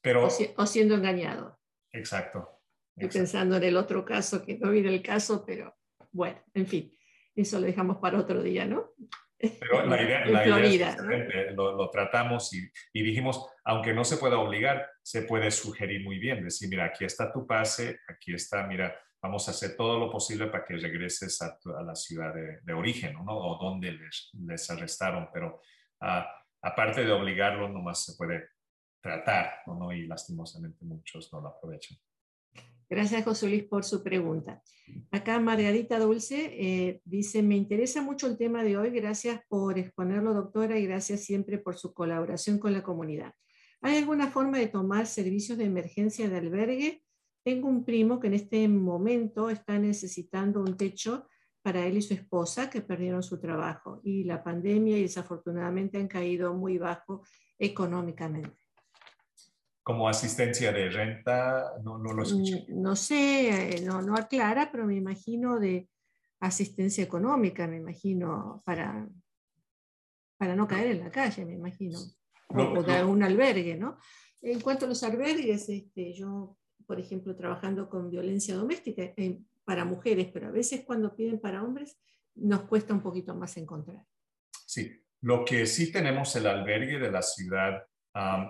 Pero, 0.00 0.28
o, 0.56 0.66
siendo 0.66 0.94
engañado. 0.94 1.58
Exacto. 1.92 2.60
Estoy 2.96 3.20
pensando 3.20 3.56
en 3.56 3.64
el 3.64 3.76
otro 3.76 4.04
caso, 4.04 4.44
que 4.44 4.58
no 4.58 4.70
viene 4.70 4.88
el 4.88 5.02
caso, 5.02 5.44
pero 5.46 5.77
bueno, 6.12 6.40
en 6.54 6.66
fin, 6.66 6.96
eso 7.34 7.60
lo 7.60 7.66
dejamos 7.66 7.98
para 7.98 8.18
otro 8.18 8.42
día, 8.42 8.64
¿no? 8.64 8.90
Pero 9.38 9.86
la 9.86 10.02
idea, 10.02 10.24
la 10.26 10.66
idea 10.66 10.90
es 10.90 11.54
lo, 11.54 11.90
tratamos 11.90 12.52
y, 12.52 12.68
y, 12.92 13.02
dijimos, 13.02 13.48
aunque 13.64 13.94
no 13.94 14.04
se 14.04 14.16
pueda 14.16 14.38
obligar, 14.38 14.90
se 15.02 15.22
puede 15.22 15.50
sugerir 15.50 16.02
muy 16.02 16.18
bien, 16.18 16.42
decir, 16.42 16.68
mira, 16.68 16.86
aquí 16.86 17.04
está 17.04 17.32
tu 17.32 17.46
pase, 17.46 18.00
aquí 18.08 18.34
está, 18.34 18.66
mira, 18.66 18.94
vamos 19.22 19.48
a 19.48 19.50
hacer 19.50 19.76
todo 19.76 19.98
lo 19.98 20.10
posible 20.10 20.46
para 20.46 20.64
que 20.64 20.76
regreses 20.76 21.40
a, 21.42 21.58
a 21.78 21.82
la 21.82 21.94
ciudad 21.94 22.34
de, 22.34 22.72
origen, 22.72 23.14
¿no? 23.24 23.36
O 23.36 23.58
donde 23.62 23.92
les, 23.92 24.30
les 24.32 24.70
arrestaron, 24.70 25.28
pero 25.32 25.60
uh, 26.00 26.22
aparte 26.62 27.04
de 27.04 27.12
obligarlo, 27.12 27.68
nomás 27.68 28.04
se 28.04 28.14
puede 28.16 28.50
tratar, 29.00 29.60
¿no? 29.66 29.92
Y 29.92 30.06
lastimosamente 30.06 30.84
muchos 30.84 31.32
no 31.32 31.40
lo 31.40 31.48
aprovechan. 31.48 31.98
Gracias, 32.90 33.22
José 33.22 33.48
Luis, 33.48 33.64
por 33.64 33.84
su 33.84 34.02
pregunta. 34.02 34.62
Acá 35.10 35.38
Margarita 35.40 35.98
Dulce 35.98 36.54
eh, 36.58 37.02
dice, 37.04 37.42
me 37.42 37.54
interesa 37.54 38.00
mucho 38.00 38.26
el 38.26 38.38
tema 38.38 38.64
de 38.64 38.78
hoy, 38.78 38.90
gracias 38.90 39.42
por 39.48 39.78
exponerlo, 39.78 40.32
doctora, 40.32 40.78
y 40.78 40.86
gracias 40.86 41.20
siempre 41.20 41.58
por 41.58 41.76
su 41.76 41.92
colaboración 41.92 42.58
con 42.58 42.72
la 42.72 42.82
comunidad. 42.82 43.34
¿Hay 43.82 43.98
alguna 43.98 44.28
forma 44.28 44.58
de 44.58 44.68
tomar 44.68 45.06
servicios 45.06 45.58
de 45.58 45.64
emergencia 45.64 46.30
de 46.30 46.38
albergue? 46.38 47.02
Tengo 47.44 47.68
un 47.68 47.84
primo 47.84 48.18
que 48.18 48.28
en 48.28 48.34
este 48.34 48.66
momento 48.68 49.50
está 49.50 49.78
necesitando 49.78 50.60
un 50.60 50.76
techo 50.78 51.26
para 51.60 51.86
él 51.86 51.98
y 51.98 52.02
su 52.02 52.14
esposa 52.14 52.70
que 52.70 52.80
perdieron 52.80 53.22
su 53.22 53.38
trabajo 53.38 54.00
y 54.02 54.24
la 54.24 54.42
pandemia 54.42 54.96
y 54.96 55.02
desafortunadamente 55.02 55.98
han 55.98 56.08
caído 56.08 56.54
muy 56.54 56.78
bajo 56.78 57.22
económicamente 57.58 58.67
como 59.88 60.06
asistencia 60.06 60.70
de 60.70 60.90
renta, 60.90 61.72
no, 61.82 61.96
no 61.96 62.12
lo 62.12 62.22
escuché. 62.22 62.66
Mm, 62.68 62.82
no 62.82 62.94
sé, 62.94 63.76
eh, 63.78 63.80
no, 63.80 64.02
no 64.02 64.16
aclara, 64.16 64.70
pero 64.70 64.84
me 64.84 64.96
imagino 64.96 65.58
de 65.58 65.88
asistencia 66.40 67.02
económica, 67.02 67.66
me 67.66 67.78
imagino, 67.78 68.62
para, 68.66 69.08
para 70.36 70.54
no 70.54 70.68
caer 70.68 70.88
en 70.88 71.00
la 71.00 71.10
calle, 71.10 71.46
me 71.46 71.54
imagino, 71.54 71.98
o, 72.48 72.82
de 72.82 73.02
un 73.02 73.22
albergue, 73.22 73.78
¿no? 73.78 73.96
En 74.42 74.60
cuanto 74.60 74.84
a 74.84 74.88
los 74.88 75.02
albergues, 75.02 75.70
este, 75.70 76.12
yo, 76.12 76.58
por 76.86 77.00
ejemplo, 77.00 77.34
trabajando 77.34 77.88
con 77.88 78.10
violencia 78.10 78.54
doméstica 78.56 79.14
eh, 79.16 79.40
para 79.64 79.86
mujeres, 79.86 80.28
pero 80.30 80.48
a 80.48 80.52
veces 80.52 80.84
cuando 80.84 81.16
piden 81.16 81.40
para 81.40 81.62
hombres, 81.62 81.98
nos 82.34 82.64
cuesta 82.64 82.92
un 82.92 83.00
poquito 83.00 83.34
más 83.34 83.56
encontrar. 83.56 84.04
Sí, 84.66 85.02
lo 85.22 85.46
que 85.46 85.64
sí 85.64 85.90
tenemos 85.90 86.36
el 86.36 86.46
albergue 86.46 86.98
de 86.98 87.10
la 87.10 87.22
ciudad 87.22 87.87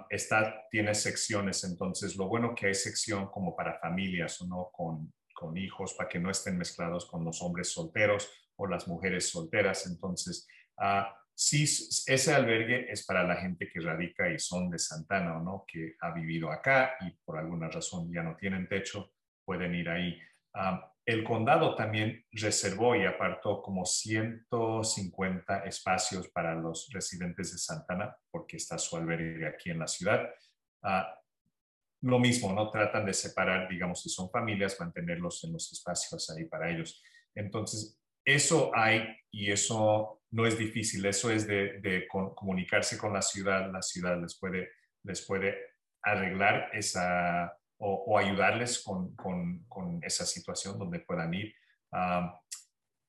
esta 0.09 0.66
tiene 0.70 0.94
secciones, 0.94 1.64
entonces 1.64 2.16
lo 2.16 2.26
bueno 2.26 2.54
que 2.54 2.68
hay 2.68 2.74
sección 2.74 3.26
como 3.26 3.54
para 3.54 3.78
familias, 3.78 4.40
¿no? 4.42 4.70
Con, 4.72 5.12
con 5.34 5.56
hijos, 5.56 5.94
para 5.94 6.09
que 6.09 6.18
no 6.18 6.30
estén 6.30 6.56
mezclados 6.56 7.06
con 7.06 7.24
los 7.24 7.42
hombres 7.42 7.72
solteros 7.72 8.30
o 8.56 8.66
las 8.66 8.88
mujeres 8.88 9.28
solteras. 9.28 9.86
Entonces, 9.86 10.46
uh, 10.78 11.04
sí, 11.34 11.64
ese 12.06 12.34
albergue 12.34 12.90
es 12.90 13.06
para 13.06 13.22
la 13.22 13.36
gente 13.36 13.68
que 13.68 13.80
radica 13.80 14.28
y 14.30 14.38
son 14.38 14.70
de 14.70 14.78
Santana 14.78 15.36
o 15.36 15.42
no, 15.42 15.64
que 15.66 15.94
ha 16.00 16.12
vivido 16.12 16.50
acá 16.50 16.96
y 17.00 17.11
por 17.24 17.38
alguna 17.38 17.68
razón 17.68 18.12
ya 18.12 18.22
no 18.22 18.36
tienen 18.36 18.68
techo, 18.68 19.12
pueden 19.44 19.74
ir 19.74 19.88
ahí. 19.88 20.18
El 21.09 21.24
condado 21.24 21.74
también 21.74 22.26
reservó 22.32 22.94
y 22.94 23.06
apartó 23.06 23.62
como 23.62 23.86
150 23.86 25.64
espacios 25.64 26.28
para 26.28 26.54
los 26.54 26.90
residentes 26.92 27.50
de 27.50 27.56
Santana, 27.56 28.14
porque 28.30 28.59
está 28.59 28.76
su 28.76 28.94
albergue 28.94 29.46
aquí 29.46 29.70
en 29.70 29.78
la 29.78 29.86
ciudad. 29.86 30.28
Ah, 30.82 31.18
lo 32.02 32.18
mismo, 32.18 32.52
¿no? 32.52 32.70
Tratan 32.70 33.06
de 33.06 33.14
separar, 33.14 33.70
digamos, 33.70 34.02
si 34.02 34.11
son 34.11 34.30
familias, 34.30 34.78
mantenerlos 34.78 35.42
en 35.44 35.54
los 35.54 35.72
espacios 35.72 36.28
ahí 36.28 36.44
para 36.44 36.70
ellos. 36.70 37.02
Entonces, 37.34 37.98
eso 38.22 38.70
hay 38.74 39.09
y 39.30 39.50
eso 39.50 40.20
no 40.32 40.44
es 40.44 40.59
difícil, 40.59 41.06
eso 41.06 41.30
es 41.30 41.46
de, 41.46 42.06
comunicarse 42.34 42.98
con 42.98 43.14
la 43.14 43.22
ciudad, 43.22 43.72
la 43.72 43.80
ciudad 43.80 44.20
les 44.20 44.38
puede, 44.38 44.68
les 45.04 45.22
puede 45.22 45.56
arreglar 46.02 46.68
esa, 46.74 47.57
o, 47.78 48.18
ayudarles 48.18 48.82
con, 48.82 49.14
con, 49.14 50.00
esa 50.02 50.26
situación 50.26 50.78
donde 50.78 51.00
puedan 51.00 51.32
ir. 51.34 51.54
Ah, 51.92 52.40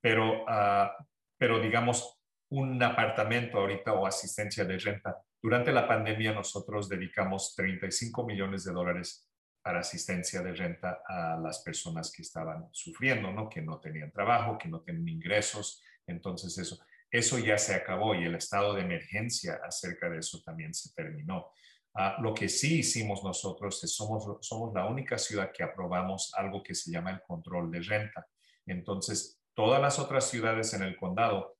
pero, 0.01 0.45
ah, 0.47 0.95
pero 1.37 1.59
digamos, 1.59 2.19
un 2.49 2.81
apartamento 2.81 3.59
ahorita 3.59 3.93
o 3.93 4.05
asistencia 4.05 4.65
de 4.65 4.77
renta. 4.77 5.17
Durante 5.41 5.71
la 5.71 5.87
pandemia 5.87 6.33
nosotros 6.33 6.89
dedicamos 6.89 7.55
35 7.55 8.25
millones 8.25 8.63
de 8.65 8.73
dólares 8.73 9.29
para 9.61 9.79
asistencia 9.79 10.41
de 10.41 10.53
renta 10.53 11.01
a 11.07 11.37
las 11.37 11.59
personas 11.59 12.11
que 12.11 12.21
estaban 12.21 12.67
sufriendo, 12.71 13.31
¿no? 13.31 13.49
que 13.49 13.61
no 13.61 13.79
tenían 13.79 14.11
trabajo, 14.11 14.57
que 14.57 14.69
no 14.69 14.81
tenían 14.81 15.07
ingresos. 15.07 15.81
Entonces 16.07 16.57
eso, 16.57 16.79
eso 17.11 17.37
ya 17.39 17.57
se 17.57 17.75
acabó 17.75 18.15
y 18.15 18.25
el 18.25 18.35
estado 18.35 18.73
de 18.73 18.81
emergencia 18.81 19.59
acerca 19.63 20.09
de 20.09 20.19
eso 20.19 20.41
también 20.43 20.73
se 20.73 20.93
terminó. 20.93 21.51
Lo 22.19 22.33
que 22.33 22.47
sí 22.47 22.79
hicimos 22.79 23.23
nosotros 23.23 23.83
es 23.83 23.95
somos, 23.95 24.45
somos 24.45 24.73
la 24.73 24.85
única 24.85 25.17
ciudad 25.17 25.51
que 25.51 25.63
aprobamos 25.63 26.31
algo 26.35 26.63
que 26.63 26.75
se 26.75 26.91
llama 26.91 27.11
el 27.11 27.21
control 27.21 27.71
de 27.71 27.81
renta. 27.81 28.27
Entonces, 28.65 29.41
todas 29.53 29.81
las 29.81 29.99
otras 29.99 30.29
ciudades 30.29 30.73
en 30.73 30.83
el 30.83 30.95
condado 30.95 31.57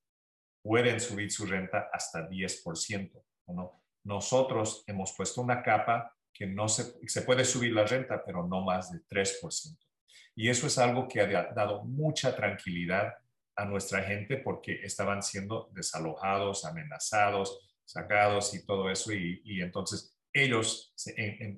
pueden 0.62 1.00
subir 1.00 1.32
su 1.32 1.46
renta 1.46 1.90
hasta 1.92 2.30
10%. 2.30 3.12
¿no? 3.48 3.84
Nosotros 4.04 4.84
hemos 4.88 5.14
puesto 5.14 5.42
una 5.42 5.62
capa 5.64 6.16
que 6.32 6.46
no 6.46 6.70
se, 6.70 6.96
se 7.08 7.24
puede 7.24 7.44
subir 7.44 7.74
la 7.74 7.86
renta, 7.86 8.24
pero 8.24 8.48
no 8.48 8.62
más 8.62 8.92
de 8.92 9.00
3%. 9.00 9.78
Y 10.36 10.48
eso 10.50 10.68
es 10.68 10.78
algo 10.78 11.08
que 11.08 11.20
ha 11.20 11.52
dado 11.54 11.84
mucha 11.84 12.34
tranquilidad 12.36 13.14
a 13.58 13.66
nuestra 13.66 14.04
gente 14.04 14.38
porque 14.38 14.80
estaban 14.84 15.22
siendo 15.22 15.70
desalojados, 15.74 16.64
amenazados, 16.64 17.60
sacados 17.84 18.54
y 18.54 18.66
todo 18.66 18.90
eso. 18.90 19.12
Y 19.12 19.62
entonces 19.62 20.16
ellos 20.34 20.94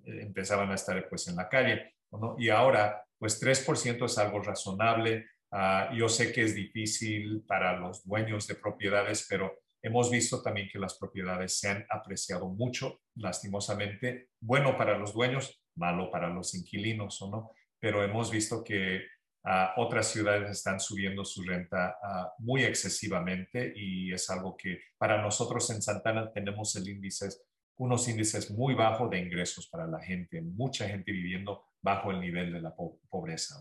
empezaban 0.05 0.72
a 0.72 0.76
estar 0.76 1.07
pues 1.09 1.28
en 1.28 1.36
la 1.36 1.49
calle. 1.49 1.95
Y 2.38 2.49
ahora, 2.49 3.03
pues 3.17 3.41
3% 3.41 4.05
es 4.05 4.17
algo 4.17 4.41
razonable. 4.41 5.28
Ah, 5.51 5.91
yo 5.93 6.07
sé 6.09 6.32
que 6.32 6.43
es 6.43 6.55
difícil 6.55 7.43
para 7.47 7.78
los 7.78 8.03
dueños 8.05 8.47
de 8.47 8.55
propiedades, 8.55 9.26
pero 9.30 9.59
hemos 9.82 10.09
visto 10.09 10.41
también 10.41 10.69
que 10.72 10.80
las 10.80 10.97
propiedades 10.97 11.59
se 11.59 11.69
han 11.69 11.86
apreciado 11.89 12.47
mucho, 12.49 13.01
lastimosamente, 13.15 14.30
bueno 14.39 14.78
para 14.78 14.97
los 14.97 15.13
dueños, 15.13 15.61
malo 15.76 16.09
para 16.09 16.30
los 16.30 16.55
inquilinos, 16.55 17.22
¿o 17.22 17.30
no? 17.30 17.51
Pero 17.80 18.03
hemos 18.03 18.32
visto 18.32 18.63
que 18.63 19.01
Ah, 19.43 19.74
otras 19.78 20.11
ciudades 20.11 20.51
están 20.51 20.80
subiendo 20.80 21.26
su 21.26 21.41
renta 21.41 21.97
ah, 22.03 22.32
muy 22.39 22.63
excesivamente 22.63 23.74
y 23.76 24.13
es 24.13 24.30
algo 24.30 24.55
que 24.55 24.80
para 24.99 25.19
nosotros 25.19 25.67
en 25.72 25.82
Santana 25.82 26.32
tenemos 26.32 26.76
el 26.76 26.88
índice, 26.88 27.28
unos 27.78 28.07
índices 28.07 28.51
muy 28.51 28.74
bajos 28.76 29.09
de 29.09 29.19
ingresos 29.19 29.67
para 29.67 29.88
la 29.88 29.99
gente, 29.99 30.41
mucha 30.41 30.88
gente 30.88 31.11
viviendo 31.11 31.63
bajo 31.82 32.11
el 32.11 32.19
nivel 32.19 32.53
de 32.53 32.61
la 32.61 32.76
pobreza. 33.09 33.55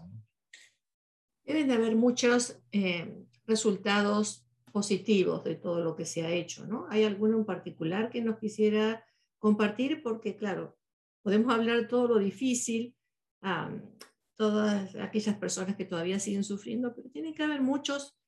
Deben 1.45 1.69
de 1.69 1.75
haber 1.75 1.97
muchos 1.97 2.61
eh, 2.73 3.25
resultados 3.47 4.47
positivos 4.73 5.43
de 5.45 5.57
todo 5.57 5.83
lo 5.83 5.97
que 5.97 6.05
se 6.05 6.25
ha 6.25 6.31
hecho, 6.31 6.67
¿no? 6.67 6.87
¿Hay 6.91 7.05
alguno 7.05 7.39
en 7.39 7.45
particular 7.45 8.11
que 8.11 8.21
nos 8.21 8.39
quisiera 8.39 9.05
compartir? 9.39 10.03
Porque, 10.03 10.37
claro, 10.37 10.79
podemos 11.23 11.53
hablar 11.53 11.89
todo 11.89 12.09
lo 12.09 12.19
difícil, 12.19 12.95
todas 14.37 14.95
aquellas 14.97 15.37
personas 15.37 15.77
que 15.77 15.85
todavía 15.85 16.19
siguen 16.19 16.45
sufriendo, 16.45 16.95
pero 16.95 17.11
tiene 17.11 17.35
que 17.35 17.43
haber 17.43 17.63
muchos 17.63 18.20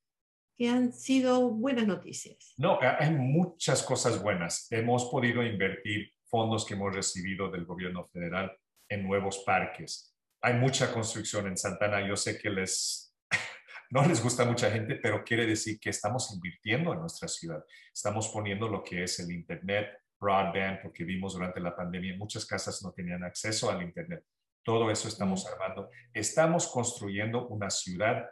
que 0.57 0.68
han 0.68 0.92
sido 0.92 1.50
buenas 1.50 1.86
noticias. 1.86 2.55
No, 2.57 2.78
hay 2.80 3.11
muchas 3.11 3.82
cosas 3.82 4.22
buenas. 4.22 4.66
Hemos 4.70 5.07
podido 5.07 5.42
invertir 5.42 6.12
fondos 6.24 6.64
que 6.64 6.74
hemos 6.74 6.94
recibido 6.94 7.50
del 7.50 7.64
gobierno 7.64 8.09
federal 8.12 8.57
en 8.88 9.07
nuevos 9.07 9.38
parques. 9.44 10.14
Hay 10.40 10.55
mucha 10.55 10.92
construcción 10.92 11.46
en 11.46 11.57
Santana. 11.57 12.07
Yo 12.07 12.16
sé 12.16 12.38
que 12.38 12.50
les 12.50 13.14
no 13.90 14.07
les 14.07 14.22
gusta 14.22 14.42
a 14.42 14.46
mucha 14.46 14.70
gente, 14.70 14.96
pero 14.96 15.24
quiere 15.24 15.46
decir 15.46 15.78
que 15.78 15.90
estamos 15.90 16.32
invirtiendo 16.34 16.92
en 16.92 17.00
nuestra 17.00 17.28
ciudad. 17.28 17.64
Estamos 17.92 18.28
poniendo 18.28 18.68
lo 18.68 18.82
que 18.82 19.05
es 19.05 19.18
el 19.20 19.30
Internet, 19.30 19.88
broadband, 20.20 20.82
porque 20.82 21.05
vimos 21.05 21.34
durante 21.34 21.61
la 21.61 21.74
pandemia 21.74 22.16
muchas 22.16 22.46
casas 22.46 22.82
no 22.82 22.92
tenían 22.92 23.24
acceso 23.24 23.70
al 23.70 23.82
Internet. 23.82 24.24
Todo 24.62 24.90
eso 24.90 25.09
estamos 25.09 25.46
armando. 25.46 25.90
Estamos 26.12 26.68
construyendo 26.68 27.48
una 27.48 27.68
ciudad 27.68 28.30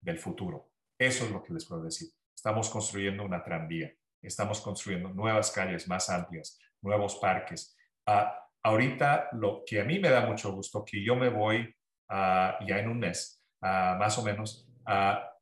del 0.00 0.18
futuro. 0.18 0.69
Eso 1.00 1.24
es 1.24 1.30
lo 1.30 1.42
que 1.42 1.54
les 1.54 1.64
puedo 1.64 1.82
decir. 1.82 2.10
Estamos 2.36 2.68
construyendo 2.68 3.24
una 3.24 3.42
tranvía. 3.42 3.90
Estamos 4.20 4.60
construyendo 4.60 5.08
nuevas 5.08 5.50
calles 5.50 5.88
más 5.88 6.10
amplias, 6.10 6.58
nuevos 6.82 7.16
parques. 7.16 7.74
Ah, 8.04 8.38
ahorita, 8.62 9.30
lo 9.32 9.62
que 9.64 9.80
a 9.80 9.84
mí 9.84 9.98
me 9.98 10.10
da 10.10 10.26
mucho 10.26 10.52
gusto, 10.52 10.84
que 10.84 11.02
yo 11.02 11.16
me 11.16 11.30
voy 11.30 11.74
ah, 12.10 12.58
ya 12.66 12.78
en 12.80 12.90
un 12.90 12.98
mes, 12.98 13.42
ah, 13.62 13.96
más 13.98 14.18
o 14.18 14.22
menos, 14.22 14.68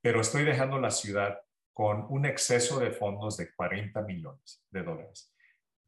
pero 0.00 0.20
estoy 0.20 0.44
dejando 0.44 0.78
la 0.78 0.92
ciudad 0.92 1.40
con 1.72 2.06
un 2.08 2.24
exceso 2.24 2.78
de 2.78 2.92
fondos 2.92 3.36
de 3.36 3.52
40 3.52 4.00
millones 4.02 4.62
de 4.70 4.82
dólares. 4.84 5.34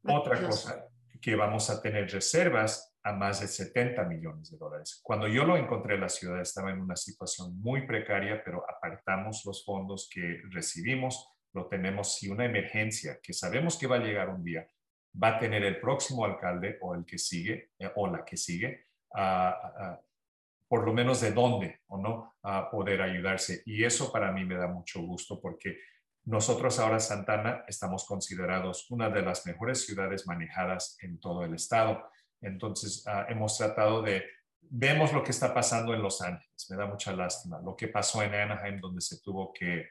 Otra 0.02 0.44
cosa, 0.44 0.88
que 1.20 1.36
vamos 1.36 1.70
a 1.70 1.80
tener 1.80 2.10
reservas 2.10 2.89
a 3.02 3.12
más 3.12 3.40
de 3.40 3.48
70 3.48 4.04
millones 4.04 4.50
de 4.50 4.58
dólares. 4.58 5.00
Cuando 5.02 5.26
yo 5.26 5.44
lo 5.44 5.56
encontré, 5.56 5.98
la 5.98 6.08
ciudad 6.08 6.40
estaba 6.40 6.70
en 6.70 6.80
una 6.80 6.96
situación 6.96 7.58
muy 7.60 7.86
precaria, 7.86 8.42
pero 8.44 8.64
apartamos 8.68 9.42
los 9.46 9.64
fondos 9.64 10.08
que 10.12 10.40
recibimos, 10.50 11.28
lo 11.52 11.66
tenemos 11.66 12.14
si 12.14 12.28
una 12.28 12.44
emergencia 12.44 13.18
que 13.22 13.32
sabemos 13.32 13.78
que 13.78 13.86
va 13.86 13.96
a 13.96 14.00
llegar 14.00 14.28
un 14.28 14.44
día, 14.44 14.66
va 15.22 15.36
a 15.36 15.38
tener 15.38 15.64
el 15.64 15.80
próximo 15.80 16.24
alcalde 16.24 16.78
o 16.80 16.94
el 16.94 17.04
que 17.04 17.18
sigue 17.18 17.70
eh, 17.78 17.90
o 17.96 18.06
la 18.06 18.24
que 18.24 18.36
sigue, 18.36 18.86
por 20.68 20.84
lo 20.84 20.92
menos 20.92 21.20
de 21.20 21.32
dónde 21.32 21.80
o 21.88 21.98
no 21.98 22.36
a 22.42 22.70
poder 22.70 23.02
ayudarse. 23.02 23.62
Y 23.66 23.82
eso 23.82 24.12
para 24.12 24.30
mí 24.30 24.44
me 24.44 24.54
da 24.54 24.68
mucho 24.68 25.02
gusto 25.02 25.40
porque 25.40 25.78
nosotros 26.24 26.78
ahora, 26.78 27.00
Santana, 27.00 27.64
estamos 27.66 28.06
considerados 28.06 28.88
una 28.90 29.10
de 29.10 29.22
las 29.22 29.46
mejores 29.46 29.84
ciudades 29.84 30.26
manejadas 30.26 30.96
en 31.00 31.18
todo 31.18 31.44
el 31.44 31.54
estado. 31.54 32.08
Entonces, 32.40 33.06
ah, 33.06 33.26
hemos 33.28 33.56
tratado 33.56 34.02
de, 34.02 34.24
vemos 34.60 35.12
lo 35.12 35.22
que 35.22 35.30
está 35.30 35.52
pasando 35.52 35.94
en 35.94 36.02
Los 36.02 36.20
Ángeles, 36.22 36.66
me 36.70 36.76
da 36.76 36.86
mucha 36.86 37.12
lástima, 37.12 37.60
lo 37.60 37.76
que 37.76 37.88
pasó 37.88 38.22
en 38.22 38.34
Anaheim, 38.34 38.80
donde 38.80 39.00
se 39.00 39.20
tuvo 39.20 39.52
que 39.52 39.90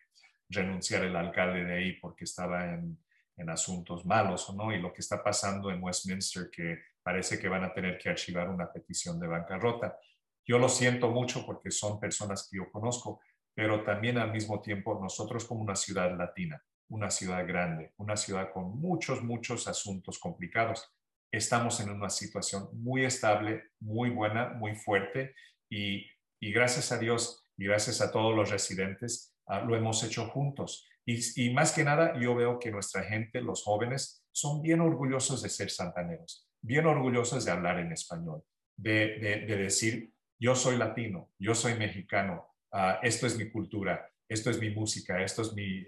renunciar 0.50 1.04
el 1.04 1.16
alcalde 1.16 1.64
de 1.64 1.78
ahí 1.78 1.94
porque 1.94 2.24
estaba 2.24 2.74
en, 2.74 2.98
en 3.40 3.50
asuntos 3.50 4.06
malos, 4.06 4.54
¿no? 4.56 4.74
Y 4.74 4.80
lo 4.80 4.92
que 4.92 5.02
está 5.02 5.24
pasando 5.24 5.72
en 5.72 5.82
Westminster, 5.82 6.50
que 6.50 6.80
parece 7.02 7.40
que 7.40 7.48
van 7.48 7.64
a 7.64 7.74
tener 7.74 7.98
que 7.98 8.10
archivar 8.10 8.50
una 8.50 8.72
petición 8.72 9.20
de 9.20 9.28
bancarrota. 9.28 9.98
Yo 10.46 10.60
lo 10.60 10.68
siento 10.68 11.10
mucho 11.10 11.46
porque 11.46 11.72
son 11.72 12.00
personas 12.00 12.48
que 12.50 12.58
yo 12.58 12.72
conozco, 12.72 13.22
pero 13.54 13.84
también 13.84 14.18
al 14.18 14.32
mismo 14.32 14.62
tiempo 14.62 15.00
nosotros 15.02 15.46
como 15.46 15.62
una 15.62 15.76
ciudad 15.76 16.16
latina, 16.18 16.62
una 16.90 17.10
ciudad 17.10 17.48
grande, 17.48 17.94
una 17.98 18.18
ciudad 18.18 18.52
con 18.52 18.80
muchos, 18.80 19.24
muchos 19.24 19.68
asuntos 19.68 20.20
complicados, 20.20 20.92
estamos 21.32 21.80
en 21.80 21.90
una 21.90 22.10
situación 22.10 22.70
muy 22.74 23.06
estable, 23.06 23.64
muy 23.80 24.10
buena, 24.10 24.50
muy 24.54 24.76
fuerte 24.76 25.36
y, 25.70 26.06
gracias 26.42 26.92
a 26.92 26.98
Dios 26.98 27.46
y 27.58 27.66
gracias 27.66 28.02
a 28.02 28.12
todos 28.12 28.36
los 28.36 28.50
residentes 28.50 29.36
ah, 29.48 29.62
lo 29.62 29.76
hemos 29.76 30.04
hecho 30.04 30.28
juntos. 30.30 30.88
Y, 31.06 31.50
más 31.54 31.72
que 31.72 31.84
nada, 31.84 32.20
yo 32.20 32.36
veo 32.36 32.60
que 32.60 32.72
nuestra 32.72 33.04
gente, 33.04 33.42
los 33.42 33.64
jóvenes, 33.64 34.24
son 34.32 34.62
bien 34.62 34.80
orgullosos 34.80 35.42
de 35.42 35.50
ser 35.50 35.72
santaneros, 35.72 36.48
bien 36.62 36.86
orgullosos 36.86 37.46
de 37.46 37.52
hablar 37.52 37.80
en 37.80 37.92
español, 37.92 38.44
de, 38.78 39.46
decir, 39.48 40.14
yo 40.40 40.56
soy 40.56 40.78
latino, 40.78 41.32
yo 41.40 41.56
soy 41.56 41.74
mexicano, 41.76 42.48
ah, 42.72 43.00
esto 43.02 43.26
es 43.26 43.38
mi 43.38 43.50
cultura, 43.50 44.08
esto 44.30 44.52
es 44.52 44.60
mi 44.60 44.70
música, 44.70 45.22
esto 45.24 45.42
es 45.42 45.54
mi, 45.54 45.84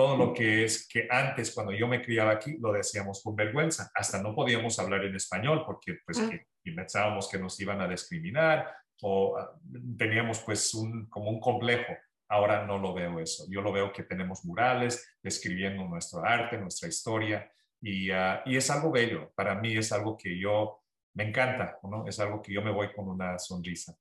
todo 0.00 0.16
lo 0.16 0.32
que 0.32 0.64
es 0.64 0.88
que 0.88 1.06
antes 1.10 1.52
cuando 1.52 1.74
yo 1.74 1.86
me 1.86 2.00
criaba 2.00 2.32
aquí 2.32 2.56
lo 2.58 2.72
decíamos 2.72 3.22
con 3.22 3.36
vergüenza, 3.36 3.90
hasta 3.94 4.22
no 4.22 4.34
podíamos 4.34 4.78
hablar 4.78 5.04
en 5.04 5.14
español 5.14 5.62
porque 5.66 5.98
pues 6.06 6.18
ah. 6.18 6.30
pensábamos 6.74 7.28
que 7.28 7.38
nos 7.38 7.60
iban 7.60 7.82
a 7.82 7.86
discriminar 7.86 8.66
o 9.02 9.36
ah, 9.36 9.54
teníamos 9.98 10.38
pues 10.38 10.72
un, 10.72 11.06
como 11.10 11.28
un 11.28 11.38
complejo. 11.38 11.92
Ahora 12.30 12.66
no 12.66 12.78
lo 12.78 12.94
veo 12.94 13.20
eso. 13.20 13.44
Yo 13.50 13.60
lo 13.60 13.72
veo 13.72 13.92
que 13.92 14.04
tenemos 14.04 14.42
murales 14.46 15.18
describiendo 15.22 15.84
nuestro 15.84 16.24
arte, 16.24 16.56
nuestra 16.56 16.88
historia 16.88 17.52
y, 17.82 18.10
ah, 18.10 18.42
y 18.46 18.56
es 18.56 18.70
algo 18.70 18.90
bello. 18.90 19.30
Para 19.34 19.54
mí 19.56 19.76
es 19.76 19.92
algo 19.92 20.16
que 20.16 20.40
yo 20.40 20.80
me 21.12 21.28
encanta, 21.28 21.78
¿no? 21.82 22.06
Es 22.06 22.18
algo 22.20 22.40
que 22.40 22.54
yo 22.54 22.62
me 22.62 22.72
voy 22.72 22.90
con 22.94 23.06
una 23.06 23.38
sonrisa. 23.38 23.94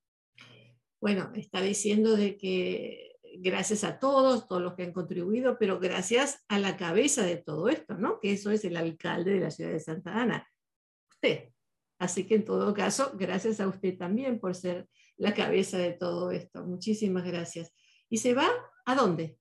Bueno, 1.01 1.29
está 1.35 1.59
diciendo 1.59 2.15
de 2.15 2.37
que 2.37 3.08
gracias 3.41 3.83
a 3.83 3.99
todos, 3.99 4.47
todos 4.47 4.61
los 4.61 4.75
que 4.75 4.83
han 4.83 4.93
contribuido, 4.93 5.57
pero 5.57 5.79
gracias 5.79 6.43
a 6.47 6.59
la 6.59 6.77
cabeza 6.77 7.23
de 7.23 7.37
todo 7.37 7.69
esto, 7.69 7.95
¿no? 7.95 8.19
Que 8.19 8.33
eso 8.33 8.51
es 8.51 8.65
el 8.65 8.77
alcalde 8.77 9.31
de 9.31 9.39
la 9.39 9.51
ciudad 9.51 9.71
de 9.71 9.79
Santa 9.79 10.13
Ana, 10.19 10.47
usted. 11.09 11.49
Así 11.99 12.25
que 12.25 12.35
en 12.35 12.45
todo 12.45 12.73
caso, 12.73 13.11
gracias 13.15 13.59
a 13.59 13.67
usted 13.67 13.97
también 13.97 14.39
por 14.39 14.55
ser 14.55 14.87
la 15.17 15.33
cabeza 15.33 15.77
de 15.77 15.93
todo 15.93 16.31
esto. 16.31 16.63
Muchísimas 16.65 17.25
gracias. 17.25 17.73
¿Y 18.09 18.17
se 18.17 18.33
va 18.33 18.49
a 18.85 18.95
dónde? 18.95 19.37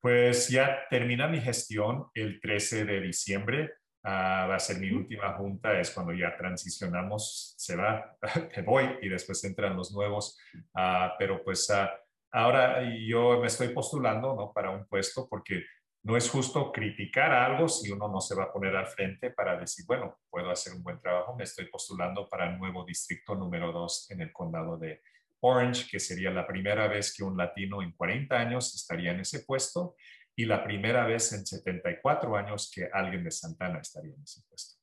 Pues 0.00 0.48
ya 0.48 0.86
termina 0.88 1.26
mi 1.28 1.40
gestión 1.40 2.06
el 2.14 2.40
13 2.40 2.84
de 2.84 3.00
diciembre. 3.00 3.72
Ah, 4.04 4.46
va 4.48 4.56
a 4.56 4.60
ser 4.60 4.78
mi 4.78 4.90
última 4.90 5.32
junta, 5.32 5.80
es 5.80 5.90
cuando 5.90 6.12
ya 6.12 6.36
transicionamos, 6.36 7.54
se 7.56 7.74
va, 7.74 8.14
me 8.56 8.62
voy 8.62 8.84
y 9.00 9.08
después 9.08 9.42
entran 9.44 9.74
los 9.76 9.92
nuevos. 9.92 10.38
Ah, 10.74 11.14
pero 11.18 11.42
pues 11.42 11.68
uh, 11.70 11.88
Ahora 12.36 12.82
yo 12.98 13.38
me 13.40 13.46
estoy 13.46 13.68
postulando 13.68 14.34
¿no? 14.34 14.52
para 14.52 14.70
un 14.72 14.88
puesto 14.88 15.28
porque 15.28 15.62
no 16.02 16.16
es 16.16 16.28
justo 16.28 16.72
criticar 16.72 17.30
algo 17.30 17.68
si 17.68 17.92
uno 17.92 18.08
no 18.08 18.20
se 18.20 18.34
va 18.34 18.44
a 18.44 18.52
poner 18.52 18.74
al 18.74 18.88
frente 18.88 19.30
para 19.30 19.56
decir, 19.56 19.84
bueno, 19.86 20.18
puedo 20.28 20.50
hacer 20.50 20.74
un 20.74 20.82
buen 20.82 21.00
trabajo. 21.00 21.36
Me 21.36 21.44
estoy 21.44 21.66
postulando 21.66 22.28
para 22.28 22.50
el 22.50 22.58
nuevo 22.58 22.84
distrito 22.84 23.36
número 23.36 23.70
2 23.70 24.10
en 24.10 24.22
el 24.22 24.32
condado 24.32 24.76
de 24.76 25.00
Orange, 25.42 25.86
que 25.88 26.00
sería 26.00 26.32
la 26.32 26.44
primera 26.44 26.88
vez 26.88 27.14
que 27.16 27.22
un 27.22 27.36
latino 27.36 27.80
en 27.82 27.92
40 27.92 28.34
años 28.34 28.74
estaría 28.74 29.12
en 29.12 29.20
ese 29.20 29.44
puesto 29.44 29.94
y 30.34 30.44
la 30.44 30.64
primera 30.64 31.06
vez 31.06 31.32
en 31.34 31.46
74 31.46 32.36
años 32.36 32.68
que 32.74 32.90
alguien 32.92 33.22
de 33.22 33.30
Santana 33.30 33.78
estaría 33.78 34.12
en 34.12 34.22
ese 34.24 34.42
puesto. 34.48 34.82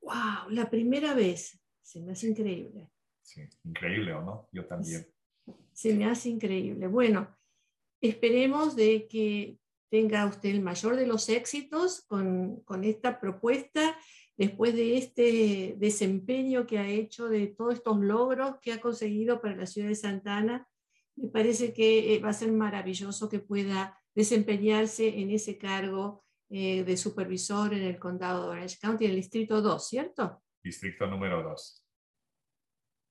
¡Wow! 0.00 0.48
La 0.48 0.70
primera 0.70 1.12
vez. 1.12 1.60
Se 1.82 2.00
me 2.00 2.12
hace 2.12 2.28
increíble. 2.28 2.88
Sí, 3.20 3.46
increíble, 3.64 4.14
¿o 4.14 4.22
no? 4.22 4.48
Yo 4.52 4.64
también 4.64 5.06
se 5.80 5.94
me 5.94 6.04
hace 6.04 6.28
increíble. 6.28 6.88
Bueno, 6.88 7.34
esperemos 8.02 8.76
de 8.76 9.08
que 9.08 9.56
tenga 9.90 10.26
usted 10.26 10.50
el 10.50 10.60
mayor 10.60 10.94
de 10.94 11.06
los 11.06 11.30
éxitos 11.30 12.02
con, 12.02 12.62
esta 12.82 13.18
propuesta, 13.18 13.96
después 14.36 14.74
de 14.74 14.98
este 14.98 15.76
desempeño 15.78 16.66
que 16.66 16.78
ha 16.78 16.86
hecho, 16.86 17.30
de 17.30 17.46
todos 17.46 17.76
estos 17.76 17.98
logros 17.98 18.56
que 18.60 18.74
ha 18.74 18.80
conseguido 18.82 19.40
para 19.40 19.56
la 19.56 19.64
ciudad 19.64 19.88
de 19.88 19.94
Santana. 19.94 20.68
Me 21.16 21.28
parece 21.28 21.72
que 21.72 22.14
eh, 22.14 22.18
va 22.18 22.28
a 22.28 22.34
ser 22.34 22.52
maravilloso 22.52 23.30
que 23.30 23.38
pueda 23.38 23.98
desempeñarse 24.14 25.18
en 25.20 25.30
ese 25.30 25.56
cargo 25.56 26.22
eh, 26.50 26.84
de 26.84 26.96
supervisor 26.98 27.72
en 27.72 27.84
el 27.84 27.98
condado 27.98 28.42
de 28.42 28.50
Orange 28.50 28.76
County, 28.78 29.06
en 29.06 29.12
el 29.12 29.16
distrito 29.16 29.62
2, 29.62 29.88
¿cierto? 29.88 30.42
Distrito 30.62 31.06
número 31.06 31.42
2 31.42 31.79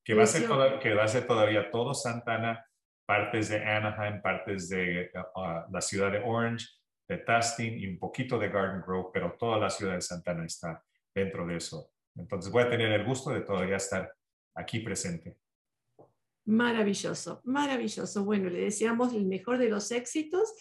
que 0.10 0.16
va, 0.16 0.24
a 0.24 0.26
ser 0.26 0.48
que 0.82 0.96
va 0.96 1.04
a 1.04 1.08
ser 1.08 1.28
todavía 1.28 1.70
todo 1.70 1.94
Santana, 1.94 2.66
partes 3.06 3.50
de 3.50 3.64
Anaheim, 3.64 4.24
partes 4.24 4.68
de 4.68 5.12
uh, 5.14 5.72
la 5.72 5.82
ciudad 5.82 6.12
de 6.12 6.18
Orange, 6.26 6.66
de 7.08 7.20
Tustin 7.20 7.78
y 7.78 7.86
un 7.86 8.00
poquito 8.00 8.40
de 8.40 8.50
Garden 8.50 8.82
Grove, 8.82 9.12
pero 9.14 9.36
toda 9.38 9.60
la 9.60 9.70
ciudad 9.70 9.94
de 9.94 10.02
Santana 10.02 10.44
está 10.48 10.84
dentro 11.14 11.46
de 11.46 11.58
eso. 11.58 11.92
Entonces 12.16 12.52
voy 12.52 12.64
a 12.64 12.70
tener 12.72 12.92
el 12.92 13.06
gusto 13.06 13.30
de 13.30 13.42
todavía 13.42 13.76
estar 13.76 14.12
aquí 14.56 14.80
presente. 14.80 15.38
Maravilloso, 16.46 17.42
maravilloso. 17.44 18.26
Bueno, 18.26 18.50
le 18.50 18.62
deseamos 18.62 19.14
el 19.14 19.28
mejor 19.28 19.60
de 19.60 19.70
los 19.70 19.92
éxitos 19.92 20.56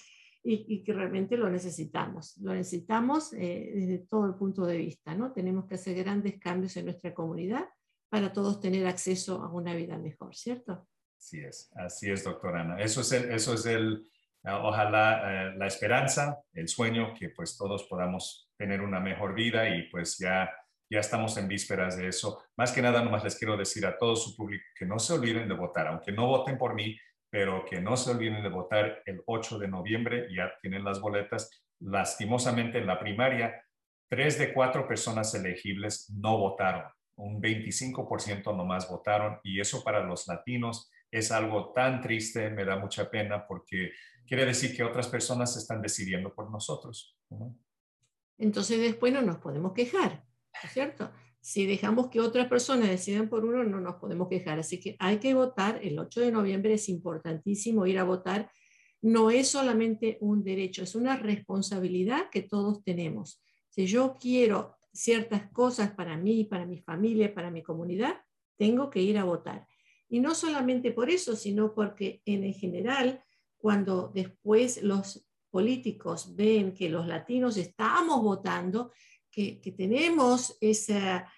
y, 0.44 0.84
que 0.84 0.92
realmente 0.92 1.38
lo 1.38 1.48
necesitamos. 1.48 2.36
Lo 2.36 2.52
necesitamos 2.52 3.32
eh, 3.32 3.72
desde 3.74 3.98
todo 4.00 4.26
el 4.26 4.34
punto 4.34 4.66
de 4.66 4.76
vista, 4.76 5.14
¿no? 5.14 5.32
Tenemos 5.32 5.66
que 5.66 5.76
hacer 5.76 5.96
grandes 5.96 6.38
cambios 6.38 6.76
en 6.76 6.84
nuestra 6.84 7.14
comunidad 7.14 7.64
para 8.08 8.32
todos 8.32 8.60
tener 8.60 8.86
acceso 8.86 9.42
a 9.42 9.52
una 9.52 9.74
vida 9.74 9.98
mejor, 9.98 10.34
¿cierto? 10.34 10.88
Así 11.16 11.40
es, 11.40 11.70
así 11.76 12.10
es, 12.10 12.24
doctora 12.24 12.60
Ana. 12.60 12.80
Eso 12.80 13.00
es 13.00 13.12
el, 13.12 13.30
eso 13.32 13.54
es 13.54 13.66
el 13.66 14.08
ojalá, 14.44 15.50
eh, 15.50 15.54
la 15.56 15.66
esperanza, 15.66 16.40
el 16.52 16.68
sueño, 16.68 17.14
que 17.14 17.30
pues 17.30 17.56
todos 17.56 17.84
podamos 17.84 18.50
tener 18.56 18.80
una 18.80 19.00
mejor 19.00 19.34
vida 19.34 19.68
y 19.68 19.88
pues 19.90 20.18
ya, 20.18 20.50
ya 20.90 21.00
estamos 21.00 21.36
en 21.36 21.48
vísperas 21.48 21.96
de 21.96 22.08
eso. 22.08 22.42
Más 22.56 22.72
que 22.72 22.82
nada, 22.82 23.02
nomás 23.02 23.24
les 23.24 23.36
quiero 23.36 23.56
decir 23.56 23.84
a 23.86 23.98
todo 23.98 24.16
su 24.16 24.36
público 24.36 24.64
que 24.76 24.86
no 24.86 24.98
se 24.98 25.12
olviden 25.12 25.48
de 25.48 25.54
votar, 25.54 25.88
aunque 25.88 26.12
no 26.12 26.26
voten 26.26 26.56
por 26.56 26.74
mí, 26.74 26.96
pero 27.30 27.64
que 27.64 27.80
no 27.80 27.96
se 27.96 28.10
olviden 28.10 28.42
de 28.42 28.48
votar 28.48 29.02
el 29.04 29.22
8 29.26 29.58
de 29.58 29.68
noviembre, 29.68 30.28
ya 30.34 30.52
tienen 30.60 30.84
las 30.84 31.00
boletas. 31.00 31.50
Lastimosamente 31.80 32.78
en 32.78 32.86
la 32.86 32.98
primaria, 32.98 33.62
tres 34.08 34.38
de 34.38 34.54
cuatro 34.54 34.88
personas 34.88 35.34
elegibles 35.34 36.10
no 36.10 36.38
votaron, 36.38 36.90
un 37.18 37.40
25% 37.42 38.56
nomás 38.56 38.88
votaron 38.88 39.38
y 39.42 39.60
eso 39.60 39.82
para 39.82 40.04
los 40.04 40.26
latinos 40.26 40.90
es 41.10 41.32
algo 41.32 41.72
tan 41.72 42.00
triste, 42.00 42.50
me 42.50 42.64
da 42.64 42.78
mucha 42.78 43.10
pena 43.10 43.46
porque 43.46 43.92
quiere 44.26 44.44
decir 44.44 44.76
que 44.76 44.84
otras 44.84 45.08
personas 45.08 45.56
están 45.56 45.82
decidiendo 45.82 46.34
por 46.34 46.50
nosotros. 46.50 47.16
Entonces 48.36 48.78
después 48.80 49.12
no 49.12 49.22
nos 49.22 49.38
podemos 49.38 49.72
quejar, 49.72 50.24
¿cierto? 50.70 51.10
Si 51.40 51.66
dejamos 51.66 52.08
que 52.08 52.20
otras 52.20 52.46
personas 52.48 52.88
decidan 52.88 53.28
por 53.28 53.44
uno, 53.44 53.64
no 53.64 53.80
nos 53.80 53.96
podemos 53.96 54.28
quejar. 54.28 54.58
Así 54.58 54.78
que 54.80 54.96
hay 54.98 55.18
que 55.18 55.34
votar. 55.34 55.80
El 55.82 55.98
8 55.98 56.20
de 56.20 56.32
noviembre 56.32 56.74
es 56.74 56.88
importantísimo 56.88 57.86
ir 57.86 57.98
a 57.98 58.04
votar. 58.04 58.50
No 59.00 59.30
es 59.30 59.48
solamente 59.48 60.18
un 60.20 60.42
derecho, 60.42 60.82
es 60.82 60.94
una 60.94 61.16
responsabilidad 61.16 62.28
que 62.30 62.42
todos 62.42 62.82
tenemos. 62.82 63.42
Si 63.70 63.86
yo 63.86 64.18
quiero 64.20 64.77
ciertas 64.98 65.48
cosas 65.52 65.92
para 65.92 66.16
mí, 66.16 66.44
para 66.44 66.66
mi 66.66 66.78
familia, 66.78 67.32
para 67.32 67.50
mi 67.50 67.62
comunidad, 67.62 68.16
tengo 68.56 68.90
que 68.90 69.00
ir 69.00 69.16
a 69.16 69.24
votar. 69.24 69.66
Y 70.08 70.18
no 70.18 70.34
solamente 70.34 70.90
por 70.90 71.08
eso, 71.08 71.36
sino 71.36 71.72
porque 71.72 72.20
en 72.24 72.52
general, 72.52 73.22
cuando 73.58 74.10
después 74.12 74.82
los 74.82 75.24
políticos 75.50 76.34
ven 76.34 76.74
que 76.74 76.88
los 76.88 77.06
latinos 77.06 77.56
estamos 77.56 78.22
votando, 78.22 78.90
que, 79.30 79.60
tenemos 79.76 80.56
esa, 80.60 81.30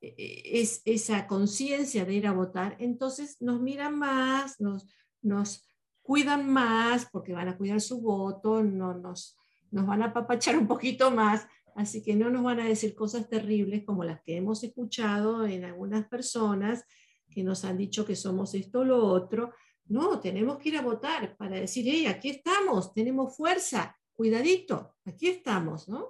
e, 0.00 0.68
esa 0.84 1.26
conciencia 1.26 2.04
de 2.04 2.14
ir 2.14 2.26
a 2.28 2.32
votar, 2.32 2.76
entonces 2.78 3.36
nos 3.40 3.60
miran 3.60 3.98
más, 3.98 4.60
nos, 4.60 4.86
nos 5.22 5.66
cuidan 6.02 6.48
más 6.48 7.06
porque 7.10 7.32
van 7.32 7.48
a 7.48 7.56
cuidar 7.56 7.80
su 7.80 8.00
voto, 8.00 8.62
no, 8.62 8.94
nos, 8.94 9.36
nos 9.72 9.86
van 9.86 10.02
a 10.02 10.06
apapachar 10.06 10.56
un 10.56 10.68
poquito 10.68 11.10
más, 11.10 11.48
así 11.78 12.02
que 12.02 12.16
no 12.16 12.28
nos 12.28 12.42
van 12.42 12.58
a 12.58 12.66
decir 12.66 12.94
cosas 12.96 13.28
terribles 13.28 13.84
como 13.84 14.02
las 14.02 14.20
que 14.22 14.36
hemos 14.36 14.64
escuchado 14.64 15.46
en 15.46 15.64
algunas 15.64 16.08
personas 16.08 16.84
que 17.30 17.44
nos 17.44 17.64
han 17.64 17.78
dicho 17.78 18.04
que 18.04 18.16
somos 18.16 18.52
esto 18.54 18.80
o 18.80 18.84
lo 18.84 19.06
otro. 19.06 19.54
No, 19.86 20.18
tenemos 20.18 20.58
que 20.58 20.70
ir 20.70 20.76
a 20.76 20.82
votar 20.82 21.36
para 21.36 21.60
decir, 21.60 21.84
hey, 21.88 22.06
aquí 22.06 22.30
estamos, 22.30 22.92
tenemos 22.92 23.36
fuerza, 23.36 23.96
cuidadito, 24.12 24.96
aquí 25.04 25.28
estamos, 25.28 25.88
¿no? 25.88 26.08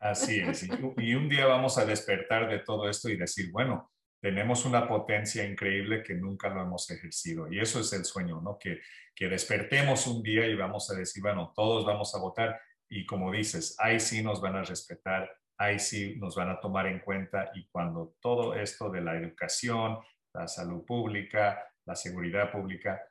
Así 0.00 0.40
es. 0.40 0.66
Y 0.96 1.14
un 1.14 1.28
día 1.28 1.46
vamos 1.46 1.78
a 1.78 1.84
despertar 1.84 2.50
de 2.50 2.58
todo 2.58 2.88
esto 2.88 3.08
y 3.08 3.16
decir, 3.16 3.52
bueno, 3.52 3.92
tenemos 4.20 4.64
una 4.64 4.88
potencia 4.88 5.44
increíble 5.44 6.02
que 6.02 6.14
nunca 6.14 6.48
lo 6.48 6.62
hemos 6.62 6.90
ejercido. 6.90 7.50
Y 7.52 7.60
eso 7.60 7.80
es 7.80 7.92
el 7.92 8.04
sueño, 8.04 8.40
¿no? 8.40 8.58
Que, 8.58 8.80
que 9.14 9.28
despertemos 9.28 10.08
un 10.08 10.24
día 10.24 10.44
y 10.46 10.56
vamos 10.56 10.90
a 10.90 10.94
decir, 10.94 11.22
bueno, 11.22 11.52
todos 11.54 11.86
vamos 11.86 12.12
a 12.16 12.18
votar. 12.18 12.60
Y 12.88 13.06
como 13.06 13.30
dices, 13.32 13.76
ahí 13.78 14.00
sí 14.00 14.22
nos 14.22 14.40
van 14.40 14.56
a 14.56 14.62
respetar, 14.62 15.30
ahí 15.58 15.78
sí 15.78 16.16
nos 16.18 16.36
van 16.36 16.50
a 16.50 16.60
tomar 16.60 16.86
en 16.86 17.00
cuenta. 17.00 17.50
Y 17.54 17.66
cuando 17.68 18.16
todo 18.20 18.54
esto 18.54 18.90
de 18.90 19.00
la 19.00 19.16
educación, 19.16 19.98
la 20.32 20.48
salud 20.48 20.84
pública, 20.84 21.62
la 21.84 21.94
seguridad 21.94 22.50
pública, 22.50 23.02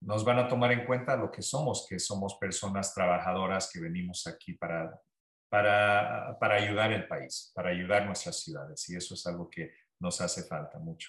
nos 0.00 0.24
van 0.24 0.38
a 0.38 0.48
tomar 0.48 0.72
en 0.72 0.84
cuenta 0.84 1.16
lo 1.16 1.30
que 1.30 1.42
somos, 1.42 1.86
que 1.88 1.98
somos 1.98 2.36
personas 2.38 2.92
trabajadoras 2.94 3.70
que 3.72 3.80
venimos 3.80 4.26
aquí 4.26 4.52
para, 4.52 5.00
para, 5.48 6.36
para 6.38 6.56
ayudar 6.56 6.92
el 6.92 7.08
país, 7.08 7.50
para 7.54 7.70
ayudar 7.70 8.04
nuestras 8.04 8.40
ciudades. 8.40 8.88
Y 8.90 8.96
eso 8.96 9.14
es 9.14 9.26
algo 9.26 9.48
que 9.48 9.72
nos 9.98 10.20
hace 10.20 10.42
falta 10.42 10.78
mucho. 10.78 11.08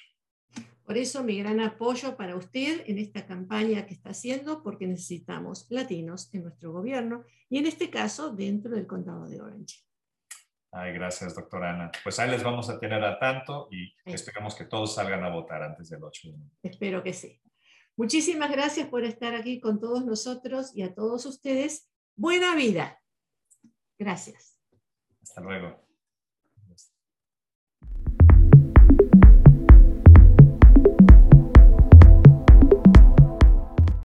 Por 0.85 0.97
eso 0.97 1.23
mi 1.23 1.39
gran 1.39 1.59
apoyo 1.61 2.15
para 2.15 2.35
usted 2.35 2.83
en 2.85 2.99
esta 2.99 3.25
campaña 3.25 3.87
que 3.87 3.95
está 3.95 4.11
haciendo, 4.11 4.61
porque 4.61 4.85
necesitamos 4.85 5.65
latinos 5.69 6.31
en 6.33 6.43
nuestro 6.43 6.71
gobierno 6.71 7.23
y 7.49 7.57
en 7.57 7.65
este 7.65 7.89
caso 7.89 8.31
dentro 8.31 8.75
del 8.75 8.85
condado 8.85 9.27
de 9.27 9.41
Orange. 9.41 9.83
Ay, 10.71 10.93
gracias, 10.93 11.33
doctora 11.33 11.73
Ana. 11.73 11.91
Pues 12.03 12.19
ahí 12.19 12.29
les 12.29 12.43
vamos 12.43 12.69
a 12.69 12.79
tener 12.79 13.03
a 13.03 13.17
tanto 13.17 13.69
y 13.71 13.95
esperamos 14.05 14.55
que 14.55 14.65
todos 14.65 14.93
salgan 14.93 15.23
a 15.23 15.29
votar 15.29 15.63
antes 15.63 15.89
del 15.89 16.03
8 16.03 16.31
de 16.31 16.69
Espero 16.69 17.01
que 17.01 17.13
sí. 17.13 17.41
Muchísimas 17.95 18.51
gracias 18.51 18.89
por 18.89 19.05
estar 19.05 19.33
aquí 19.35 19.61
con 19.61 19.79
todos 19.79 20.05
nosotros 20.05 20.75
y 20.75 20.83
a 20.83 20.93
todos 20.93 21.25
ustedes. 21.25 21.89
Buena 22.15 22.55
vida. 22.55 23.01
Gracias. 23.97 24.59
Hasta 25.23 25.39
luego. 25.39 25.84